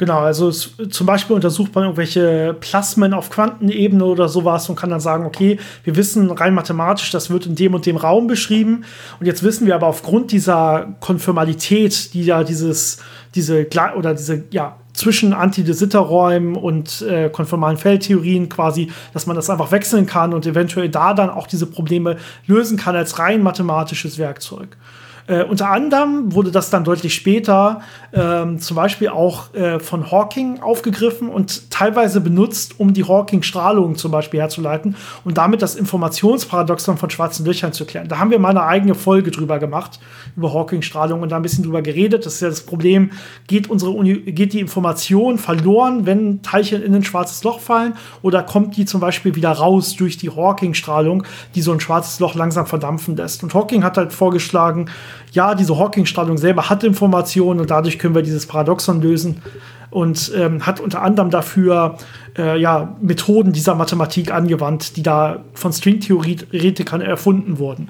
Genau, 0.00 0.20
also 0.20 0.48
es, 0.48 0.70
zum 0.88 1.06
Beispiel 1.06 1.36
untersucht 1.36 1.74
man 1.74 1.84
irgendwelche 1.84 2.56
Plasmen 2.58 3.12
auf 3.12 3.28
Quantenebene 3.28 4.02
oder 4.02 4.30
sowas 4.30 4.66
und 4.70 4.76
kann 4.76 4.88
dann 4.88 4.98
sagen, 4.98 5.26
okay, 5.26 5.58
wir 5.84 5.94
wissen 5.94 6.30
rein 6.30 6.54
mathematisch, 6.54 7.10
das 7.10 7.28
wird 7.28 7.44
in 7.44 7.54
dem 7.54 7.74
und 7.74 7.84
dem 7.84 7.98
Raum 7.98 8.26
beschrieben. 8.26 8.84
Und 9.20 9.26
jetzt 9.26 9.42
wissen 9.42 9.66
wir 9.66 9.74
aber 9.74 9.88
aufgrund 9.88 10.32
dieser 10.32 10.96
Konformalität, 11.00 12.14
die 12.14 12.24
ja 12.24 12.44
dieses, 12.44 12.96
diese, 13.34 13.66
oder 13.94 14.14
diese, 14.14 14.44
ja, 14.50 14.76
zwischen 14.94 15.34
Anti-de-Sitter-Räumen 15.34 16.56
und 16.56 17.02
äh, 17.02 17.28
konformalen 17.28 17.76
Feldtheorien 17.76 18.48
quasi, 18.48 18.90
dass 19.12 19.26
man 19.26 19.36
das 19.36 19.50
einfach 19.50 19.70
wechseln 19.70 20.06
kann 20.06 20.32
und 20.32 20.46
eventuell 20.46 20.88
da 20.88 21.12
dann 21.12 21.28
auch 21.28 21.46
diese 21.46 21.66
Probleme 21.66 22.16
lösen 22.46 22.78
kann 22.78 22.96
als 22.96 23.18
rein 23.18 23.42
mathematisches 23.42 24.16
Werkzeug. 24.16 24.78
Äh, 25.26 25.44
unter 25.44 25.70
anderem 25.70 26.34
wurde 26.34 26.50
das 26.50 26.70
dann 26.70 26.84
deutlich 26.84 27.14
später 27.14 27.80
ähm, 28.12 28.58
zum 28.58 28.76
Beispiel 28.76 29.08
auch 29.08 29.54
äh, 29.54 29.78
von 29.78 30.10
Hawking 30.10 30.60
aufgegriffen 30.60 31.28
und 31.28 31.70
teilweise 31.70 32.20
benutzt, 32.20 32.78
um 32.78 32.92
die 32.92 33.04
Hawking-Strahlung 33.04 33.96
zum 33.96 34.10
Beispiel 34.10 34.40
herzuleiten 34.40 34.96
und 35.24 35.38
damit 35.38 35.62
das 35.62 35.76
Informationsparadoxon 35.76 36.96
von 36.96 37.10
schwarzen 37.10 37.46
Löchern 37.46 37.72
zu 37.72 37.84
erklären. 37.84 38.08
Da 38.08 38.18
haben 38.18 38.30
wir 38.30 38.38
mal 38.38 38.50
eine 38.50 38.64
eigene 38.64 38.94
Folge 38.94 39.30
drüber 39.30 39.58
gemacht, 39.58 40.00
über 40.36 40.52
Hawking-Strahlung 40.52 41.22
und 41.22 41.30
da 41.30 41.36
ein 41.36 41.42
bisschen 41.42 41.64
drüber 41.64 41.82
geredet. 41.82 42.26
Das 42.26 42.34
ist 42.34 42.40
ja 42.40 42.48
das 42.48 42.62
Problem, 42.62 43.12
geht, 43.46 43.70
unsere 43.70 43.92
Uni 43.92 44.14
geht 44.32 44.52
die 44.52 44.60
Information 44.60 45.38
verloren, 45.38 46.06
wenn 46.06 46.42
Teilchen 46.42 46.82
in 46.82 46.94
ein 46.94 47.04
schwarzes 47.04 47.42
Loch 47.44 47.60
fallen 47.60 47.94
oder 48.22 48.42
kommt 48.42 48.76
die 48.76 48.84
zum 48.84 49.00
Beispiel 49.00 49.34
wieder 49.34 49.50
raus 49.50 49.96
durch 49.96 50.16
die 50.16 50.30
Hawking-Strahlung, 50.30 51.24
die 51.54 51.62
so 51.62 51.72
ein 51.72 51.80
schwarzes 51.80 52.20
Loch 52.20 52.34
langsam 52.34 52.66
verdampfen 52.66 53.16
lässt. 53.16 53.42
Und 53.42 53.54
Hawking 53.54 53.84
hat 53.84 53.96
halt 53.96 54.12
vorgeschlagen, 54.12 54.90
ja, 55.32 55.54
diese 55.54 55.78
Hawking-Strahlung 55.78 56.38
selber 56.38 56.68
hat 56.68 56.84
Informationen 56.84 57.60
und 57.60 57.70
dadurch 57.70 57.98
können 57.98 58.14
wir 58.14 58.22
dieses 58.22 58.46
Paradoxon 58.46 59.00
lösen 59.00 59.42
und 59.90 60.32
ähm, 60.36 60.66
hat 60.66 60.80
unter 60.80 61.02
anderem 61.02 61.30
dafür 61.30 61.96
äh, 62.38 62.60
ja, 62.60 62.96
Methoden 63.00 63.52
dieser 63.52 63.74
Mathematik 63.74 64.32
angewandt, 64.32 64.96
die 64.96 65.02
da 65.02 65.44
von 65.54 65.72
Stringtheoretikern 65.72 67.00
erfunden 67.00 67.58
wurden. 67.58 67.88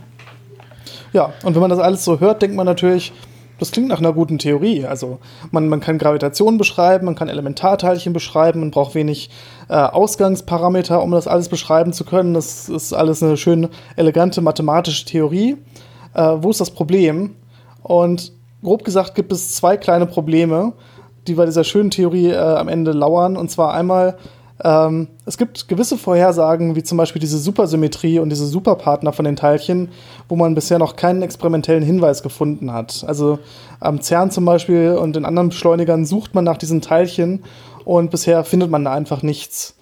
Ja, 1.12 1.32
und 1.43 1.55
wenn 1.55 1.61
man 1.61 1.70
das 1.70 1.78
alles 1.78 2.05
so 2.05 2.20
hört, 2.20 2.41
denkt 2.43 2.57
man 2.57 2.66
natürlich, 2.66 3.12
das 3.59 3.72
klingt 3.72 3.88
nach 3.88 3.99
einer 3.99 4.14
guten 4.14 4.38
Theorie. 4.38 4.86
Also 4.86 5.18
man, 5.51 5.68
man 5.68 5.80
kann 5.80 5.99
Gravitation 5.99 6.57
beschreiben, 6.57 7.05
man 7.05 7.14
kann 7.14 7.28
Elementarteilchen 7.28 8.12
beschreiben, 8.12 8.61
man 8.61 8.70
braucht 8.70 8.95
wenig 8.95 9.28
äh, 9.68 9.74
Ausgangsparameter, 9.74 11.03
um 11.03 11.11
das 11.11 11.28
alles 11.28 11.49
beschreiben 11.49 11.93
zu 11.93 12.05
können. 12.05 12.32
Das 12.32 12.70
ist 12.70 12.95
alles 12.95 13.22
eine 13.22 13.36
schön 13.36 13.68
elegante 13.97 14.41
mathematische 14.41 15.05
Theorie. 15.05 15.59
Äh, 16.15 16.37
wo 16.41 16.51
ist 16.51 16.61
das 16.61 16.71
Problem? 16.71 17.37
Und 17.83 18.33
grob 18.63 18.85
gesagt 18.85 19.15
gibt 19.15 19.33
es 19.33 19.55
zwei 19.55 19.77
kleine 19.77 20.07
Probleme, 20.07 20.73
die 21.27 21.35
bei 21.35 21.47
dieser 21.47 21.65
schönen 21.65 21.91
Theorie 21.91 22.31
äh, 22.31 22.37
am 22.37 22.69
Ende 22.69 22.93
lauern. 22.93 23.37
Und 23.37 23.51
zwar 23.51 23.75
einmal, 23.75 24.17
ähm, 24.63 25.09
es 25.25 25.39
gibt 25.39 25.69
gewisse 25.69 25.97
Vorhersagen, 25.97 26.77
wie 26.77 26.83
zum 26.83 26.99
Beispiel 26.99 27.21
diese 27.21 27.39
Supersymmetrie 27.39 28.19
und 28.19 28.31
diese 28.31 28.47
Superpartner 28.47 29.13
von 29.13 29.25
den 29.25 29.37
Teilchen, 29.37 29.89
wo 30.29 30.37
man 30.37 30.55
bisher 30.55 30.79
noch 30.79 30.97
keinen 30.97 31.23
experimentellen 31.23 31.83
Hinweis 31.83 32.23
gefunden 32.23 32.73
hat. 32.73 33.05
Also 33.07 33.39
am 33.79 34.03
CERN 34.03 34.31
zum 34.31 34.45
Beispiel 34.45 34.99
und 35.01 35.17
in 35.17 35.25
anderen 35.25 35.51
Beschleunigern 35.51 36.05
sucht 36.05 36.35
man 36.35 36.45
nach 36.45 36.59
diesen 36.59 36.81
Teilchen 36.81 37.45
und 37.85 38.11
bisher 38.11 38.45
findet 38.45 38.71
man 38.71 38.85
da 38.85 38.93
einfach 38.93 39.23
nichts 39.23 39.75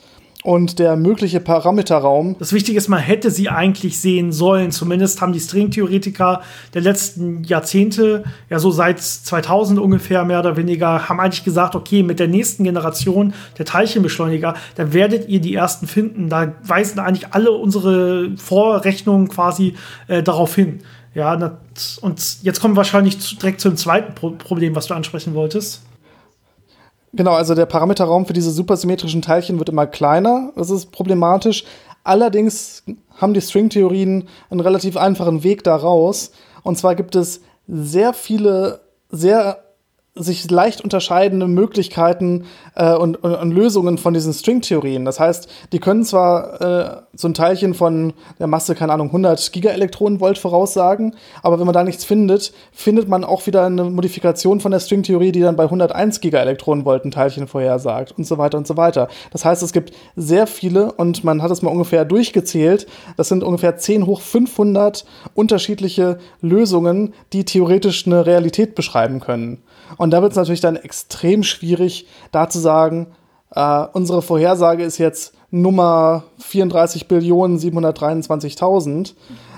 und 0.45 0.79
der 0.79 0.97
mögliche 0.97 1.41
Parameterraum. 1.41 2.37
Das 2.39 2.53
Wichtige 2.53 2.79
ist, 2.79 2.89
man 2.89 3.01
hätte 3.01 3.31
sie 3.31 3.49
eigentlich 3.49 3.99
sehen 3.99 4.31
sollen. 4.31 4.71
Zumindest 4.71 5.21
haben 5.21 5.33
die 5.33 5.41
Stringtheoretiker 5.41 6.43
der 6.75 6.83
letzten 6.83 7.43
Jahrzehnte, 7.43 8.23
ja 8.49 8.61
so 8.61 8.71
seit 8.71 9.01
2000 9.01 9.81
ungefähr 9.81 10.25
mehr 10.25 10.39
oder 10.39 10.57
weniger, 10.57 11.09
haben 11.09 11.19
eigentlich 11.19 11.45
gesagt, 11.45 11.75
okay, 11.75 12.05
mit 12.05 12.21
der 12.21 12.29
nächsten 12.29 12.63
Generation 12.63 13.35
der 13.59 13.65
Teilchenbeschleuniger, 13.65 14.55
da 14.77 14.93
werdet 14.93 15.29
ihr 15.29 15.41
die 15.41 15.55
ersten 15.55 15.89
finden. 15.89 16.29
Da 16.29 16.55
weisen 16.63 17.01
eigentlich 17.01 17.33
alle 17.33 17.51
unsere 17.51 18.31
Vorrechnungen 18.37 19.29
quasi 19.29 19.75
äh, 20.07 20.23
darauf 20.23 20.55
hin. 20.55 20.81
Ja, 21.15 21.35
und 22.01 22.43
jetzt 22.43 22.61
kommen 22.61 22.75
wir 22.75 22.79
wahrscheinlich 22.79 23.39
direkt 23.39 23.61
zum 23.61 23.77
zweiten 23.77 24.15
Problem, 24.15 24.77
was 24.77 24.87
du 24.87 24.95
ansprechen 24.95 25.35
wolltest. 25.35 25.83
Genau, 27.19 27.33
also 27.33 27.57
der 27.57 27.67
Parameterraum 27.67 28.27
für 28.27 28.33
diese 28.33 28.53
supersymmetrischen 28.53 29.23
Teilchen 29.23 29.59
wird 29.59 29.69
immer 29.69 29.89
kleiner. 29.89 30.53
Das 30.55 30.71
ist 30.71 30.93
problematisch. 30.93 31.65
Allerdings 32.05 32.85
haben 33.17 33.35
die 33.35 33.41
Stringtheorien 33.41 34.29
einen 34.51 34.61
relativ 34.61 34.97
einfachen 34.97 35.43
Weg 35.43 35.65
daraus. 35.65 36.31
Und 36.63 36.79
zwar 36.79 36.95
gibt 36.95 37.17
es 37.17 37.41
sehr 37.67 38.13
viele 38.13 38.83
sehr 39.11 39.65
sich 40.19 40.51
leicht 40.51 40.81
unterscheidende 40.81 41.47
Möglichkeiten 41.47 42.45
äh, 42.75 42.95
und, 42.95 43.23
und, 43.23 43.35
und, 43.35 43.51
Lösungen 43.51 43.99
von 43.99 44.15
diesen 44.15 44.33
Stringtheorien. 44.33 45.05
Das 45.05 45.21
heißt, 45.21 45.49
die 45.73 45.79
können 45.79 46.05
zwar 46.05 46.61
äh, 46.61 47.03
so 47.15 47.29
ein 47.29 47.35
Teilchen 47.35 47.75
von 47.75 48.13
der 48.39 48.47
Masse, 48.47 48.75
keine 48.75 48.93
Ahnung, 48.93 49.09
100 49.09 49.53
Gigaelektronenvolt 49.53 50.39
voraussagen, 50.39 51.15
aber 51.43 51.59
wenn 51.59 51.67
man 51.67 51.75
da 51.75 51.85
nichts 51.85 52.05
findet, 52.05 52.53
findet 52.73 53.09
man 53.09 53.25
auch 53.25 53.47
wieder 53.47 53.67
eine 53.67 53.85
Modifikation 53.85 54.61
von 54.61 54.73
der 54.73 54.81
Stringtheorie, 54.81 55.33
die 55.33 55.41
dann 55.41 55.57
bei 55.57 55.65
101 55.65 56.21
Gigaelektronenvolt 56.21 57.05
ein 57.05 57.11
Teilchen 57.11 57.49
vorhersagt 57.49 58.13
und 58.17 58.27
so 58.27 58.39
weiter 58.39 58.59
und 58.59 58.67
so 58.67 58.77
weiter. 58.77 59.09
Das 59.31 59.45
heißt, 59.45 59.63
es 59.63 59.73
gibt 59.73 59.93
sehr 60.17 60.47
viele 60.47 60.93
und 60.93 61.25
man 61.25 61.43
hat 61.43 61.51
es 61.51 61.63
mal 61.63 61.71
ungefähr 61.71 62.05
durchgezählt. 62.05 62.87
Das 63.17 63.29
sind 63.29 63.43
ungefähr 63.43 63.77
10 63.77 64.07
hoch 64.07 64.21
500 64.21 65.05
unterschiedliche 65.35 66.19
Lösungen, 66.41 67.15
die 67.33 67.45
theoretisch 67.45 68.07
eine 68.07 68.27
Realität 68.27 68.75
beschreiben 68.75 69.21
können. 69.21 69.63
Und 69.97 70.11
da 70.11 70.23
wird 70.23 70.33
es 70.33 70.37
natürlich 70.37 70.61
dann 70.61 70.77
extrem 70.77 71.43
schwierig, 71.43 72.07
da 72.33 72.49
zu 72.49 72.59
sagen, 72.59 73.09
äh, 73.55 73.87
unsere 73.93 74.23
Vorhersage 74.23 74.85
ist 74.85 74.99
jetzt 74.99 75.35
Nummer 75.51 76.25
34 76.41 77.09
Billionen 77.09 77.59
723.000. 77.59 79.15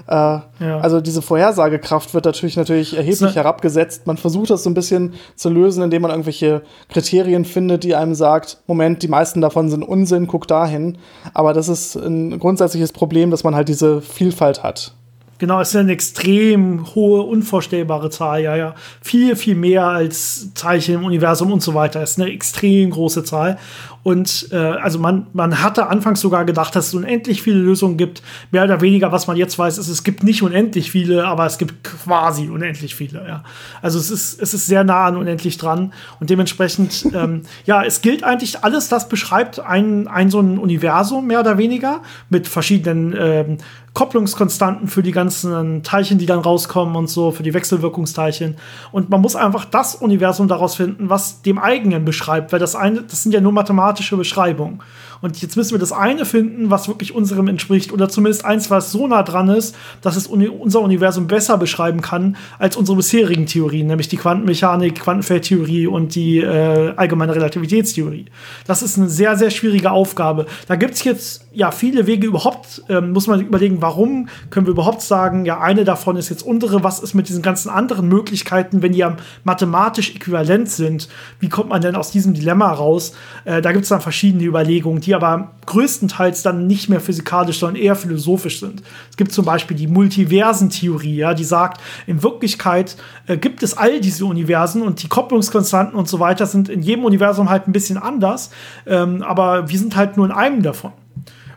Äh, 0.07 0.13
ja. 0.15 0.45
Also 0.81 1.01
diese 1.01 1.23
Vorhersagekraft 1.23 2.15
wird 2.15 2.25
natürlich 2.25 2.57
natürlich 2.57 2.97
erheblich 2.97 3.35
herabgesetzt. 3.35 4.07
Man 4.07 4.17
versucht 4.17 4.51
das 4.51 4.63
so 4.63 4.71
ein 4.71 4.75
bisschen 4.75 5.15
zu 5.35 5.51
lösen, 5.51 5.83
indem 5.83 6.03
man 6.03 6.11
irgendwelche 6.11 6.63
Kriterien 6.89 7.45
findet, 7.45 7.85
die 7.85 7.95
einem 7.95 8.15
sagt, 8.15 8.59
Moment, 8.67 9.03
die 9.03 9.09
meisten 9.09 9.41
davon 9.41 9.69
sind 9.69 9.83
Unsinn, 9.83 10.27
guck 10.27 10.47
dahin. 10.47 10.99
Aber 11.35 11.53
das 11.53 11.69
ist 11.69 11.97
ein 11.97 12.39
grundsätzliches 12.39 12.93
Problem, 12.93 13.31
dass 13.31 13.45
man 13.45 13.55
halt 13.55 13.69
diese 13.69 14.01
Vielfalt 14.01 14.63
hat. 14.63 14.95
Genau, 15.41 15.59
es 15.59 15.71
ist 15.71 15.77
eine 15.77 15.93
extrem 15.93 16.95
hohe, 16.95 17.23
unvorstellbare 17.23 18.11
Zahl, 18.11 18.43
ja, 18.43 18.57
ja. 18.57 18.75
Viel, 19.01 19.37
viel 19.37 19.55
mehr 19.55 19.87
als 19.87 20.51
Teilchen 20.55 20.97
im 20.97 21.05
Universum 21.05 21.51
und 21.51 21.63
so 21.63 21.73
weiter. 21.73 22.03
Es 22.03 22.11
ist 22.11 22.21
eine 22.21 22.31
extrem 22.31 22.91
große 22.91 23.25
Zahl. 23.25 23.57
Und 24.03 24.49
äh, 24.51 24.57
also 24.57 24.99
man, 24.99 25.27
man 25.33 25.63
hatte 25.63 25.89
anfangs 25.89 26.21
sogar 26.21 26.45
gedacht, 26.45 26.75
dass 26.75 26.89
es 26.89 26.95
unendlich 26.95 27.43
viele 27.43 27.59
Lösungen 27.59 27.99
gibt. 27.99 28.23
Mehr 28.51 28.65
oder 28.65 28.81
weniger, 28.81 29.13
was 29.13 29.27
man 29.27 29.37
jetzt 29.37 29.59
weiß, 29.59 29.77
ist, 29.77 29.89
es 29.89 30.05
gibt 30.05 30.23
nicht 30.23 30.43
unendlich 30.43 30.91
viele, 30.91 31.27
aber 31.27 31.45
es 31.45 31.59
gibt 31.59 31.85
quasi 31.85 32.49
unendlich 32.49 32.95
viele. 32.95 33.27
Ja. 33.27 33.45
Also 33.83 33.99
es 33.99 34.11
ist, 34.11 34.41
es 34.41 34.55
ist 34.55 34.67
sehr 34.67 34.85
nah 34.85 35.05
an 35.05 35.17
unendlich 35.17 35.59
dran. 35.59 35.93
Und 36.19 36.31
dementsprechend, 36.31 37.07
ähm, 37.15 37.43
ja, 37.67 37.83
es 37.83 38.01
gilt 38.01 38.25
eigentlich 38.25 38.65
alles, 38.65 38.89
das 38.89 39.09
beschreibt 39.09 39.61
ein, 39.61 40.09
ein 40.09 40.31
so 40.31 40.41
ein 40.41 40.59
Universum, 40.59 41.27
mehr 41.27 41.41
oder 41.41 41.59
weniger, 41.59 42.01
mit 42.31 42.49
verschiedenen 42.49 43.15
ähm, 43.19 43.59
Kopplungskonstanten 43.93 44.87
für 44.87 45.03
die 45.03 45.11
ganzen 45.11 45.83
Teilchen, 45.83 46.19
die 46.19 46.27
dann 46.27 46.39
rauskommen 46.39 46.95
und 46.95 47.09
so, 47.11 47.33
für 47.33 47.43
die 47.43 47.53
Wechselwirkungsteilchen. 47.53 48.57
Und 48.93 49.11
man 49.11 49.21
muss 49.21 49.35
einfach 49.35 49.65
das 49.65 49.97
Universum 49.97 50.47
daraus 50.47 50.77
finden, 50.77 51.11
was 51.11 51.43
dem 51.43 51.59
eigenen 51.59 52.05
beschreibt, 52.05 52.53
weil 52.53 52.61
das 52.61 52.77
eine, 52.77 53.03
das 53.03 53.25
sind 53.25 53.33
ja 53.33 53.41
nur 53.41 53.53
Mathematik 53.53 53.90
mathematische 53.91 54.17
Beschreibung. 54.17 54.83
Und 55.21 55.41
jetzt 55.43 55.57
müssen 55.57 55.73
wir 55.73 55.79
das 55.79 55.93
eine 55.93 56.25
finden, 56.25 56.71
was 56.71 56.89
wirklich 56.89 57.15
unserem 57.15 57.49
entspricht, 57.49 57.93
oder 57.93 58.09
zumindest 58.09 58.45
eins, 58.45 58.71
was 58.71 58.91
so 58.93 59.07
nah 59.07 59.23
dran 59.23 59.49
ist, 59.49 59.77
dass 60.01 60.17
es 60.17 60.27
uni 60.27 60.49
unser 60.49 60.81
Universum 60.81 61.27
besser 61.27 61.59
beschreiben 61.59 62.01
kann 62.01 62.37
als 62.59 62.77
unsere 62.77 62.97
bisherigen 62.97 63.47
Theorien, 63.47 63.87
nämlich 63.87 64.09
die 64.09 64.17
Quantenmechanik, 64.17 65.01
Quantenfeldtheorie 65.01 65.87
und 65.87 66.15
die 66.15 66.39
äh, 66.39 66.95
allgemeine 66.97 67.35
Relativitätstheorie. 67.35 68.27
Das 68.67 68.83
ist 68.83 68.99
eine 68.99 69.09
sehr, 69.09 69.37
sehr 69.37 69.51
schwierige 69.51 69.91
Aufgabe. 69.91 70.47
Da 70.67 70.77
gibt 70.77 70.95
es 70.95 71.05
jetzt 71.05 71.45
ja 71.53 71.71
viele 71.71 72.07
Wege 72.07 72.27
überhaupt, 72.27 72.83
ähm, 72.89 73.13
muss 73.13 73.27
man 73.27 73.41
überlegen, 73.41 73.83
warum 73.83 74.29
können 74.51 74.67
wir 74.67 74.73
überhaupt 74.73 75.03
sagen, 75.03 75.45
ja, 75.45 75.61
eine 75.61 75.85
davon 75.85 76.17
ist 76.17 76.29
jetzt 76.29 76.43
unsere, 76.43 76.83
was 76.83 77.01
ist 77.01 77.15
mit 77.15 77.29
diesen 77.29 77.43
ganzen 77.43 77.69
anderen 77.69 78.09
Möglichkeiten, 78.09 78.83
wenn 78.83 78.93
die 78.93 78.99
ja 78.99 79.17
mathematisch 79.45 80.15
äquivalent 80.15 80.71
sind, 80.71 81.09
wie 81.41 81.49
kommt 81.49 81.69
man 81.69 81.81
denn 81.81 81.97
aus 81.97 82.11
diesem 82.11 82.35
Dilemma 82.35 82.73
raus? 82.73 83.13
Äh, 83.45 83.61
da 83.61 83.73
gibt 83.73 83.83
es 83.85 83.89
dann 83.91 84.01
verschiedene 84.01 84.45
Überlegungen, 84.45 85.01
die 85.01 85.10
aber 85.15 85.53
größtenteils 85.67 86.43
dann 86.43 86.67
nicht 86.67 86.89
mehr 86.89 87.01
physikalisch, 87.01 87.59
sondern 87.59 87.81
eher 87.81 87.97
philosophisch 87.97 88.61
sind. 88.61 88.83
Es 89.11 89.17
gibt 89.17 89.33
zum 89.33 89.45
Beispiel 89.45 89.77
die 89.77 89.87
Multiversentheorie, 89.87 91.17
ja, 91.17 91.35
die 91.35 91.45
sagt, 91.45 91.81
in 92.07 92.23
Wirklichkeit 92.23 92.97
äh, 93.27 93.37
gibt 93.37 93.63
es 93.63 93.77
all 93.77 94.01
diese 94.01 94.25
Universen 94.25 94.83
und 94.83 95.03
die 95.03 95.09
Kopplungskonstanten 95.09 95.99
und 95.99 96.09
so 96.09 96.21
weiter 96.21 96.47
sind 96.47 96.69
in 96.69 96.83
jedem 96.83 97.05
Universum 97.05 97.51
halt 97.51 97.69
ein 97.69 97.73
bisschen 97.73 97.99
anders, 97.99 98.51
ähm, 98.87 99.23
aber 99.23 99.69
wir 99.69 99.79
sind 99.79 99.97
halt 99.97 100.17
nur 100.17 100.27
in 100.27 100.33
einem 100.33 100.63
davon. 100.63 100.93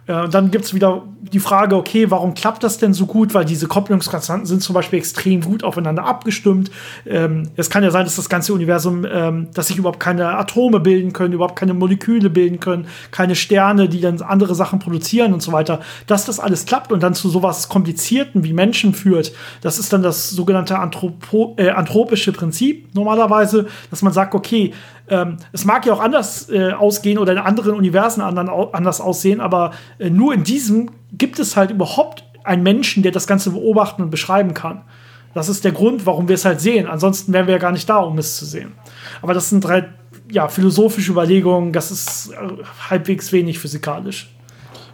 Äh, 0.08 0.28
dann 0.30 0.52
gibt 0.52 0.66
es 0.66 0.74
wieder 0.74 1.04
die 1.22 1.40
Frage, 1.40 1.76
okay, 1.76 2.12
warum 2.12 2.34
klappt 2.34 2.64
das 2.64 2.78
denn 2.78 2.94
so 2.94 3.06
gut? 3.06 3.34
Weil 3.34 3.46
diese 3.46 3.68
Kopplungskonstanten 3.68 4.46
sind 4.46 4.62
zum 4.62 4.74
Beispiel 4.74 5.00
extrem 5.00 5.42
gut 5.42 5.64
aufeinander 5.64 6.06
abgestimmt. 6.06 6.72
Ähm, 7.06 7.50
es 7.56 7.70
kann 7.70 7.84
ja 7.84 7.92
sein, 7.92 8.04
dass 8.04 8.18
das 8.18 8.30
ganze 8.30 8.54
Universum, 8.54 9.06
ähm, 9.10 9.48
dass 9.54 9.68
sich 9.68 9.78
überhaupt 9.78 10.00
keine 10.00 10.38
Atome 10.38 10.80
bilden 10.80 11.14
können, 11.14 11.34
überhaupt 11.34 11.58
keine 11.58 11.74
Moleküle 11.74 12.30
bilden 12.30 12.60
können, 12.60 12.88
keine 13.12 13.36
Sterne, 13.36 13.88
die 13.88 14.02
dann 14.02 14.22
andere 14.22 14.56
Sachen 14.56 14.80
produzieren 14.80 15.34
und 15.34 15.42
so 15.42 15.52
weiter. 15.52 15.80
Dass 16.08 16.26
das 16.26 16.40
alles 16.40 16.66
klappt 16.66 16.92
und 16.92 17.02
dann 17.02 17.14
zu 17.14 17.30
sowas 17.30 17.70
Komplizierten 17.70 18.44
wie 18.44 18.54
Menschen 18.54 18.94
führt, 18.94 19.34
das 19.62 19.80
ist 19.80 19.94
dann 19.94 20.04
das 20.04 20.30
sogenannte 20.30 20.80
Anthropo 20.80 21.56
äh, 21.58 21.70
anthropische 21.70 22.32
Prinzip 22.32 22.94
normalerweise, 22.94 23.68
dass 23.90 24.02
man 24.02 24.14
sagt, 24.14 24.36
okay, 24.36 24.74
ähm, 25.14 25.38
es 25.52 25.66
mag 25.66 25.86
ja 25.86 25.94
auch 25.94 26.00
anders 26.00 26.50
äh, 26.50 26.72
ausgehen 26.72 27.18
oder 27.18 27.34
in 27.34 27.38
anderen 27.38 27.76
Universen 27.76 28.22
anderen, 28.22 28.50
anders 28.74 29.00
aussehen, 29.00 29.40
aber 29.40 29.72
äh, 30.00 30.10
nur 30.10 30.34
in 30.34 30.44
diesem 30.44 30.90
gibt 31.12 31.40
es 31.40 31.56
halt 31.56 31.72
überhaupt 31.72 32.24
einen 32.44 32.64
Menschen, 32.64 33.04
der 33.04 33.12
das 33.12 33.28
Ganze 33.28 33.52
beobachten 33.52 34.02
und 34.02 34.10
beschreiben 34.10 34.54
kann. 34.54 34.82
Das 35.34 35.50
ist 35.50 35.64
der 35.64 35.72
Grund, 35.72 36.06
warum 36.06 36.28
wir 36.28 36.36
es 36.36 36.46
halt 36.46 36.62
sehen. 36.62 36.88
Ansonsten 36.88 37.34
wären 37.34 37.48
wir 37.48 37.54
ja 37.54 37.60
gar 37.60 37.72
nicht 37.72 37.90
da, 37.90 37.98
um 37.98 38.18
es 38.18 38.38
zu 38.38 38.46
sehen. 38.46 38.74
Aber 39.22 39.34
das 39.34 39.50
sind 39.50 39.66
halt 39.66 39.86
ja, 40.30 40.48
philosophische 40.48 41.12
Überlegungen, 41.12 41.74
das 41.74 41.92
ist 41.92 42.32
äh, 42.32 42.64
halbwegs 42.90 43.32
wenig 43.32 43.60
physikalisch. 43.60 44.34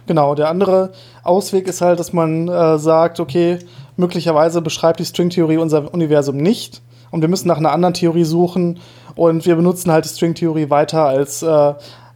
Genau, 0.06 0.34
der 0.34 0.48
andere 0.48 0.92
Ausweg 1.22 1.68
ist 1.68 1.80
halt, 1.80 2.00
dass 2.00 2.12
man 2.12 2.48
äh, 2.48 2.78
sagt, 2.78 3.20
okay, 3.20 3.58
möglicherweise 3.96 4.60
beschreibt 4.60 5.00
die 5.00 5.04
Stringtheorie 5.04 5.58
unser 5.58 5.92
Universum 5.94 6.36
nicht 6.36 6.82
und 7.10 7.20
wir 7.22 7.28
müssen 7.28 7.48
nach 7.48 7.58
einer 7.58 7.72
anderen 7.72 7.94
Theorie 7.94 8.24
suchen 8.24 8.78
und 9.14 9.46
wir 9.46 9.56
benutzen 9.56 9.90
halt 9.90 10.04
die 10.04 10.08
Stringtheorie 10.08 10.70
weiter 10.70 11.04
als 11.04 11.42
äh, 11.42 11.74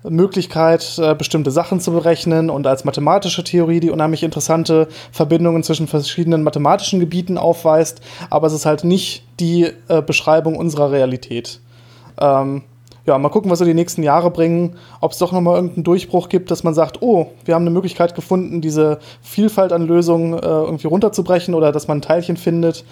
Möglichkeit, 0.09 0.99
äh, 0.99 1.15
bestimmte 1.15 1.51
Sachen 1.51 1.81
zu 1.81 1.93
berechnen 1.93 2.51
und 2.51 2.67
als 2.67 2.85
mathematische 2.85 3.43
Theorie, 3.43 3.81
die 3.81 3.91
unheimlich 3.91 4.23
interessante 4.23 4.89
Verbindungen 5.13 5.63
zwischen 5.63 5.87
verschiedenen 5.87 6.43
mathematischen 6.43 7.01
Gebieten 7.01 7.39
aufweist, 7.39 8.01
aber 8.31 8.47
es 8.47 8.53
ist 8.53 8.67
halt 8.67 8.85
nicht 8.85 9.27
die 9.41 9.71
äh, 9.89 10.03
Beschreibung 10.03 10.57
unserer 10.57 10.91
Realität. 10.93 11.61
Ähm, 12.21 12.63
ja, 13.07 13.19
mal 13.19 13.29
gucken, 13.29 13.51
was 13.51 13.59
so 13.59 13.65
die 13.67 13.75
nächsten 13.75 14.03
Jahre 14.03 14.31
bringen, 14.31 14.77
ob 15.01 15.13
es 15.13 15.19
doch 15.19 15.33
nochmal 15.33 15.57
irgendeinen 15.57 15.85
Durchbruch 15.85 16.31
gibt, 16.31 16.51
dass 16.51 16.65
man 16.65 16.73
sagt, 16.73 17.03
oh, 17.03 17.33
wir 17.45 17.55
haben 17.55 17.63
eine 17.63 17.71
Möglichkeit 17.71 18.15
gefunden, 18.15 18.63
diese 18.63 18.99
Vielfalt 19.21 19.73
an 19.73 19.87
Lösungen 19.87 20.35
äh, 20.35 20.47
irgendwie 20.47 20.87
runterzubrechen 20.87 21.55
oder 21.55 21.71
dass 21.71 21.87
man 21.87 21.99
ein 21.99 22.03
Teilchen 22.03 22.39
findet. 22.39 22.85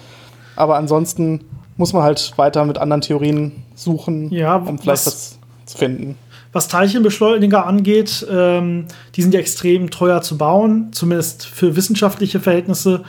Aber 0.55 0.75
ansonsten 0.75 1.45
muss 1.77 1.93
man 1.93 2.03
halt 2.03 2.33
weiter 2.37 2.63
mit 2.65 2.77
anderen 2.77 3.01
Theorien 3.01 3.62
suchen, 3.75 4.31
ja, 4.31 4.55
um 4.55 4.77
vielleicht 4.77 5.05
was, 5.05 5.05
was 5.05 5.39
zu 5.65 5.77
finden. 5.77 6.17
Was 6.51 6.67
Teilchenbeschleuniger 6.67 7.65
angeht, 7.65 8.25
ähm, 8.29 8.85
die 9.15 9.23
sind 9.23 9.33
ja 9.33 9.39
extrem 9.39 9.89
teuer 9.89 10.21
zu 10.21 10.37
bauen, 10.37 10.89
zumindest 10.91 11.47
für 11.47 11.75
wissenschaftliche 11.75 12.39
Verhältnisse. 12.39 13.03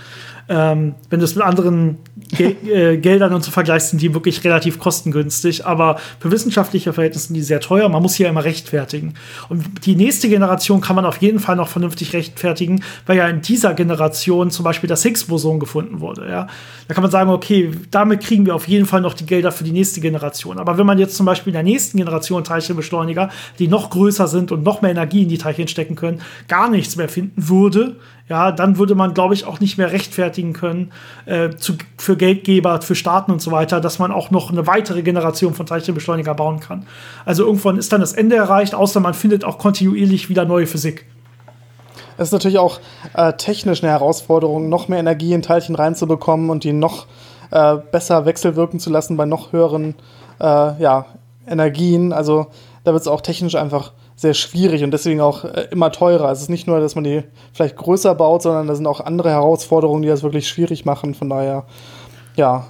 Ähm, 0.48 0.94
wenn 1.10 1.20
du 1.20 1.24
es 1.24 1.34
mit 1.34 1.44
anderen 1.44 1.98
Gel 2.36 2.56
äh, 2.66 2.96
Geldern 2.98 3.32
und 3.32 3.42
so 3.42 3.50
vergleichst, 3.50 3.90
sind 3.90 4.02
die 4.02 4.12
wirklich 4.12 4.44
relativ 4.44 4.78
kostengünstig. 4.78 5.66
Aber 5.66 5.96
für 6.20 6.30
wissenschaftliche 6.30 6.92
Verhältnisse 6.92 7.28
sind 7.28 7.34
die 7.34 7.42
sehr 7.42 7.60
teuer. 7.60 7.88
Man 7.88 8.02
muss 8.02 8.14
hier 8.14 8.28
immer 8.28 8.44
rechtfertigen. 8.44 9.14
Und 9.48 9.86
die 9.86 9.96
nächste 9.96 10.28
Generation 10.28 10.80
kann 10.80 10.96
man 10.96 11.04
auf 11.04 11.18
jeden 11.18 11.38
Fall 11.38 11.56
noch 11.56 11.68
vernünftig 11.68 12.12
rechtfertigen, 12.12 12.82
weil 13.06 13.16
ja 13.16 13.28
in 13.28 13.40
dieser 13.40 13.74
Generation 13.74 14.50
zum 14.50 14.64
Beispiel 14.64 14.88
das 14.88 15.02
Higgs-Boson 15.02 15.60
gefunden 15.60 16.00
wurde. 16.00 16.28
Ja? 16.28 16.46
Da 16.88 16.94
kann 16.94 17.02
man 17.02 17.10
sagen, 17.10 17.30
okay, 17.30 17.70
damit 17.90 18.20
kriegen 18.20 18.46
wir 18.46 18.54
auf 18.54 18.68
jeden 18.68 18.86
Fall 18.86 19.00
noch 19.00 19.14
die 19.14 19.26
Gelder 19.26 19.52
für 19.52 19.64
die 19.64 19.72
nächste 19.72 20.00
Generation. 20.00 20.58
Aber 20.58 20.76
wenn 20.78 20.86
man 20.86 20.98
jetzt 20.98 21.16
zum 21.16 21.26
Beispiel 21.26 21.52
in 21.52 21.54
der 21.54 21.62
nächsten 21.62 21.98
Generation 21.98 22.44
Teilchenbeschleuniger, 22.44 23.30
die 23.58 23.68
noch 23.68 23.90
größer 23.90 24.28
sind 24.28 24.52
und 24.52 24.62
noch 24.62 24.82
mehr 24.82 24.90
Energie 24.90 25.22
in 25.22 25.28
die 25.28 25.38
Teilchen 25.38 25.68
stecken 25.68 25.96
können, 25.96 26.20
gar 26.48 26.68
nichts 26.68 26.96
mehr 26.96 27.08
finden 27.08 27.48
würde, 27.48 27.96
ja, 28.28 28.52
dann 28.52 28.78
würde 28.78 28.94
man, 28.94 29.12
glaube 29.12 29.34
ich, 29.34 29.44
auch 29.44 29.60
nicht 29.60 29.76
mehr 29.76 29.92
rechtfertigen 29.92 30.54
können 30.54 30.92
äh, 31.26 31.50
zu, 31.50 31.74
für 31.98 32.16
Geldgeber, 32.16 32.80
für 32.80 32.94
Staaten 32.94 33.30
und 33.30 33.42
so 33.42 33.50
weiter, 33.50 33.80
dass 33.80 33.98
man 33.98 34.12
auch 34.12 34.30
noch 34.30 34.50
eine 34.50 34.66
weitere 34.66 35.02
Generation 35.02 35.52
von 35.52 35.66
Teilchenbeschleuniger 35.66 36.34
bauen 36.34 36.60
kann. 36.60 36.86
Also 37.26 37.44
irgendwann 37.44 37.76
ist 37.76 37.92
dann 37.92 38.00
das 38.00 38.14
Ende 38.14 38.36
erreicht, 38.36 38.74
außer 38.74 39.00
man 39.00 39.12
findet 39.12 39.44
auch 39.44 39.58
kontinuierlich 39.58 40.30
wieder 40.30 40.46
neue 40.46 40.66
Physik. 40.66 41.04
Es 42.16 42.28
ist 42.28 42.32
natürlich 42.32 42.58
auch 42.58 42.80
äh, 43.14 43.34
technisch 43.34 43.82
eine 43.82 43.92
Herausforderung, 43.92 44.68
noch 44.68 44.88
mehr 44.88 45.00
Energie 45.00 45.32
in 45.32 45.42
Teilchen 45.42 45.74
reinzubekommen 45.74 46.48
und 46.48 46.64
die 46.64 46.72
noch 46.72 47.06
äh, 47.50 47.76
besser 47.76 48.24
wechselwirken 48.24 48.80
zu 48.80 48.88
lassen 48.88 49.16
bei 49.16 49.26
noch 49.26 49.52
höheren 49.52 49.96
äh, 50.40 50.44
ja, 50.80 51.06
Energien. 51.46 52.12
Also 52.12 52.46
da 52.84 52.92
wird 52.92 53.02
es 53.02 53.08
auch 53.08 53.20
technisch 53.20 53.54
einfach 53.54 53.92
sehr 54.16 54.34
schwierig 54.34 54.84
und 54.84 54.90
deswegen 54.90 55.20
auch 55.20 55.44
äh, 55.44 55.68
immer 55.70 55.90
teurer. 55.90 56.30
Es 56.30 56.40
ist 56.40 56.50
nicht 56.50 56.66
nur, 56.66 56.80
dass 56.80 56.94
man 56.94 57.04
die 57.04 57.22
vielleicht 57.52 57.76
größer 57.76 58.14
baut, 58.14 58.42
sondern 58.42 58.66
da 58.66 58.74
sind 58.74 58.86
auch 58.86 59.00
andere 59.00 59.30
Herausforderungen, 59.30 60.02
die 60.02 60.08
das 60.08 60.22
wirklich 60.22 60.48
schwierig 60.48 60.84
machen. 60.84 61.14
Von 61.14 61.28
daher, 61.28 61.64
ja, 62.36 62.66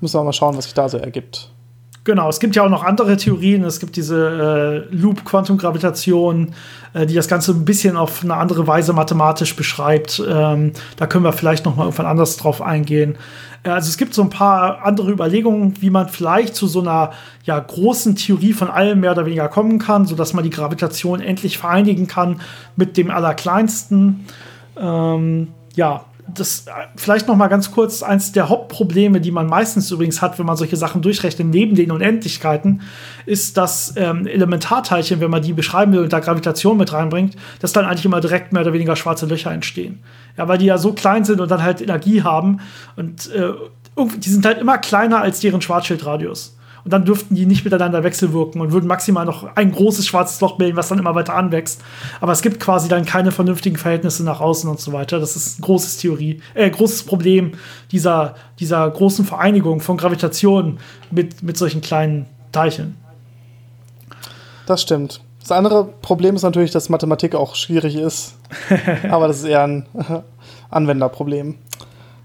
müssen 0.00 0.18
wir 0.18 0.24
mal 0.24 0.32
schauen, 0.32 0.56
was 0.56 0.64
sich 0.64 0.74
da 0.74 0.88
so 0.88 0.98
ergibt. 0.98 1.50
Genau, 2.04 2.28
es 2.28 2.38
gibt 2.38 2.54
ja 2.54 2.62
auch 2.62 2.68
noch 2.68 2.84
andere 2.84 3.16
Theorien. 3.16 3.64
Es 3.64 3.80
gibt 3.80 3.96
diese 3.96 4.86
äh, 4.90 4.94
Loop-Quantum-Gravitation, 4.94 6.54
äh, 6.92 7.06
die 7.06 7.14
das 7.14 7.28
Ganze 7.28 7.52
ein 7.52 7.64
bisschen 7.64 7.96
auf 7.96 8.22
eine 8.22 8.34
andere 8.34 8.66
Weise 8.66 8.92
mathematisch 8.92 9.56
beschreibt. 9.56 10.22
Ähm, 10.28 10.72
da 10.98 11.06
können 11.06 11.24
wir 11.24 11.32
vielleicht 11.32 11.64
noch 11.64 11.76
mal 11.76 11.84
irgendwann 11.84 12.04
anders 12.04 12.36
drauf 12.36 12.60
eingehen. 12.60 13.16
Äh, 13.64 13.70
also 13.70 13.88
es 13.88 13.96
gibt 13.96 14.14
so 14.14 14.22
ein 14.22 14.30
paar 14.30 14.84
andere 14.84 15.10
Überlegungen, 15.10 15.74
wie 15.80 15.90
man 15.90 16.08
vielleicht 16.08 16.54
zu 16.54 16.66
so 16.68 16.80
einer 16.80 17.12
ja, 17.44 17.58
großen 17.58 18.14
Theorie 18.14 18.52
von 18.52 18.68
allem 18.70 19.00
mehr 19.00 19.12
oder 19.12 19.26
weniger 19.26 19.48
kommen 19.48 19.78
kann, 19.78 20.06
sodass 20.06 20.32
man 20.32 20.44
die 20.44 20.50
Gravitation 20.50 21.20
endlich 21.20 21.58
vereinigen 21.58 22.06
kann 22.06 22.40
mit 22.76 22.96
dem 22.96 23.10
Allerkleinsten. 23.10 24.26
Ähm, 24.76 25.48
ja, 25.74 26.04
das 26.26 26.64
vielleicht 26.96 27.28
noch 27.28 27.36
mal 27.36 27.48
ganz 27.48 27.70
kurz 27.70 28.02
eins 28.02 28.32
der 28.32 28.48
Hauptprobleme, 28.48 29.20
die 29.20 29.30
man 29.30 29.46
meistens 29.46 29.90
übrigens 29.90 30.22
hat, 30.22 30.38
wenn 30.38 30.46
man 30.46 30.56
solche 30.56 30.76
Sachen 30.76 31.02
durchrechnet 31.02 31.48
neben 31.48 31.74
den 31.74 31.90
Unendlichkeiten, 31.90 32.82
ist, 33.26 33.56
dass 33.56 33.94
ähm, 33.96 34.26
Elementarteilchen, 34.26 35.20
wenn 35.20 35.30
man 35.30 35.42
die 35.42 35.52
beschreiben 35.52 35.92
will 35.92 36.00
und 36.00 36.12
da 36.12 36.20
Gravitation 36.20 36.76
mit 36.76 36.92
reinbringt, 36.92 37.36
dass 37.60 37.72
dann 37.72 37.84
eigentlich 37.84 38.06
immer 38.06 38.20
direkt 38.20 38.52
mehr 38.52 38.62
oder 38.62 38.72
weniger 38.72 38.96
schwarze 38.96 39.26
Löcher 39.26 39.52
entstehen. 39.52 40.00
Ja, 40.36 40.48
weil 40.48 40.58
die 40.58 40.66
ja 40.66 40.78
so 40.78 40.92
klein 40.92 41.24
sind 41.24 41.40
und 41.40 41.50
dann 41.50 41.62
halt 41.62 41.80
Energie 41.80 42.22
haben 42.22 42.60
und 42.96 43.30
äh, 43.32 43.52
die 44.16 44.28
sind 44.28 44.44
halt 44.44 44.58
immer 44.58 44.78
kleiner 44.78 45.20
als 45.20 45.40
deren 45.40 45.60
Schwarzschildradius 45.60 46.53
und 46.84 46.92
dann 46.92 47.04
dürften 47.04 47.34
die 47.34 47.46
nicht 47.46 47.64
miteinander 47.64 48.04
wechselwirken 48.04 48.60
und 48.60 48.72
würden 48.72 48.86
maximal 48.86 49.24
noch 49.24 49.56
ein 49.56 49.72
großes 49.72 50.06
schwarzes 50.06 50.40
Loch 50.40 50.56
bilden, 50.58 50.76
was 50.76 50.88
dann 50.88 50.98
immer 50.98 51.14
weiter 51.14 51.34
anwächst. 51.34 51.82
Aber 52.20 52.32
es 52.32 52.42
gibt 52.42 52.60
quasi 52.60 52.88
dann 52.88 53.06
keine 53.06 53.32
vernünftigen 53.32 53.76
Verhältnisse 53.76 54.22
nach 54.22 54.40
außen 54.40 54.68
und 54.68 54.78
so 54.80 54.92
weiter. 54.92 55.18
Das 55.18 55.34
ist 55.34 55.58
ein 55.58 55.62
großes 55.62 55.96
Theorie, 55.96 56.42
äh, 56.52 56.68
großes 56.68 57.04
Problem 57.04 57.52
dieser, 57.90 58.34
dieser 58.60 58.90
großen 58.90 59.24
Vereinigung 59.24 59.80
von 59.80 59.96
Gravitation 59.96 60.78
mit, 61.10 61.42
mit 61.42 61.56
solchen 61.56 61.80
kleinen 61.80 62.26
Teilchen. 62.52 62.96
Das 64.66 64.82
stimmt. 64.82 65.20
Das 65.40 65.52
andere 65.52 65.84
Problem 65.84 66.36
ist 66.36 66.42
natürlich, 66.42 66.70
dass 66.70 66.88
Mathematik 66.88 67.34
auch 67.34 67.54
schwierig 67.54 67.96
ist. 67.96 68.36
Aber 69.10 69.28
das 69.28 69.38
ist 69.38 69.44
eher 69.44 69.62
ein 69.62 69.86
Anwenderproblem. 70.70 71.56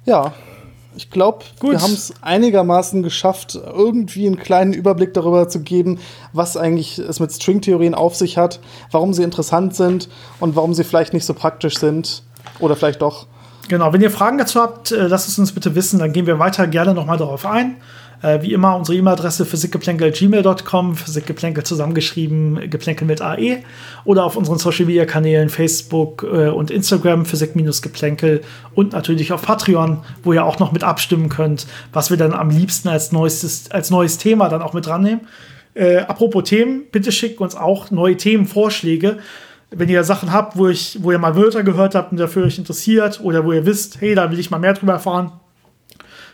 Ja, 0.06 0.34
ich 1.00 1.10
glaube, 1.10 1.46
wir 1.62 1.82
haben 1.82 1.94
es 1.94 2.14
einigermaßen 2.22 3.04
geschafft, 3.04 3.56
irgendwie 3.56 4.28
einen 4.28 4.38
kleinen 4.38 4.74
Überblick 4.74 5.14
darüber 5.14 5.48
zu 5.48 5.62
geben, 5.62 5.98
was 6.34 6.58
eigentlich 6.58 7.00
es 7.00 7.22
mit 7.22 7.32
Stringtheorien 7.32 7.96
auf 7.96 8.18
sich 8.18 8.38
hat, 8.38 8.60
warum 8.92 9.14
sie 9.14 9.24
interessant 9.24 9.78
sind 9.78 10.10
und 10.42 10.58
warum 10.58 10.74
sie 10.74 10.84
vielleicht 10.84 11.14
nicht 11.14 11.24
so 11.24 11.34
praktisch 11.34 11.78
sind. 11.78 12.22
Oder 12.60 12.76
vielleicht 12.76 13.02
doch. 13.02 13.28
Genau, 13.70 13.94
wenn 13.94 14.02
ihr 14.02 14.12
Fragen 14.12 14.38
dazu 14.38 14.60
habt, 14.60 14.92
äh, 14.92 15.08
lasst 15.08 15.30
es 15.30 15.40
uns 15.40 15.54
bitte 15.54 15.74
wissen, 15.74 16.00
dann 16.00 16.12
gehen 16.12 16.28
wir 16.28 16.38
weiter 16.38 16.68
gerne 16.68 16.94
nochmal 16.94 17.18
darauf 17.18 17.46
ein. 17.46 17.78
Äh, 18.22 18.42
wie 18.42 18.54
immer 18.54 18.76
unsere 18.76 18.98
E-Mail-Adresse 18.98 19.46
physikgeplänkel.gmail.com, 19.46 20.96
Physikgeplänkel 20.96 21.64
zusammengeschrieben, 21.64 22.70
Geplänkel 22.70 23.08
mit 23.08 23.22
AE. 23.22 23.64
Oder 24.04 24.26
auf 24.26 24.36
unseren 24.36 24.58
Social-Media-Kanälen 24.58 25.50
Facebook 25.50 26.24
äh, 26.24 26.50
und 26.50 26.70
Instagram, 26.70 27.26
Physik-Geplänkel. 27.26 28.42
Und 28.76 28.94
natürlich 28.94 29.32
auf 29.32 29.42
Patreon, 29.44 30.00
wo 30.24 30.34
ihr 30.34 30.44
auch 30.44 30.60
noch 30.60 30.72
mit 30.72 30.84
abstimmen 30.84 31.30
könnt, 31.30 31.66
was 31.94 32.10
wir 32.10 32.18
dann 32.18 32.34
am 32.34 32.50
liebsten 32.50 32.90
als, 32.90 33.12
neuestes, 33.12 33.72
als 33.72 33.90
neues 33.90 34.18
Thema 34.18 34.50
dann 34.50 34.62
auch 34.62 34.74
mit 34.74 34.86
dran 34.86 35.02
nehmen. 35.02 35.22
Äh, 35.74 36.00
apropos 36.00 36.44
Themen, 36.44 36.84
bitte 36.92 37.12
schickt 37.12 37.40
uns 37.40 37.56
auch 37.56 37.90
neue 37.90 38.18
Themenvorschläge. 38.18 39.20
Wenn 39.72 39.88
ihr 39.88 40.04
Sachen 40.04 40.34
habt, 40.34 40.58
wo, 40.58 40.68
ich, 40.68 40.98
wo 41.02 41.12
ihr 41.12 41.20
mal 41.20 41.36
Wörter 41.36 41.64
gehört 41.64 41.96
habt 41.96 42.12
und 42.12 42.20
dafür 42.20 42.46
euch 42.46 42.58
interessiert 42.58 43.22
oder 43.24 43.46
wo 43.46 43.54
ihr 43.54 43.66
wisst, 43.66 44.02
hey, 44.02 44.16
da 44.16 44.30
will 44.32 44.40
ich 44.40 44.50
mal 44.50 44.58
mehr 44.58 44.74
drüber 44.74 44.94
erfahren, 44.94 45.32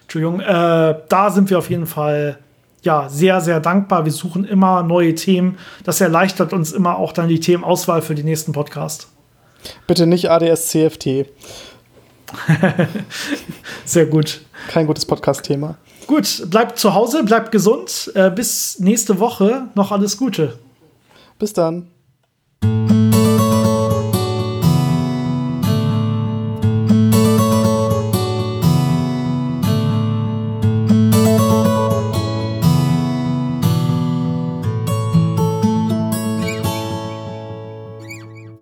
Entschuldigung, 0.06 0.40
äh, 0.40 0.96
da 1.10 1.32
sind 1.32 1.50
wir 1.50 1.58
auf 1.58 1.70
jeden 1.70 1.88
Fall 1.88 2.38
ja, 2.84 3.10
sehr, 3.10 3.42
sehr 3.42 3.60
dankbar. 3.60 4.06
Wir 4.06 4.12
suchen 4.12 4.46
immer 4.46 4.84
neue 4.84 5.16
Themen. 5.16 5.58
Das 5.84 6.00
erleichtert 6.00 6.54
uns 6.54 6.72
immer 6.72 6.98
auch 6.98 7.12
dann 7.12 7.28
die 7.28 7.40
Themenauswahl 7.40 8.04
für 8.04 8.14
den 8.14 8.26
nächsten 8.26 8.52
Podcast. 8.52 9.08
Bitte 9.88 10.06
nicht 10.06 10.30
ADS-CFT. 10.30 11.26
sehr 13.86 14.06
gut. 14.06 14.42
Kein 14.68 14.86
gutes 14.86 15.06
Podcast-Thema. 15.06 15.78
Gut, 16.06 16.48
bleibt 16.52 16.78
zu 16.78 16.94
Hause, 16.94 17.24
bleibt 17.24 17.52
gesund. 17.52 18.12
Äh, 18.14 18.30
bis 18.30 18.80
nächste 18.80 19.20
Woche. 19.20 19.64
Noch 19.74 19.92
alles 19.92 20.18
Gute. 20.18 20.60
Bis 21.40 21.54
dann. 21.54 21.88